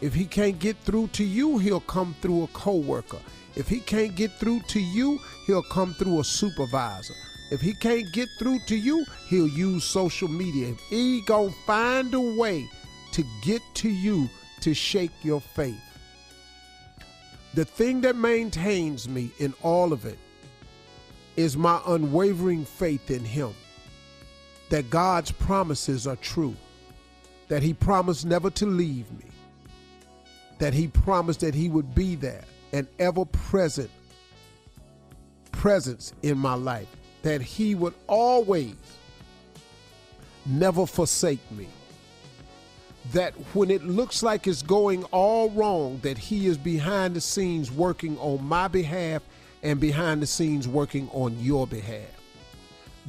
[0.01, 3.19] If he can't get through to you, he'll come through a coworker.
[3.55, 7.15] If he can't get through to you, he'll come through a supervisor.
[7.51, 10.69] If he can't get through to you, he'll use social media.
[10.69, 12.69] If he gonna find a way
[13.13, 14.29] to get to you
[14.61, 15.81] to shake your faith.
[17.55, 20.19] The thing that maintains me in all of it
[21.35, 23.53] is my unwavering faith in Him.
[24.69, 26.55] That God's promises are true.
[27.47, 29.25] That He promised never to leave me.
[30.59, 32.43] That He promised that He would be there,
[32.73, 33.89] an ever present
[35.51, 36.87] presence in my life.
[37.23, 38.75] That He would always
[40.45, 41.67] never forsake me
[43.11, 47.71] that when it looks like it's going all wrong, that He is behind the scenes
[47.71, 49.23] working on my behalf
[49.63, 52.07] and behind the scenes working on your behalf.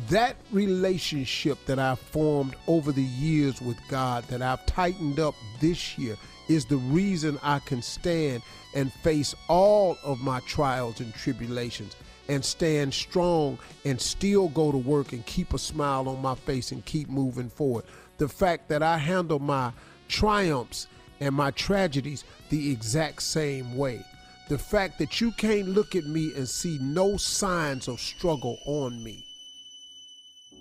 [0.08, 5.98] That relationship that I've formed over the years with God, that I've tightened up this
[5.98, 6.16] year,
[6.50, 8.42] is the reason I can stand
[8.74, 11.94] and face all of my trials and tribulations
[12.28, 16.72] and stand strong and still go to work and keep a smile on my face
[16.72, 17.84] and keep moving forward.
[18.18, 19.72] The fact that I handle my
[20.08, 20.88] triumphs
[21.20, 24.04] and my tragedies the exact same way.
[24.48, 29.04] The fact that you can't look at me and see no signs of struggle on
[29.04, 29.24] me.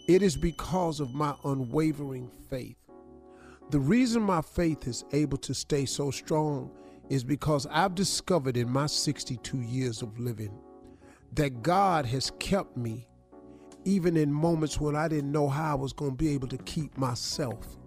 [0.07, 2.78] It is because of my unwavering faith.
[3.71, 6.71] The reason my faith is able to stay so strong
[7.09, 10.57] is because I've discovered in my 62 years of living
[11.33, 13.07] that God has kept me
[13.85, 16.57] even in moments when I didn't know how I was going to be able to
[16.57, 17.77] keep myself.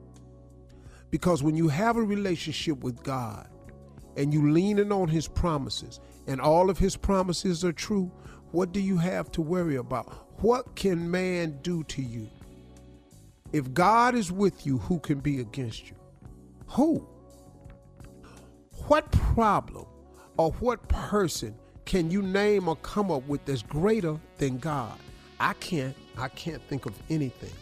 [1.11, 3.49] Because when you have a relationship with God
[4.17, 5.99] and you leaning on his promises
[6.29, 8.11] and all of his promises are true,
[8.53, 10.09] what do you have to worry about?
[10.43, 12.29] What can man do to you?
[13.53, 15.97] If God is with you, who can be against you?
[16.69, 17.07] Who?
[18.89, 19.87] What problem
[20.39, 21.55] or what person
[21.85, 24.99] can you name or come up with that's greater than God?
[25.39, 25.95] I can't.
[26.17, 27.53] I can't think of anything.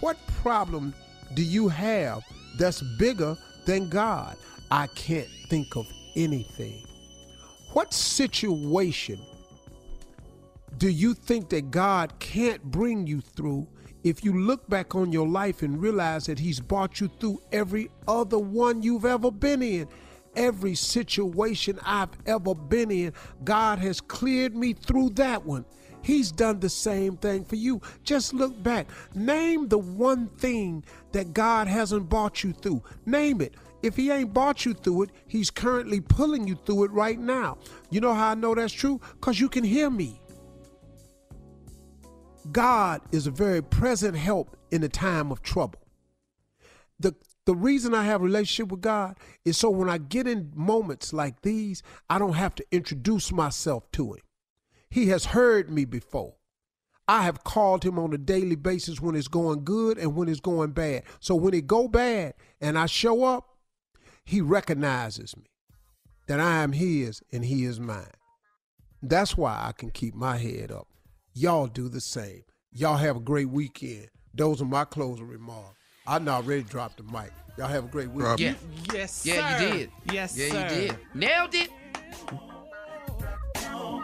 [0.00, 0.94] What problem
[1.34, 2.22] do you have
[2.58, 4.36] that's bigger than God?
[4.70, 6.86] I can't think of anything.
[7.72, 9.20] What situation
[10.78, 13.66] do you think that God can't bring you through
[14.04, 17.90] if you look back on your life and realize that He's brought you through every
[18.06, 19.88] other one you've ever been in,
[20.36, 23.14] every situation I've ever been in,
[23.44, 25.64] God has cleared me through that one.
[26.02, 27.80] He's done the same thing for you.
[28.02, 28.88] Just look back.
[29.14, 32.82] Name the one thing that God hasn't brought you through.
[33.06, 33.54] Name it.
[33.82, 37.56] If he ain't brought you through it, he's currently pulling you through it right now.
[37.90, 39.00] You know how I know that's true?
[39.14, 40.20] Because you can hear me.
[42.52, 45.80] God is a very present help in the time of trouble.
[46.98, 47.14] The
[47.46, 51.12] the reason I have a relationship with God is so when I get in moments
[51.12, 54.22] like these, I don't have to introduce myself to him.
[54.88, 56.36] He has heard me before.
[57.06, 60.40] I have called him on a daily basis when it's going good and when it's
[60.40, 61.02] going bad.
[61.20, 63.58] So when it go bad and I show up,
[64.24, 65.44] he recognizes me
[66.28, 68.06] that I am his and he is mine.
[69.02, 70.88] That's why I can keep my head up.
[71.34, 72.44] Y'all do the same.
[72.72, 74.08] Y'all have a great weekend.
[74.34, 75.76] Those are my closing remarks.
[76.06, 77.32] I not ready to drop the mic.
[77.58, 78.38] Y'all have a great weekend.
[78.38, 78.54] Yeah.
[78.92, 79.64] Yes, Yeah, sir.
[79.66, 79.90] you did.
[80.12, 80.74] Yes, yeah, sir.
[80.74, 80.98] you did.
[81.14, 81.70] Nailed it.
[83.76, 84.02] Oh,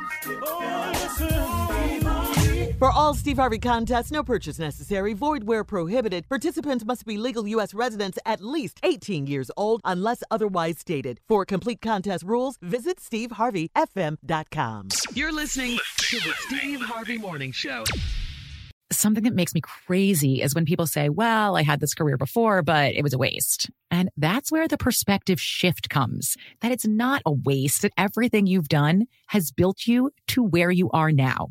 [2.81, 6.27] For all Steve Harvey contests, no purchase necessary, void where prohibited.
[6.31, 7.75] Participants must be legal U.S.
[7.75, 11.21] residents at least 18 years old unless otherwise stated.
[11.29, 14.89] For complete contest rules, visit SteveHarveyFM.com.
[15.13, 17.85] You're listening to the Steve Harvey Morning Show.
[18.91, 22.63] Something that makes me crazy is when people say, well, I had this career before,
[22.63, 23.69] but it was a waste.
[23.91, 28.71] And that's where the perspective shift comes that it's not a waste, that everything you've
[28.71, 31.51] done has built you to where you are now.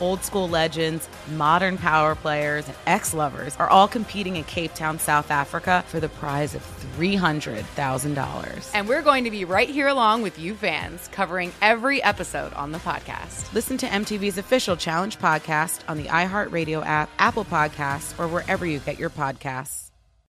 [0.00, 4.98] Old school legends, modern power players, and ex lovers are all competing in Cape Town,
[4.98, 6.62] South Africa for the prize of
[6.96, 8.70] $300,000.
[8.74, 12.72] And we're going to be right here along with you fans, covering every episode on
[12.72, 13.52] the podcast.
[13.54, 18.78] Listen to MTV's official Challenge podcast on the iHeartRadio app, Apple Podcasts, or wherever you
[18.80, 19.86] get your podcasts.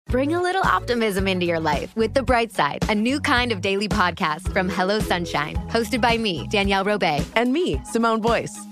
[0.09, 3.59] Bring a little optimism into your life with The Bright Side, a new kind of
[3.59, 7.25] daily podcast from Hello Sunshine, hosted by me, Danielle Robay.
[7.35, 8.57] And me, Simone Boyce.